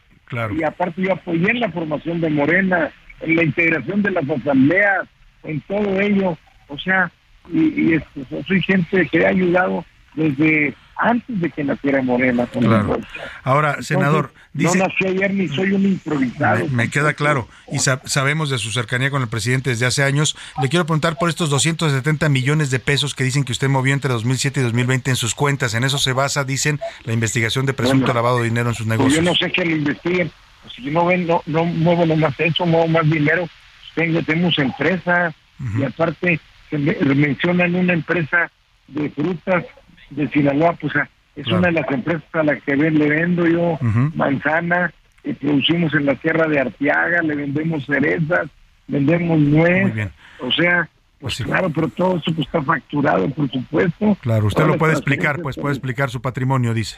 [0.55, 2.91] Y aparte yo apoyé en la formación de Morena,
[3.21, 5.07] en la integración de las asambleas,
[5.43, 6.37] en todo ello,
[6.67, 7.11] o sea,
[7.51, 8.01] y, y
[8.47, 12.45] soy gente que ha ayudado desde antes de que naciera Morena.
[12.47, 12.99] con Claro.
[13.43, 14.77] Ahora, Entonces, senador, dice...
[14.77, 16.67] No nací ayer ni soy un improvisado.
[16.67, 17.47] Me, me queda claro.
[17.71, 20.35] Y sab- sabemos de su cercanía con el presidente desde hace años.
[20.61, 24.11] Le quiero preguntar por estos 270 millones de pesos que dicen que usted movió entre
[24.13, 25.73] 2007 y 2020 en sus cuentas.
[25.73, 28.85] En eso se basa, dicen, la investigación de presunto Bueno, lavado de dinero en sus
[28.87, 29.23] Pues negocios.
[29.25, 30.31] yo no sé que lo investiguen.
[30.63, 33.47] Pues si no ven, no, no muevo nomás eso, muevo más dinero.
[33.95, 35.33] Tengo, tenemos empresa
[35.77, 36.39] y aparte
[36.69, 38.51] se me- mencionan una empresa
[38.87, 39.65] de frutas
[40.09, 41.59] de Sinaloa, pues ah, es Claro.
[41.59, 43.77] una de las empresas a la que ven- le vendo yo
[44.15, 48.47] manzana, que producimos en la tierra de Arteaga, le vendemos cerezas,
[48.87, 50.09] vendemos nuez,
[50.41, 54.17] o sea, pues claro, pero todo eso pues, está facturado, por supuesto.
[54.21, 56.97] Claro, usted lo las puede explicar, pues puede explicar su patrimonio, dice.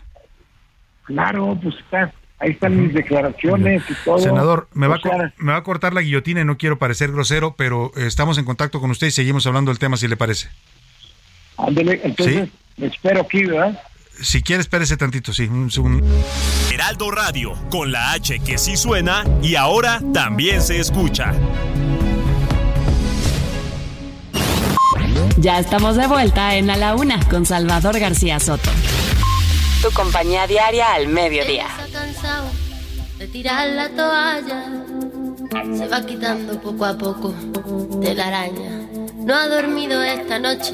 [1.06, 4.20] Claro, pues está, ahí están mis declaraciones y todo.
[4.20, 7.56] Senador, me va, a me va a cortar la guillotina y no quiero parecer grosero,
[7.58, 10.50] pero eh, estamos en contacto con usted y seguimos hablando del tema si le parece.
[11.58, 12.50] entonces, me
[12.82, 13.82] espero aquí, ¿verdad?
[14.22, 15.44] Si quiere, espérese tantito, sí.
[15.44, 16.06] Un segundo.
[16.72, 21.34] Heraldo Radio, con la H que sí suena y ahora también se escucha.
[25.38, 28.70] Ya estamos de vuelta en A la Una con Salvador García Soto.
[29.82, 31.66] Tu compañía diaria al mediodía.
[31.66, 32.46] Está cansado
[33.18, 34.64] de tirar la toalla.
[35.76, 37.34] Se va quitando poco a poco
[38.00, 38.88] de la araña.
[39.18, 40.74] No ha dormido esta noche,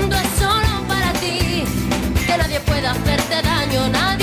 [2.91, 4.20] hacerte daño, nadie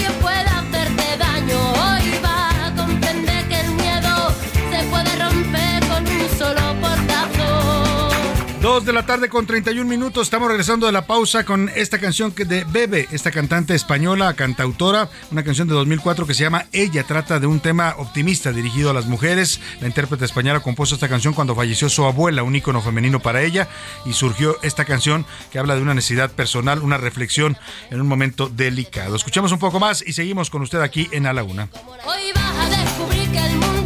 [8.79, 10.29] 2 de la tarde con 31 minutos.
[10.29, 15.43] Estamos regresando de la pausa con esta canción de Bebe, esta cantante española, cantautora, una
[15.43, 17.03] canción de 2004 que se llama Ella.
[17.03, 19.61] Trata de un tema optimista dirigido a las mujeres.
[19.81, 23.69] La intérprete española compuso esta canción cuando falleció su abuela, un ícono femenino para ella,
[24.07, 27.59] y surgió esta canción que habla de una necesidad personal, una reflexión
[27.91, 29.17] en un momento delicado.
[29.17, 31.69] Escuchamos un poco más y seguimos con usted aquí en A la Una.
[32.05, 33.78] Hoy vas a descubrir que el mundo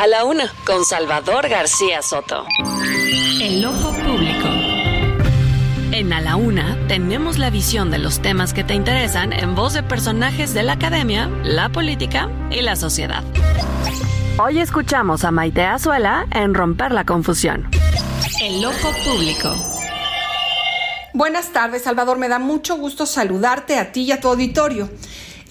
[0.00, 2.46] A la Una con Salvador García Soto.
[3.42, 4.46] El ojo público.
[5.90, 9.74] En A la Una tenemos la visión de los temas que te interesan en voz
[9.74, 13.24] de personajes de la academia, la política y la sociedad.
[14.38, 17.68] Hoy escuchamos a Maite Azuela en Romper la Confusión.
[18.40, 19.52] El ojo público.
[21.12, 22.18] Buenas tardes, Salvador.
[22.18, 24.88] Me da mucho gusto saludarte a ti y a tu auditorio.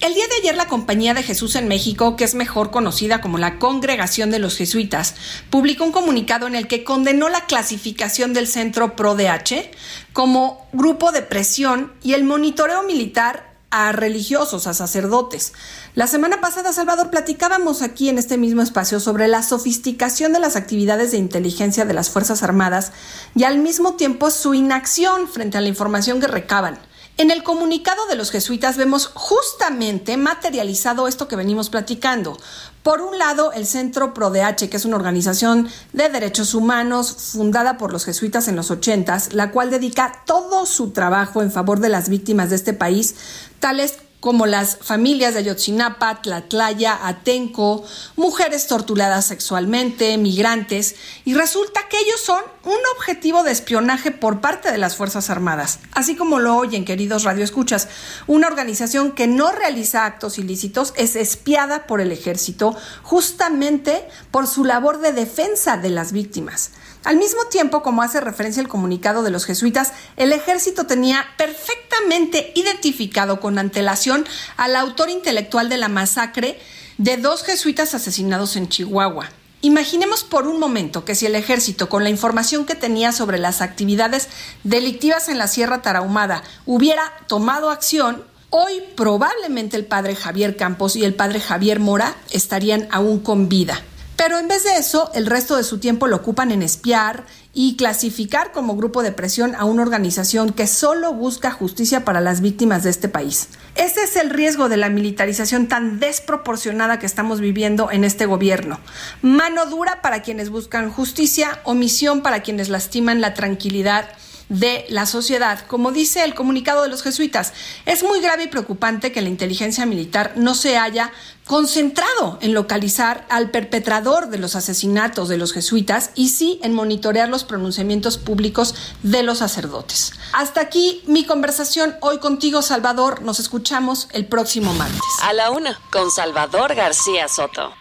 [0.00, 3.36] El día de ayer la Compañía de Jesús en México, que es mejor conocida como
[3.36, 5.16] la Congregación de los Jesuitas,
[5.50, 9.72] publicó un comunicado en el que condenó la clasificación del Centro ProDH
[10.12, 15.52] como grupo de presión y el monitoreo militar a religiosos, a sacerdotes.
[15.96, 20.54] La semana pasada, Salvador, platicábamos aquí en este mismo espacio sobre la sofisticación de las
[20.54, 22.92] actividades de inteligencia de las Fuerzas Armadas
[23.34, 26.78] y al mismo tiempo su inacción frente a la información que recaban.
[27.18, 32.38] En el comunicado de los jesuitas vemos justamente materializado esto que venimos platicando.
[32.84, 37.92] Por un lado, el Centro ProDH, que es una organización de derechos humanos fundada por
[37.92, 42.08] los jesuitas en los ochentas, la cual dedica todo su trabajo en favor de las
[42.08, 43.16] víctimas de este país,
[43.58, 47.84] tales como las familias de Ayotzinapa, Tlatlaya, Atenco,
[48.16, 54.72] mujeres torturadas sexualmente, migrantes, y resulta que ellos son un objetivo de espionaje por parte
[54.72, 55.78] de las Fuerzas Armadas.
[55.92, 57.88] Así como lo oyen, queridos radioescuchas,
[58.26, 64.64] una organización que no realiza actos ilícitos es espiada por el ejército justamente por su
[64.64, 66.72] labor de defensa de las víctimas.
[67.08, 72.52] Al mismo tiempo, como hace referencia el comunicado de los jesuitas, el ejército tenía perfectamente
[72.54, 74.26] identificado con antelación
[74.58, 76.60] al autor intelectual de la masacre
[76.98, 79.30] de dos jesuitas asesinados en Chihuahua.
[79.62, 83.62] Imaginemos por un momento que si el ejército, con la información que tenía sobre las
[83.62, 84.28] actividades
[84.62, 91.06] delictivas en la Sierra Tarahumada, hubiera tomado acción, hoy probablemente el padre Javier Campos y
[91.06, 93.82] el padre Javier Mora estarían aún con vida.
[94.18, 97.24] Pero en vez de eso, el resto de su tiempo lo ocupan en espiar
[97.54, 102.40] y clasificar como grupo de presión a una organización que solo busca justicia para las
[102.40, 103.48] víctimas de este país.
[103.76, 108.80] Ese es el riesgo de la militarización tan desproporcionada que estamos viviendo en este gobierno.
[109.22, 114.08] Mano dura para quienes buscan justicia, omisión para quienes lastiman la tranquilidad
[114.48, 115.64] de la sociedad.
[115.66, 117.52] Como dice el comunicado de los jesuitas,
[117.86, 121.12] es muy grave y preocupante que la inteligencia militar no se haya
[121.48, 127.28] concentrado en localizar al perpetrador de los asesinatos de los jesuitas y sí en monitorear
[127.28, 130.12] los pronunciamientos públicos de los sacerdotes.
[130.34, 133.22] Hasta aquí mi conversación hoy contigo, Salvador.
[133.22, 135.00] Nos escuchamos el próximo martes.
[135.22, 137.72] A la una, con Salvador García Soto.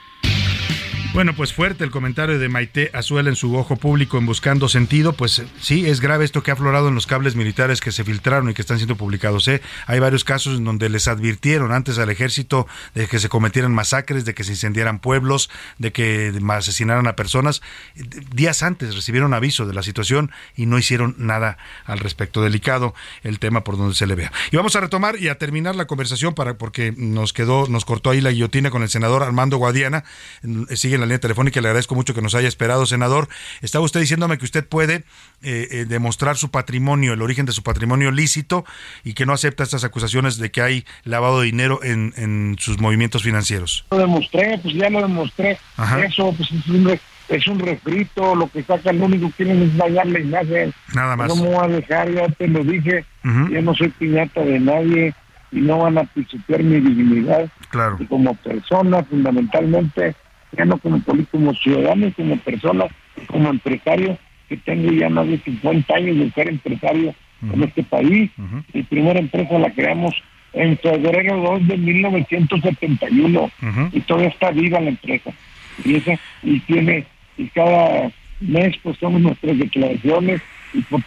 [1.17, 5.13] Bueno, pues fuerte el comentario de Maite Azuela en su ojo público en Buscando Sentido.
[5.13, 8.51] Pues sí, es grave esto que ha aflorado en los cables militares que se filtraron
[8.51, 9.47] y que están siendo publicados.
[9.47, 9.63] ¿eh?
[9.87, 14.25] Hay varios casos en donde les advirtieron antes al ejército de que se cometieran masacres,
[14.25, 15.49] de que se incendiaran pueblos,
[15.79, 17.63] de que asesinaran a personas.
[18.35, 22.43] Días antes recibieron aviso de la situación y no hicieron nada al respecto.
[22.43, 24.31] Delicado el tema por donde se le vea.
[24.51, 28.11] Y vamos a retomar y a terminar la conversación para porque nos quedó, nos cortó
[28.11, 30.03] ahí la guillotina con el senador Armando Guadiana.
[30.75, 31.61] Sigue en la línea telefónica.
[31.61, 33.27] Le agradezco mucho que nos haya esperado, senador.
[33.61, 35.03] Estaba usted diciéndome que usted puede
[35.41, 38.65] eh, eh, demostrar su patrimonio, el origen de su patrimonio lícito
[39.03, 42.79] y que no acepta estas acusaciones de que hay lavado de dinero en, en sus
[42.79, 43.85] movimientos financieros.
[43.91, 45.57] Lo demostré, pues ya lo demostré.
[45.77, 45.99] Ajá.
[46.05, 49.75] Eso pues es un, es un refrito, lo que sacan, lo único que quieren es
[49.77, 50.73] dañar la imagen.
[50.93, 51.27] Nada más.
[51.29, 53.49] No me voy a dejar, ya te lo dije, Ujú.
[53.49, 55.13] yo no soy piñata de nadie
[55.51, 57.97] y no van a pisotear mi dignidad Claro.
[57.99, 60.15] y como persona fundamentalmente,
[60.51, 62.85] ya no como político, como ciudadano, como persona,
[63.27, 64.17] como empresario,
[64.49, 67.13] que tengo ya más de 50 años de ser empresario
[67.53, 68.31] en este país.
[68.73, 70.15] Mi primera empresa la creamos
[70.53, 73.51] en febrero 2 de 1971
[73.91, 75.31] y todavía está viva la empresa.
[75.83, 77.05] Y esa y tiene
[77.37, 80.41] y cada mes pues somos nuestras declaraciones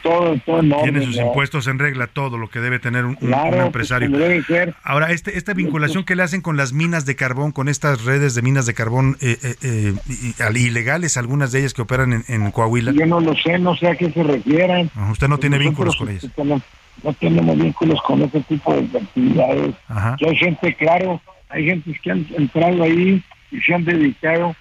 [0.02, 0.60] todo, todo.
[0.82, 1.26] Tiene sus ¿no?
[1.26, 4.08] impuestos en regla, todo lo que debe tener un, un- Claro, un empresario.
[4.08, 4.74] como debe ser.
[4.82, 8.34] Ahora, este, esta vinculación que le hacen con las minas de carbón, con estas redes
[8.34, 9.94] de minas de carbón eh, eh,
[10.38, 12.92] eh, ilegales, algunas de ellas que operan en, en Coahuila.
[12.92, 14.90] Yo no lo sé, no sé a qué se refieran.
[14.94, 16.26] Ajá, Usted no tiene vínculos con ellas.
[16.36, 16.60] No,
[17.02, 19.74] no tenemos vínculos con ese tipo de actividades.
[19.88, 20.16] Ajá.
[20.26, 24.54] Hay gente, claro, hay gente que han entrado ahí y se han dedicado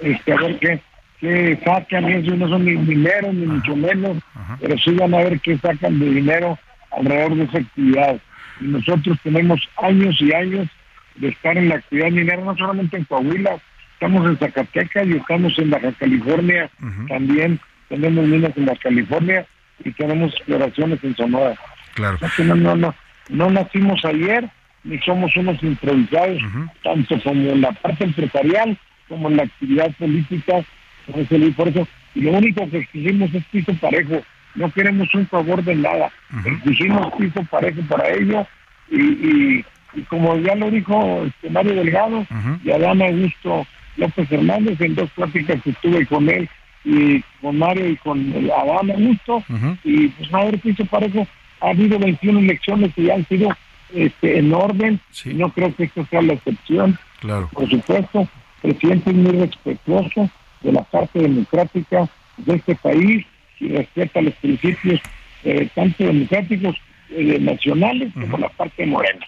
[0.00, 0.80] este, a ver qué,
[1.20, 2.04] qué sacan.
[2.06, 4.18] Eso no son ni dinero, ni mucho menos,
[4.60, 6.58] pero sí van a ver qué sacan de dinero
[6.90, 8.20] alrededor de esa actividad.
[8.60, 10.68] Y nosotros tenemos años y años
[11.16, 13.58] de estar en la actividad minera, no solamente en Coahuila,
[13.94, 16.68] estamos en Zacatecas y estamos en Baja California
[17.08, 19.46] también, tenemos minas en Baja California
[19.84, 21.54] y tenemos exploraciones en Sonora.
[21.94, 22.18] Claro.
[22.38, 22.94] No, no, no,
[23.28, 24.48] no nacimos ayer,
[24.82, 26.42] ni somos unos improvisados,
[26.82, 28.76] tanto como en la parte empresarial
[29.08, 30.64] como en la actividad política.
[31.06, 34.22] Por eso, por eso, y lo único que exigimos es piso parejo,
[34.54, 36.10] no queremos un favor de nada,
[36.44, 38.46] exigimos piso parejo para ello.
[38.90, 39.64] Y, y,
[39.94, 42.26] y como ya lo dijo este Mario Delgado
[42.62, 43.66] y Adán Augusto
[43.96, 46.48] López Hernández en dos pláticas que tuve con él
[46.84, 49.42] y con Mario y con Adán Augusto
[49.84, 51.26] y pues no haber piso parejo.
[51.60, 53.48] Ha habido 21 elecciones que ya han sido
[53.94, 55.00] este, en orden.
[55.26, 56.98] No creo que esto sea la excepción.
[57.20, 57.48] Claro.
[57.54, 58.28] por supuesto
[58.62, 60.30] el presidente es muy respetuoso
[60.64, 62.08] de la parte democrática
[62.38, 63.24] de este país
[63.60, 65.00] y respeta los principios
[65.44, 66.74] eh, tanto democráticos
[67.10, 69.24] eh, nacionales como la parte morena.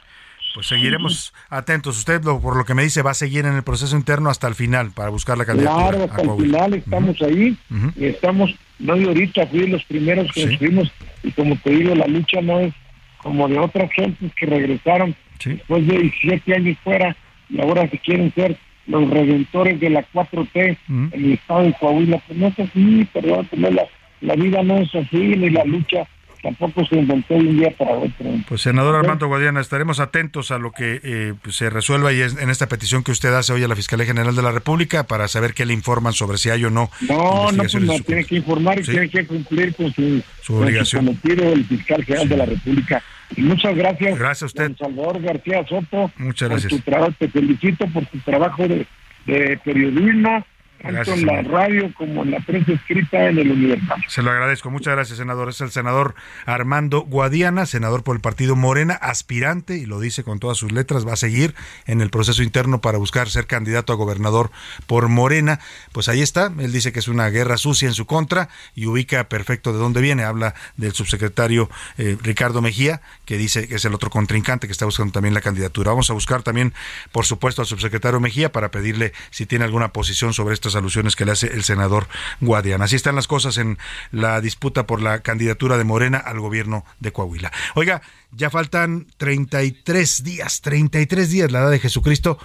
[0.55, 1.99] Pues seguiremos atentos.
[1.99, 4.49] Usted, lo- por lo que me dice, va a seguir en el proceso interno hasta
[4.49, 5.91] el final para buscar la candidatura.
[5.91, 7.57] Claro, hasta el final estamos ahí
[7.97, 10.91] y estamos, no de ahorita, fui los primeros que nos fuimos
[11.23, 12.73] y como te digo, la lucha no es
[13.19, 15.15] como de otras gentes que regresaron
[15.45, 17.15] después de 17 años fuera
[17.51, 18.57] y ahora se quieren ser
[18.87, 22.23] los redentores de la 4T en el estado de Coahuila.
[22.27, 23.83] Pues no es así, perdón, pues no, la,
[24.21, 26.07] la vida no es así, ni la lucha
[26.43, 28.27] tampoco se inventó de un día para otro.
[28.49, 32.37] Pues senador Armando Guadiana, estaremos atentos a lo que eh, pues, se resuelva y es-
[32.41, 35.27] en esta petición que usted hace hoy a la Fiscalía General de la República para
[35.27, 36.89] saber qué le informan sobre si hay o no.
[37.09, 38.93] No, no, pues no, su tiene que informar y Sí.
[38.93, 41.07] tiene que cumplir con su, con obligación.
[41.07, 43.03] cometido el fiscal general de la República.
[43.35, 44.19] Y muchas gracias.
[44.19, 44.65] Gracias a usted.
[44.65, 46.11] don Salvador García Soto.
[46.19, 46.73] Muchas por gracias.
[46.73, 48.87] tu trabajo, te felicito por tu trabajo de,
[49.27, 50.45] de periodismo,
[50.83, 54.05] tanto Gracias, en la radio como en la prensa escrita en el Universal.
[54.09, 54.71] Se lo agradezco.
[54.71, 55.49] Muchas gracias, senador.
[55.49, 60.39] Es el senador Armando Guadiana, senador por el partido Morena, aspirante, y lo dice con
[60.39, 61.55] todas sus letras, va a seguir
[61.87, 64.51] en el proceso interno para buscar ser candidato a gobernador
[64.87, 65.61] por Morena.
[65.93, 66.53] Pues ahí está.
[66.59, 70.01] Él dice que es una guerra sucia en su contra y ubica perfecto de dónde
[70.01, 70.25] viene.
[70.25, 74.85] Habla del subsecretario eh, Ricardo Mejía, que dice que es el otro contrincante que está
[74.85, 75.91] buscando también la candidatura.
[75.91, 76.73] Vamos a buscar también,
[77.13, 81.25] por supuesto, al subsecretario Mejía para pedirle si tiene alguna posición sobre estas alusiones que
[81.25, 82.09] le hace el senador
[82.41, 82.85] Guadiana.
[82.85, 83.79] Así están las cosas en
[84.11, 87.53] la disputa por la candidatura de Morena al gobierno de Coahuila.
[87.75, 88.03] Oiga,
[88.33, 92.39] ya faltan 33 días, 33 días la edad de Jesucristo.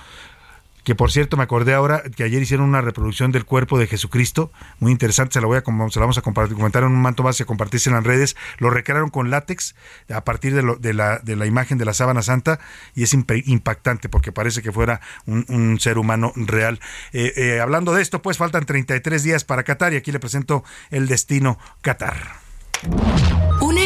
[0.83, 4.51] Que por cierto, me acordé ahora que ayer hicieron una reproducción del cuerpo de Jesucristo,
[4.79, 7.23] muy interesante, se la, voy a, se la vamos a compartir, comentar en un manto
[7.23, 8.35] más a compartirse en las redes.
[8.57, 9.75] Lo recrearon con látex
[10.09, 12.59] a partir de, la, de la imagen de la sábana santa
[12.95, 16.79] y es impactante porque parece que fuera un, un ser humano real.
[17.13, 20.63] Eh, eh, hablando de esto, pues faltan 33 días para Qatar y aquí le presento
[20.89, 22.39] el destino Qatar.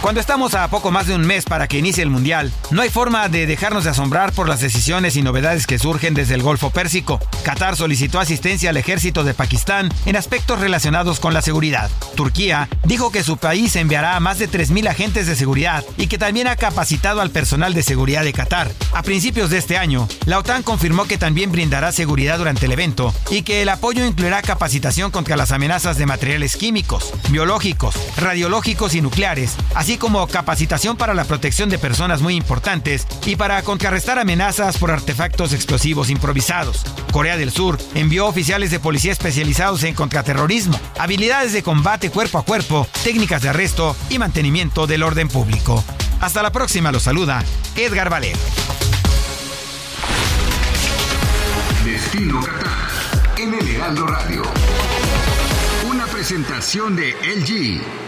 [0.00, 2.88] Cuando estamos a poco más de un mes para que inicie el Mundial, no hay
[2.88, 6.70] forma de dejarnos de asombrar por las decisiones y novedades que surgen desde el Golfo
[6.70, 7.18] Pérsico.
[7.42, 11.90] Qatar solicitó asistencia al ejército de Pakistán en aspectos relacionados con la seguridad.
[12.14, 16.16] Turquía dijo que su país enviará a más de 3.000 agentes de seguridad y que
[16.16, 18.70] también ha capacitado al personal de seguridad de Qatar.
[18.92, 23.12] A principios de este año, la OTAN confirmó que también brindará seguridad durante el evento
[23.30, 29.00] y que el apoyo incluirá capacitación contra las amenazas de materiales químicos, biológicos, radiológicos y
[29.00, 34.76] nucleares, así como capacitación para la protección de personas muy importantes y para contrarrestar amenazas
[34.76, 36.84] por artefactos explosivos improvisados.
[37.12, 42.44] Corea del Sur envió oficiales de policía especializados en contraterrorismo, habilidades de combate cuerpo a
[42.44, 45.82] cuerpo, técnicas de arresto y mantenimiento del orden público.
[46.20, 47.44] Hasta la próxima, los saluda
[47.76, 48.36] Edgar Valer.
[51.84, 54.42] Destino Qatar en el Heraldo Radio.
[55.88, 58.07] Una presentación de LG.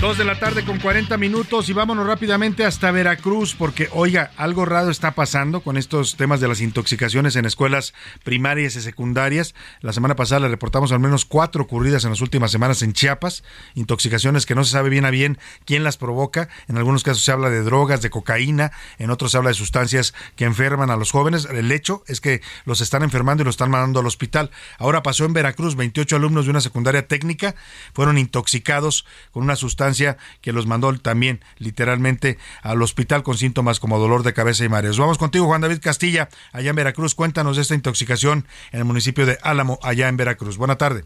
[0.00, 4.66] Dos de la tarde con 40 minutos y vámonos rápidamente hasta Veracruz porque, oiga, algo
[4.66, 9.54] raro está pasando con estos temas de las intoxicaciones en escuelas primarias y secundarias.
[9.80, 13.44] La semana pasada le reportamos al menos cuatro ocurridas en las últimas semanas en Chiapas,
[13.74, 16.50] intoxicaciones que no se sabe bien a bien quién las provoca.
[16.68, 20.12] En algunos casos se habla de drogas, de cocaína, en otros se habla de sustancias
[20.36, 21.46] que enferman a los jóvenes.
[21.46, 24.50] El hecho es que los están enfermando y los están mandando al hospital.
[24.78, 27.54] Ahora pasó en Veracruz, 28 alumnos de una secundaria técnica
[27.94, 29.83] fueron intoxicados con una sustancia
[30.40, 34.98] que los mandó también literalmente al hospital con síntomas como dolor de cabeza y mareos.
[34.98, 37.14] Vamos contigo, Juan David Castilla, allá en Veracruz.
[37.14, 40.56] Cuéntanos de esta intoxicación en el municipio de Álamo, allá en Veracruz.
[40.56, 41.04] Buena tarde.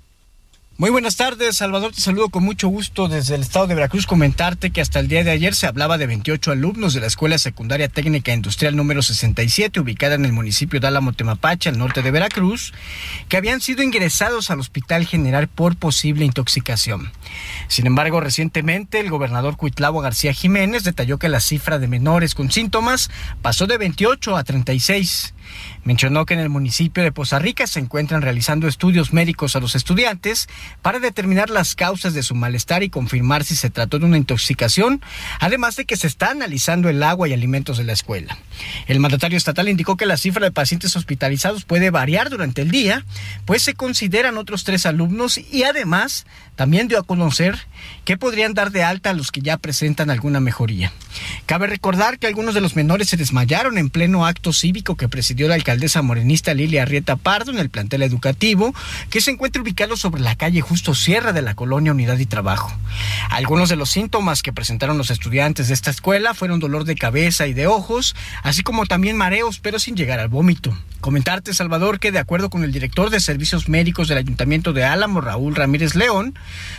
[0.80, 1.90] Muy buenas tardes, Salvador.
[1.90, 4.06] Te saludo con mucho gusto desde el estado de Veracruz.
[4.06, 7.36] Comentarte que hasta el día de ayer se hablaba de 28 alumnos de la Escuela
[7.38, 12.12] Secundaria Técnica Industrial número 67, ubicada en el municipio de Álamo Temapache, al norte de
[12.12, 12.72] Veracruz,
[13.28, 17.10] que habían sido ingresados al Hospital General por posible intoxicación.
[17.66, 22.52] Sin embargo, recientemente el gobernador Cuitlavo García Jiménez detalló que la cifra de menores con
[22.52, 23.10] síntomas
[23.42, 25.34] pasó de 28 a 36.
[25.84, 29.74] Mencionó que en el municipio de Poza Rica se encuentran realizando estudios médicos a los
[29.74, 30.48] estudiantes
[30.82, 35.00] para determinar las causas de su malestar y confirmar si se trató de una intoxicación,
[35.40, 38.36] además de que se está analizando el agua y alimentos de la escuela.
[38.86, 43.04] El mandatario estatal indicó que la cifra de pacientes hospitalizados puede variar durante el día,
[43.44, 46.26] pues se consideran otros tres alumnos y además
[46.56, 47.56] también dio a conocer
[48.04, 50.92] que podrían dar de alta a los que ya presentan alguna mejoría.
[51.46, 55.37] Cabe recordar que algunos de los menores se desmayaron en pleno acto cívico que presidía
[55.38, 58.74] decidió la alcaldesa morenista Lilia Arrieta Pardo en el plantel educativo,
[59.08, 62.72] que se encuentra ubicado sobre la calle Justo Sierra de la colonia Unidad y Trabajo.
[63.30, 67.46] Algunos de los síntomas que presentaron los estudiantes de esta escuela fueron dolor de cabeza
[67.46, 70.76] y de ojos, así como también mareos, pero sin llegar al vómito.
[71.00, 75.20] Comentarte, Salvador, que de acuerdo con el director de servicios médicos del Ayuntamiento de Álamo,
[75.20, 76.36] Raúl Ramírez León,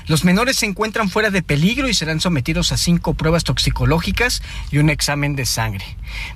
[0.08, 4.42] los menores se encuentran fuera de peligro y serán sometidos a cinco pruebas toxicológicas
[4.72, 5.86] y un examen de sangre.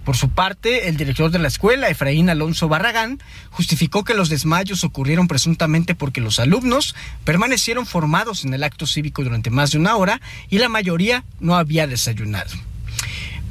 [0.05, 1.89] Por su parte, el director de la escuela,
[2.29, 3.19] Alonso Barragán,
[3.51, 9.23] justificó que los desmayos ocurrieron presuntamente porque los alumnos permanecieron formados en el acto cívico
[9.23, 12.51] durante más de una hora y la mayoría no había desayunado.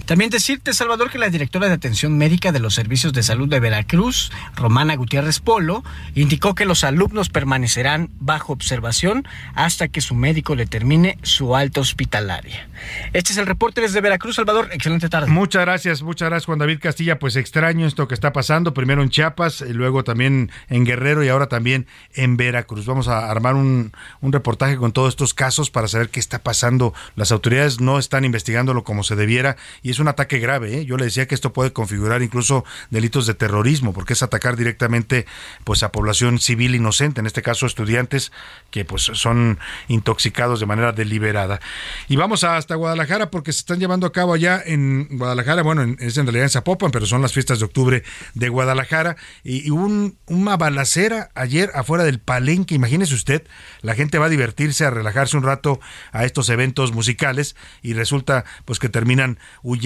[0.06, 3.60] También decirte, Salvador, que la directora de atención médica de los servicios de salud de
[3.60, 5.84] Veracruz, Romana Gutiérrez Polo,
[6.14, 12.68] indicó que los alumnos permanecerán bajo observación hasta que su médico determine su alta hospitalaria.
[13.12, 14.68] Este es el reporte desde Veracruz, Salvador.
[14.72, 15.28] Excelente tarde.
[15.30, 17.18] Muchas gracias, muchas gracias Juan David Castilla.
[17.18, 21.28] Pues extraño esto que está pasando, primero en Chiapas, y luego también en Guerrero y
[21.28, 22.86] ahora también en Veracruz.
[22.86, 26.92] Vamos a armar un, un reportaje con todos estos casos para saber qué está pasando.
[27.14, 30.78] Las autoridades no están investigándolo como se debiera y es un ataque grave.
[30.78, 30.84] ¿eh?
[30.84, 35.26] Yo le decía que esto puede configurar incluso delitos de terrorismo, porque es atacar directamente
[35.64, 38.32] pues a población civil inocente, en este caso estudiantes
[38.70, 39.58] que pues son
[39.88, 41.60] intoxicados de manera deliberada.
[42.08, 45.96] Y vamos hasta Guadalajara porque se están llevando a cabo allá en Guadalajara, bueno, en-
[46.00, 48.02] es en realidad en Zapopan, pero son las fiestas de octubre
[48.34, 53.46] de Guadalajara y, y un, una balacera ayer afuera del palenque, imagínese usted,
[53.82, 55.80] la gente va a divertirse, a relajarse un rato
[56.12, 59.81] a estos eventos musicales y resulta pues que terminan huyendo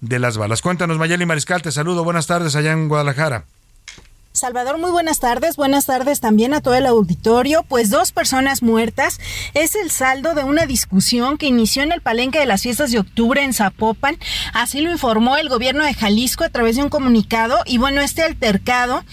[0.00, 0.62] de las balas.
[0.62, 3.44] Cuéntanos Mayeli Mariscal, te saludo, buenas tardes allá en Guadalajara.
[4.32, 5.56] Salvador, muy buenas tardes.
[5.56, 7.62] Buenas tardes también a todo el auditorio.
[7.62, 9.18] Pues dos personas muertas
[9.54, 12.98] es el saldo de una discusión que inició en el palenque de las fiestas de
[12.98, 14.18] octubre en Zapopan.
[14.52, 17.56] Así lo informó el gobierno de Jalisco a través de un comunicado.
[17.64, 19.04] Y bueno, este altercado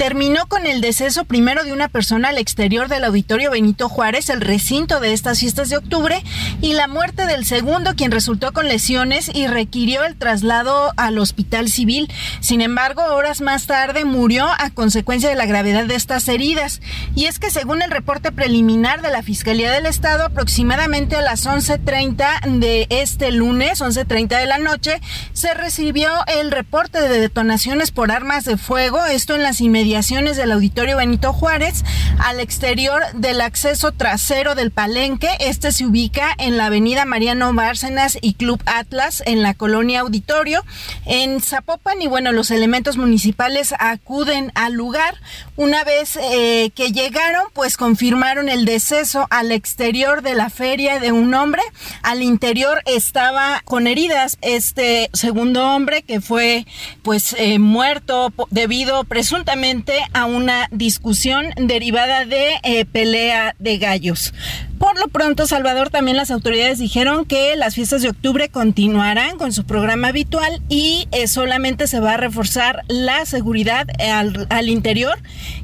[0.00, 4.40] terminó con el deceso primero de una persona al exterior del auditorio Benito Juárez, el
[4.40, 6.24] recinto de estas fiestas de octubre,
[6.62, 11.68] y la muerte del segundo, quien resultó con lesiones y requirió el traslado al hospital
[11.68, 12.10] civil.
[12.40, 16.80] Sin embargo, horas más tarde murió a consecuencia de la gravedad de estas heridas.
[17.14, 21.44] Y es que según el reporte preliminar de la Fiscalía del Estado, aproximadamente a las
[21.44, 24.98] 11.30 de este lunes, 11.30 de la noche,
[25.34, 30.52] se recibió el reporte de detonaciones por armas de fuego, esto en las inmediaciones del
[30.52, 31.84] auditorio Benito Juárez,
[32.20, 35.28] al exterior del acceso trasero del palenque.
[35.40, 40.64] Este se ubica en la avenida Mariano Bárcenas y Club Atlas, en la colonia Auditorio,
[41.06, 42.00] en Zapopan.
[42.00, 45.16] Y bueno, los elementos municipales acuden al lugar.
[45.56, 51.10] Una vez eh, que llegaron, pues confirmaron el deceso al exterior de la feria de
[51.10, 51.62] un hombre.
[52.02, 56.64] Al interior estaba con heridas este segundo hombre que fue
[57.02, 59.79] pues eh, muerto debido presuntamente
[60.12, 64.32] a una discusión derivada de eh, pelea de gallos.
[64.78, 69.52] Por lo pronto, Salvador, también las autoridades dijeron que las fiestas de octubre continuarán con
[69.52, 75.18] su programa habitual y eh, solamente se va a reforzar la seguridad al, al interior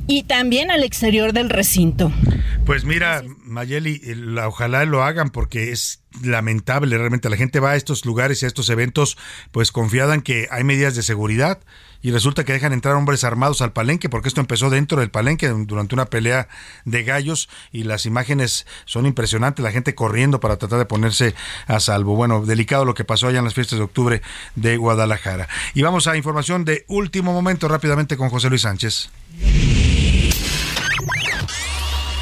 [0.07, 2.13] y también al exterior del recinto.
[2.67, 7.31] Pues mira, Mayeli, eh, ojalá lo hagan porque es lamentable realmente.
[7.31, 9.17] La gente va a estos lugares y a estos eventos
[9.53, 11.61] pues confiada en que hay medidas de seguridad
[12.03, 15.49] y resulta que dejan entrar hombres armados al palenque porque esto empezó dentro del palenque
[15.49, 16.49] durante una pelea
[16.85, 21.35] de gallos y las imágenes son impresionantes, la gente corriendo para tratar de ponerse
[21.67, 22.17] a salvo.
[22.17, 24.23] Bueno, delicado lo que pasó allá en las fiestas de octubre
[24.55, 25.49] de Guadalajara.
[25.75, 29.11] Y vamos a información de último momento rápidamente con José Luis Sánchez.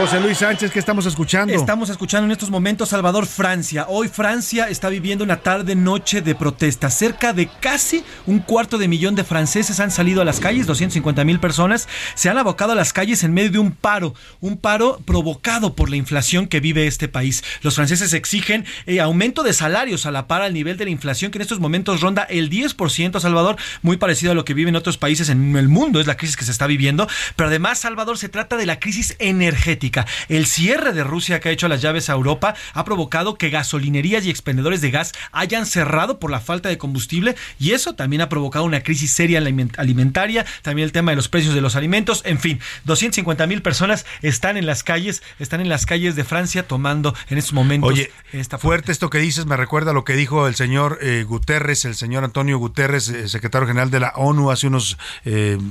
[0.00, 1.52] José Luis Sánchez, ¿qué estamos escuchando?
[1.52, 3.84] Estamos escuchando en estos momentos Salvador Francia.
[3.86, 6.88] Hoy Francia está viviendo una tarde noche de protesta.
[6.88, 11.22] Cerca de casi un cuarto de millón de franceses han salido a las calles, 250
[11.24, 14.98] mil personas se han abocado a las calles en medio de un paro, un paro
[15.04, 17.44] provocado por la inflación que vive este país.
[17.60, 21.30] Los franceses exigen eh, aumento de salarios a la par al nivel de la inflación
[21.30, 24.96] que en estos momentos ronda el 10%, Salvador, muy parecido a lo que viven otros
[24.96, 27.06] países en el mundo, es la crisis que se está viviendo,
[27.36, 29.89] pero además, Salvador, se trata de la crisis energética.
[30.28, 34.24] El cierre de Rusia que ha hecho las llaves a Europa ha provocado que gasolinerías
[34.24, 38.28] y expendedores de gas hayan cerrado por la falta de combustible y eso también ha
[38.28, 42.22] provocado una crisis seria aliment- alimentaria, también el tema de los precios de los alimentos,
[42.24, 46.66] en fin, 250 mil personas están en las calles, están en las calles de Francia
[46.66, 50.46] tomando en estos momentos Oye, esta fuerte esto que dices, me recuerda lo que dijo
[50.46, 54.66] el señor eh, Guterres, el señor Antonio Guterres, eh, secretario general de la ONU, hace
[54.66, 54.96] unas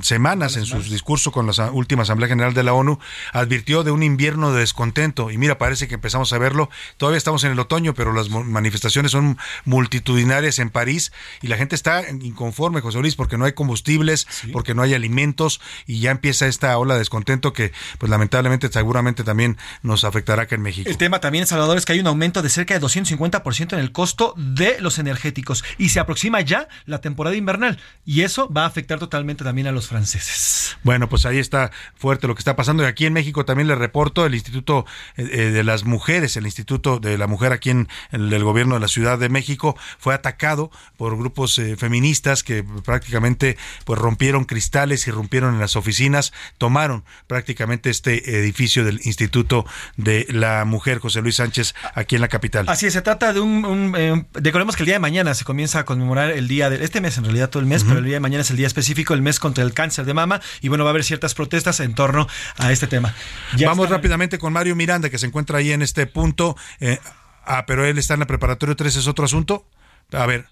[0.02, 2.98] semanas en su discurso con la última Asamblea General de la ONU,
[3.32, 7.18] advirtió de una un invierno de descontento y mira, parece que empezamos a verlo, todavía
[7.18, 9.36] estamos en el otoño, pero las manifestaciones son
[9.66, 11.12] multitudinarias en París
[11.42, 15.60] y la gente está inconforme, José Luis, porque no hay combustibles, porque no hay alimentos
[15.86, 20.54] y ya empieza esta ola de descontento que pues lamentablemente seguramente también nos afectará acá
[20.54, 20.88] en México.
[20.88, 23.92] El tema también, Salvador, es que hay un aumento de cerca de 250% en el
[23.92, 28.66] costo de los energéticos y se aproxima ya la temporada invernal y eso va a
[28.66, 30.78] afectar totalmente también a los franceses.
[30.82, 32.82] Bueno, pues ahí está fuerte lo que está pasando.
[32.82, 34.86] Y aquí en México también le reporto el Instituto
[35.16, 38.80] eh, eh, de las Mujeres, el Instituto de la Mujer aquí en el, gobierno de
[38.80, 45.08] la Ciudad de México, fue atacado por grupos eh, feministas que prácticamente pues rompieron cristales,
[45.08, 51.34] irrumpieron en las oficinas, tomaron prácticamente este edificio del Instituto de la Mujer, José Luis
[51.36, 52.66] Sánchez, aquí en la capital.
[52.68, 53.64] Así es, se trata de un...
[53.64, 56.84] un, recordemos que el día de mañana se comienza a conmemorar el día de...
[56.84, 58.68] Este mes, en realidad todo el mes, pero el día de mañana es el día
[58.68, 60.40] específico, el mes contra el cáncer de mama.
[60.60, 63.14] Y bueno, va a haber ciertas protestas en torno a este tema.
[63.56, 66.56] Ya Vamos rápidamente con Mario Miranda, que se encuentra ahí en este punto.
[66.80, 66.98] Eh,
[67.44, 69.64] ah, pero él está en la preparatoria 3, es otro asunto.
[70.12, 70.46] A ver,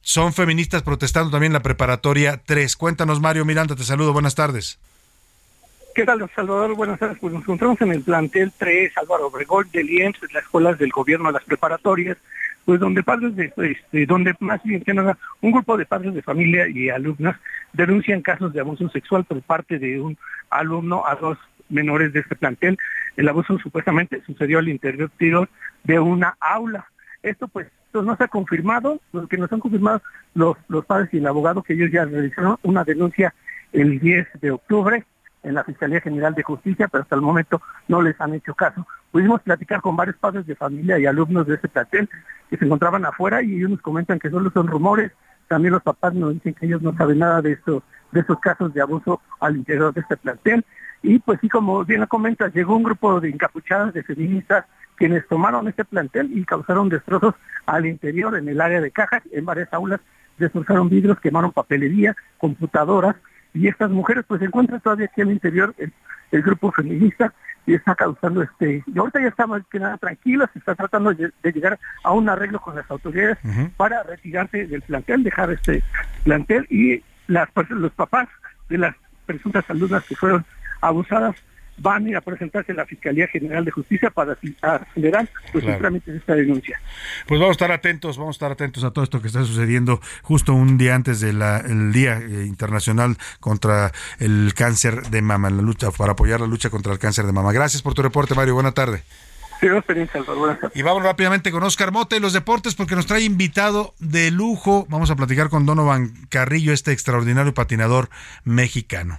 [0.00, 2.76] son feministas protestando también en la preparatoria 3.
[2.76, 4.78] Cuéntanos, Mario Miranda, te saludo, buenas tardes.
[5.94, 6.74] ¿Qué tal, Salvador?
[6.74, 7.18] Buenas tardes.
[7.20, 10.90] Pues nos encontramos en el plantel 3, Álvaro Obregón, del IEMS, de las escuelas del
[10.90, 12.16] gobierno de las preparatorias,
[12.64, 16.22] pues donde padres de, este, donde más bien que nada, un grupo de padres de
[16.22, 17.36] familia y alumnas
[17.72, 20.16] denuncian casos de abuso sexual por parte de un
[20.50, 21.38] alumno a dos
[21.72, 22.78] menores de este plantel.
[23.16, 25.10] El abuso supuestamente sucedió al interior
[25.84, 26.86] de una aula.
[27.22, 30.00] Esto pues no se ha confirmado, lo que nos han confirmado
[30.34, 33.34] los, los padres y el abogado que ellos ya realizaron una denuncia
[33.72, 35.04] el 10 de octubre
[35.42, 38.86] en la Fiscalía General de Justicia, pero hasta el momento no les han hecho caso.
[39.10, 42.08] Pudimos platicar con varios padres de familia y alumnos de ese plantel
[42.48, 45.12] que se encontraban afuera y ellos nos comentan que solo son rumores.
[45.48, 47.82] También los papás nos dicen que ellos no saben nada de estos,
[48.12, 50.64] de estos casos de abuso al interior de este plantel.
[51.02, 54.64] Y pues sí, como bien lo comentas, llegó un grupo de encapuchadas de feministas
[54.96, 57.34] quienes tomaron este plantel y causaron destrozos
[57.66, 60.00] al interior, en el área de cajas, en varias aulas,
[60.38, 63.16] destrozaron vidrios, quemaron papelería, computadoras,
[63.54, 65.92] y estas mujeres pues se encuentran todavía aquí al interior el,
[66.30, 67.32] el grupo feminista
[67.66, 71.30] y está causando este y ahorita ya estamos que nada tranquilos se está tratando de,
[71.42, 73.38] de llegar a un arreglo con las autoridades
[73.76, 75.82] para retirarse del plantel dejar este
[76.24, 78.28] plantel y las los papás
[78.68, 78.96] de las
[79.26, 80.44] presuntas alumnas que fueron
[80.82, 81.36] abusadas
[81.78, 85.90] van a ir a presentarse en la Fiscalía General de Justicia para acelerar pues Claro.
[85.90, 86.80] de esta denuncia.
[87.26, 90.00] Pues vamos a estar atentos, vamos a estar atentos a todo esto que está sucediendo
[90.22, 91.40] justo un día antes del
[91.92, 96.92] Día eh, Internacional contra el Cáncer de Mama, la lucha para apoyar la lucha contra
[96.92, 97.52] el cáncer de mama.
[97.52, 98.54] Gracias por tu reporte, Mario.
[98.54, 99.02] Buena tarde.
[100.74, 104.86] Y vamos rápidamente con Oscar Mota y los deportes porque nos trae invitado de lujo.
[104.88, 108.08] Vamos a platicar con Donovan Carrillo, este extraordinario patinador
[108.44, 109.18] mexicano.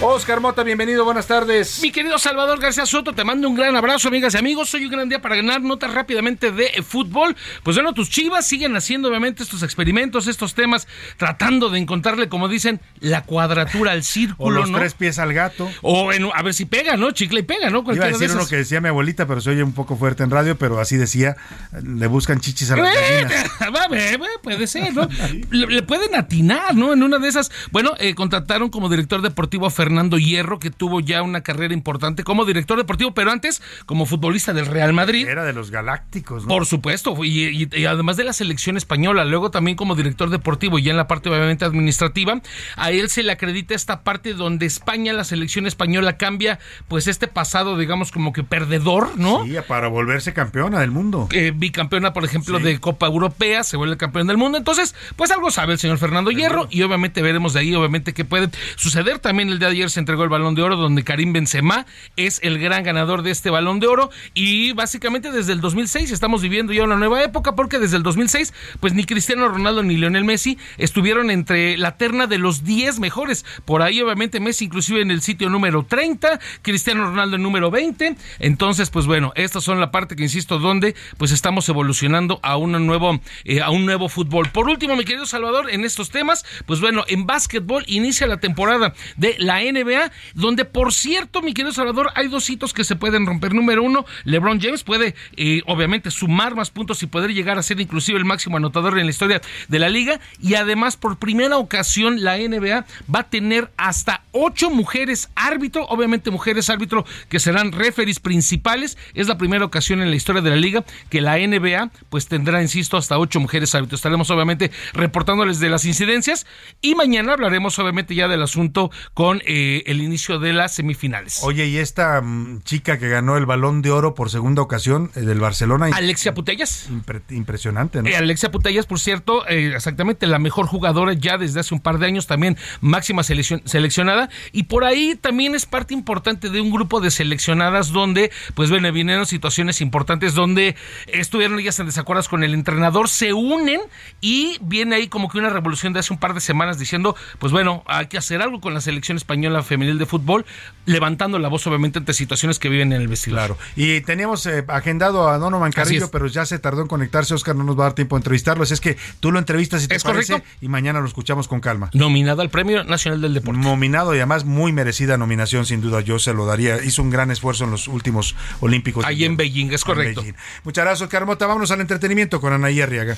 [0.00, 1.80] Oscar Mota, bienvenido, buenas tardes.
[1.82, 4.68] Mi querido Salvador García Soto, te mando un gran abrazo, amigas y amigos.
[4.70, 7.34] Soy un gran día para ganar notas rápidamente de eh, fútbol.
[7.64, 12.46] Pues bueno, tus chivas siguen haciendo obviamente estos experimentos, estos temas, tratando de encontrarle, como
[12.46, 14.78] dicen, la cuadratura al O círculo, los ¿no?
[14.78, 15.68] tres pies al gato.
[15.82, 17.10] O en- a ver si pega, ¿no?
[17.10, 17.78] Chicle y pega, ¿no?
[17.78, 19.96] Iba a Cualquiera de decir uno que decía mi abuelita, pero se oye un poco
[19.96, 21.36] fuerte en radio, pero así decía,
[21.82, 23.50] le buscan chichis a las gallinas.
[24.42, 25.08] Puede ser, ¿no?
[25.50, 26.92] Le, le pueden atinar, ¿no?
[26.92, 27.50] En una de esas.
[27.72, 32.22] Bueno, eh, contrataron como director deportivo a Fernando Hierro, que tuvo ya una carrera importante
[32.22, 35.26] como director deportivo, pero antes como futbolista del Real Madrid.
[35.26, 36.48] Era de los galácticos, ¿no?
[36.48, 40.78] Por supuesto, y, y- y además de la selección española, luego también como director deportivo
[40.78, 42.38] y ya en la parte obviamente administrativa,
[42.76, 47.28] a él se le acredita esta parte donde España, la selección española cambia pues este
[47.28, 49.44] pasado, digamos, como que perdedor, ¿no?
[49.46, 51.28] Sí, para volverse campeona del mundo.
[51.32, 54.58] eh, bicampeona, por ejemplo, de Copa Europea, se vuelve campeón del mundo.
[54.58, 58.26] Entonces, pues algo sabe el señor Fernando Hierro y obviamente veremos de ahí, obviamente, qué
[58.26, 59.18] puede suceder.
[59.18, 61.86] También el día de ayer se entregó el balón de oro, donde Karim Benzema
[62.16, 66.42] es el gran ganador de este balón de oro y básicamente desde el 2006 estamos
[66.42, 70.24] viviendo ya una nueva época porque desde el 2006, pues ni Cristiano Ronaldo ni Lionel
[70.24, 73.44] Messi estuvieron entre la terna de los 10 mejores.
[73.64, 78.16] Por ahí, obviamente, Messi inclusive en el sitio número 30, Cristiano Ronaldo en número 20.
[78.40, 82.72] Entonces, pues bueno, estas son la parte que insisto, donde pues estamos evolucionando a un
[82.84, 84.48] nuevo, eh, a un nuevo fútbol.
[84.50, 88.94] Por último, mi querido Salvador, en estos temas, pues bueno, en básquetbol inicia la temporada
[89.16, 93.26] de la NBA, donde por cierto, mi querido Salvador, hay dos hitos que se pueden
[93.26, 93.54] romper.
[93.54, 97.80] Número uno, LeBron James puede eh, obviamente sumar más puntos y poder llegar a ser
[97.80, 100.20] inclusive el máximo anotador en la historia de la liga.
[100.40, 106.30] Y además, por primera ocasión, la NBA va a tener hasta ocho mujeres árbitro, obviamente
[106.30, 108.96] mujeres árbitro que serán referees principales.
[109.14, 112.62] Es la primera ocasión en la historia de la liga que la NBA pues tendrá,
[112.62, 113.98] insisto, hasta ocho mujeres árbitros.
[113.98, 116.46] Estaremos obviamente reportándoles de las incidencias
[116.80, 121.40] y mañana hablaremos obviamente ya del asunto con eh, el inicio de las semifinales.
[121.42, 125.20] Oye, y esta mm, chica que ganó el balón de oro por segunda ocasión eh,
[125.20, 125.86] del Barcelona.
[125.92, 126.88] Alexia Putellas.
[126.90, 128.08] impre- impresionante, ¿no?
[128.08, 131.98] Eh, Alexia Putellas, por cierto, eh, exactamente la mejor jugadora ya desde hace un par
[131.98, 134.28] de años, también máxima seleccion- seleccionada.
[134.52, 138.90] Y por ahí también es parte importante de un grupo de seleccionadas donde, pues bueno,
[138.92, 140.76] vinieron situaciones importantes donde
[141.06, 143.80] estuvieron ellas en desacuerdos con el entrenador, se unen
[144.20, 147.52] y viene ahí como que una revolución de hace un par de semanas diciendo, pues
[147.52, 150.44] bueno, hay que hacer algo con la selección española femenil de fútbol,
[150.86, 153.38] levantando la voz obviamente ante situaciones que viven en el vestidor.
[153.38, 153.58] Claro.
[153.76, 157.34] Y teníamos eh, agendado a Donovan Carrillo, pero ya se tardó en conectarse.
[157.34, 158.62] Oscar no nos va a dar tiempo de entrevistarlo.
[158.62, 160.50] Así es que tú lo entrevistas si te Es parece, correcto.
[160.60, 161.90] y mañana lo escuchamos con calma.
[161.92, 163.60] Nominado al Premio Nacional del Deporte.
[163.60, 166.00] Nominado y además muy merecida nominación, sin duda.
[166.00, 166.82] Yo se lo daría.
[166.82, 169.04] Hizo un gran esfuerzo en los últimos Olímpicos.
[169.04, 170.22] Ahí en Beijing, es correcto.
[170.22, 170.36] Beijing.
[170.64, 171.46] Muchas gracias, Oscar Mota.
[171.46, 173.16] Vámonos al entretenimiento con Anaí Arriaga.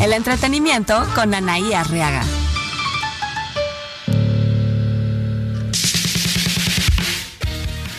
[0.00, 2.22] El entretenimiento con Anaí Arriaga.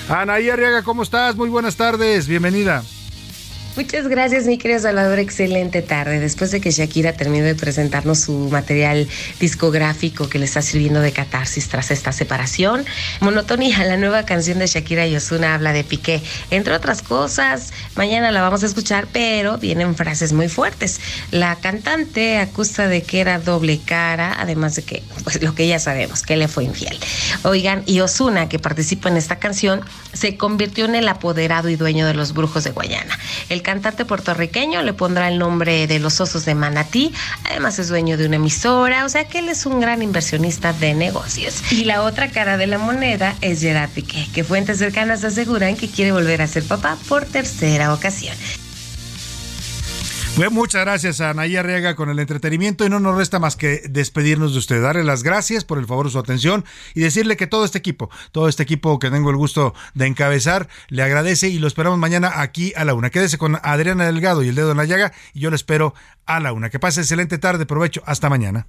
[0.09, 1.35] Anaí Arriaga, ¿cómo estás?
[1.35, 2.27] Muy buenas tardes.
[2.27, 2.84] Bienvenida.
[3.77, 5.19] Muchas gracias, mi querido Salvador.
[5.19, 6.19] Excelente tarde.
[6.19, 9.07] Después de que Shakira terminó de presentarnos su material
[9.39, 12.83] discográfico que le está sirviendo de catarsis tras esta separación,
[13.21, 16.23] Monotonía, la nueva canción de Shakira y Ozuna, habla de Piqué.
[16.49, 20.99] Entre otras cosas, mañana la vamos a escuchar, pero vienen frases muy fuertes.
[21.29, 25.77] La cantante acusa de que era doble cara, además de que, pues lo que ya
[25.77, 26.97] sabemos, que le fue infiel.
[27.43, 29.81] Oigan, y Ozuna, que participa en esta canción,
[30.13, 33.19] se convirtió en el apoderado y dueño de los brujos de Guayana.
[33.49, 37.11] El cantante puertorriqueño le pondrá el nombre de los osos de Manatí,
[37.49, 40.94] además es dueño de una emisora, o sea que él es un gran inversionista de
[40.94, 41.69] negocios.
[41.69, 43.89] Y la otra cara de la moneda es Gerard
[44.34, 48.38] que fuentes cercanas aseguran que quiere volver a ser papá por tercera ocasión.
[50.38, 53.81] Bueno, muchas gracias a Anaí Arriaga con el entretenimiento y no nos resta más que
[53.89, 57.47] despedirnos de usted, darle las gracias por el favor de su atención y decirle que
[57.47, 61.57] todo este equipo, todo este equipo que tengo el gusto de encabezar, le agradece y
[61.57, 63.09] lo esperamos mañana aquí a la una.
[63.09, 65.95] Quédese con Adriana Delgado y el dedo en la llaga y yo lo espero
[66.27, 66.69] a la una.
[66.69, 68.68] Que pase excelente tarde, provecho, hasta mañana.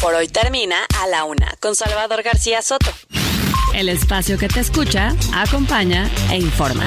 [0.00, 2.90] Por hoy termina a la una con Salvador García Soto.
[3.74, 6.86] El espacio que te escucha, acompaña e informa.